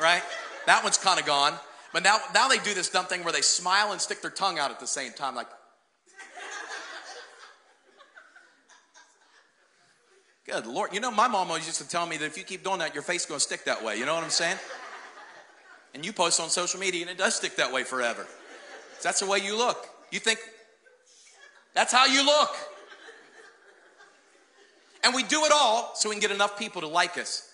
right? 0.00 0.22
That 0.66 0.84
one's 0.84 0.98
kind 0.98 1.18
of 1.18 1.26
gone. 1.26 1.54
But 1.92 2.02
now, 2.02 2.18
now 2.34 2.48
they 2.48 2.58
do 2.58 2.74
this 2.74 2.88
dumb 2.88 3.06
thing 3.06 3.24
where 3.24 3.32
they 3.32 3.40
smile 3.40 3.92
and 3.92 4.00
stick 4.00 4.20
their 4.20 4.30
tongue 4.30 4.58
out 4.58 4.70
at 4.70 4.78
the 4.78 4.86
same 4.86 5.12
time, 5.12 5.34
like, 5.34 5.48
Good 10.48 10.66
Lord. 10.66 10.94
You 10.94 11.00
know, 11.00 11.10
my 11.10 11.28
mom 11.28 11.48
always 11.48 11.66
used 11.66 11.80
to 11.82 11.88
tell 11.88 12.06
me 12.06 12.16
that 12.16 12.24
if 12.24 12.38
you 12.38 12.42
keep 12.42 12.64
doing 12.64 12.78
that, 12.78 12.94
your 12.94 13.02
face 13.02 13.22
is 13.22 13.26
going 13.26 13.38
to 13.38 13.44
stick 13.44 13.64
that 13.64 13.84
way. 13.84 13.98
You 13.98 14.06
know 14.06 14.14
what 14.14 14.24
I'm 14.24 14.30
saying? 14.30 14.56
And 15.92 16.04
you 16.04 16.12
post 16.12 16.40
on 16.40 16.48
social 16.48 16.80
media 16.80 17.02
and 17.02 17.10
it 17.10 17.18
does 17.18 17.34
stick 17.34 17.56
that 17.56 17.70
way 17.70 17.84
forever. 17.84 18.26
That's 19.02 19.20
the 19.20 19.26
way 19.26 19.40
you 19.40 19.56
look. 19.56 19.86
You 20.10 20.18
think 20.20 20.38
that's 21.74 21.92
how 21.92 22.06
you 22.06 22.24
look. 22.24 22.50
And 25.04 25.14
we 25.14 25.22
do 25.22 25.44
it 25.44 25.52
all 25.54 25.92
so 25.94 26.08
we 26.08 26.14
can 26.14 26.20
get 26.22 26.30
enough 26.30 26.58
people 26.58 26.80
to 26.80 26.88
like 26.88 27.18
us 27.18 27.47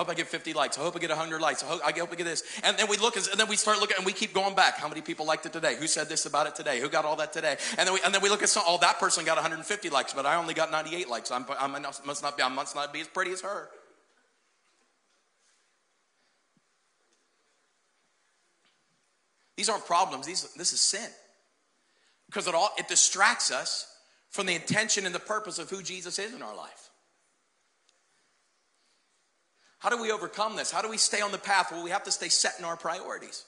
hope 0.00 0.08
I 0.08 0.14
get 0.14 0.28
50 0.28 0.54
likes. 0.54 0.78
I 0.78 0.80
hope 0.80 0.96
I 0.96 0.98
get 0.98 1.10
100 1.10 1.40
likes. 1.40 1.62
I 1.62 1.66
hope 1.66 1.80
I, 1.84 1.92
hope 1.92 2.10
I 2.12 2.16
get 2.16 2.24
this. 2.24 2.42
And 2.64 2.76
then 2.78 2.88
we 2.88 2.96
look, 2.96 3.16
and 3.16 3.38
then 3.38 3.48
we 3.48 3.56
start 3.56 3.80
looking, 3.80 3.98
and 3.98 4.06
we 4.06 4.12
keep 4.12 4.32
going 4.32 4.54
back. 4.54 4.78
How 4.78 4.88
many 4.88 5.02
people 5.02 5.26
liked 5.26 5.44
it 5.44 5.52
today? 5.52 5.76
Who 5.76 5.86
said 5.86 6.08
this 6.08 6.24
about 6.24 6.46
it 6.46 6.54
today? 6.54 6.80
Who 6.80 6.88
got 6.88 7.04
all 7.04 7.16
that 7.16 7.32
today? 7.32 7.56
And 7.76 7.86
then 7.86 7.94
we, 7.94 8.00
and 8.04 8.14
then 8.14 8.22
we 8.22 8.30
look 8.30 8.42
at 8.42 8.48
some, 8.48 8.62
oh, 8.66 8.78
that 8.80 8.98
person 8.98 9.26
got 9.26 9.36
150 9.36 9.90
likes, 9.90 10.14
but 10.14 10.24
I 10.24 10.36
only 10.36 10.54
got 10.54 10.70
98 10.70 11.08
likes. 11.08 11.30
I'm, 11.30 11.44
I 11.58 11.66
must 11.66 12.22
not 12.22 12.36
be, 12.36 12.42
I 12.42 12.48
must 12.48 12.74
not 12.74 12.92
be 12.92 13.00
as 13.00 13.08
pretty 13.08 13.32
as 13.32 13.42
her. 13.42 13.68
These 19.56 19.68
aren't 19.68 19.84
problems. 19.84 20.26
These, 20.26 20.54
this 20.54 20.72
is 20.72 20.80
sin. 20.80 21.10
Because 22.26 22.46
it 22.46 22.54
all, 22.54 22.70
it 22.78 22.88
distracts 22.88 23.50
us 23.50 23.86
from 24.30 24.46
the 24.46 24.54
intention 24.54 25.04
and 25.04 25.14
the 25.14 25.18
purpose 25.18 25.58
of 25.58 25.68
who 25.68 25.82
Jesus 25.82 26.18
is 26.18 26.32
in 26.32 26.40
our 26.40 26.56
life. 26.56 26.89
How 29.80 29.88
do 29.88 30.00
we 30.00 30.12
overcome 30.12 30.56
this? 30.56 30.70
How 30.70 30.82
do 30.82 30.90
we 30.90 30.98
stay 30.98 31.22
on 31.22 31.32
the 31.32 31.38
path? 31.38 31.72
Well, 31.72 31.82
we 31.82 31.90
have 31.90 32.04
to 32.04 32.12
stay 32.12 32.28
set 32.28 32.58
in 32.58 32.66
our 32.66 32.76
priorities. 32.76 33.38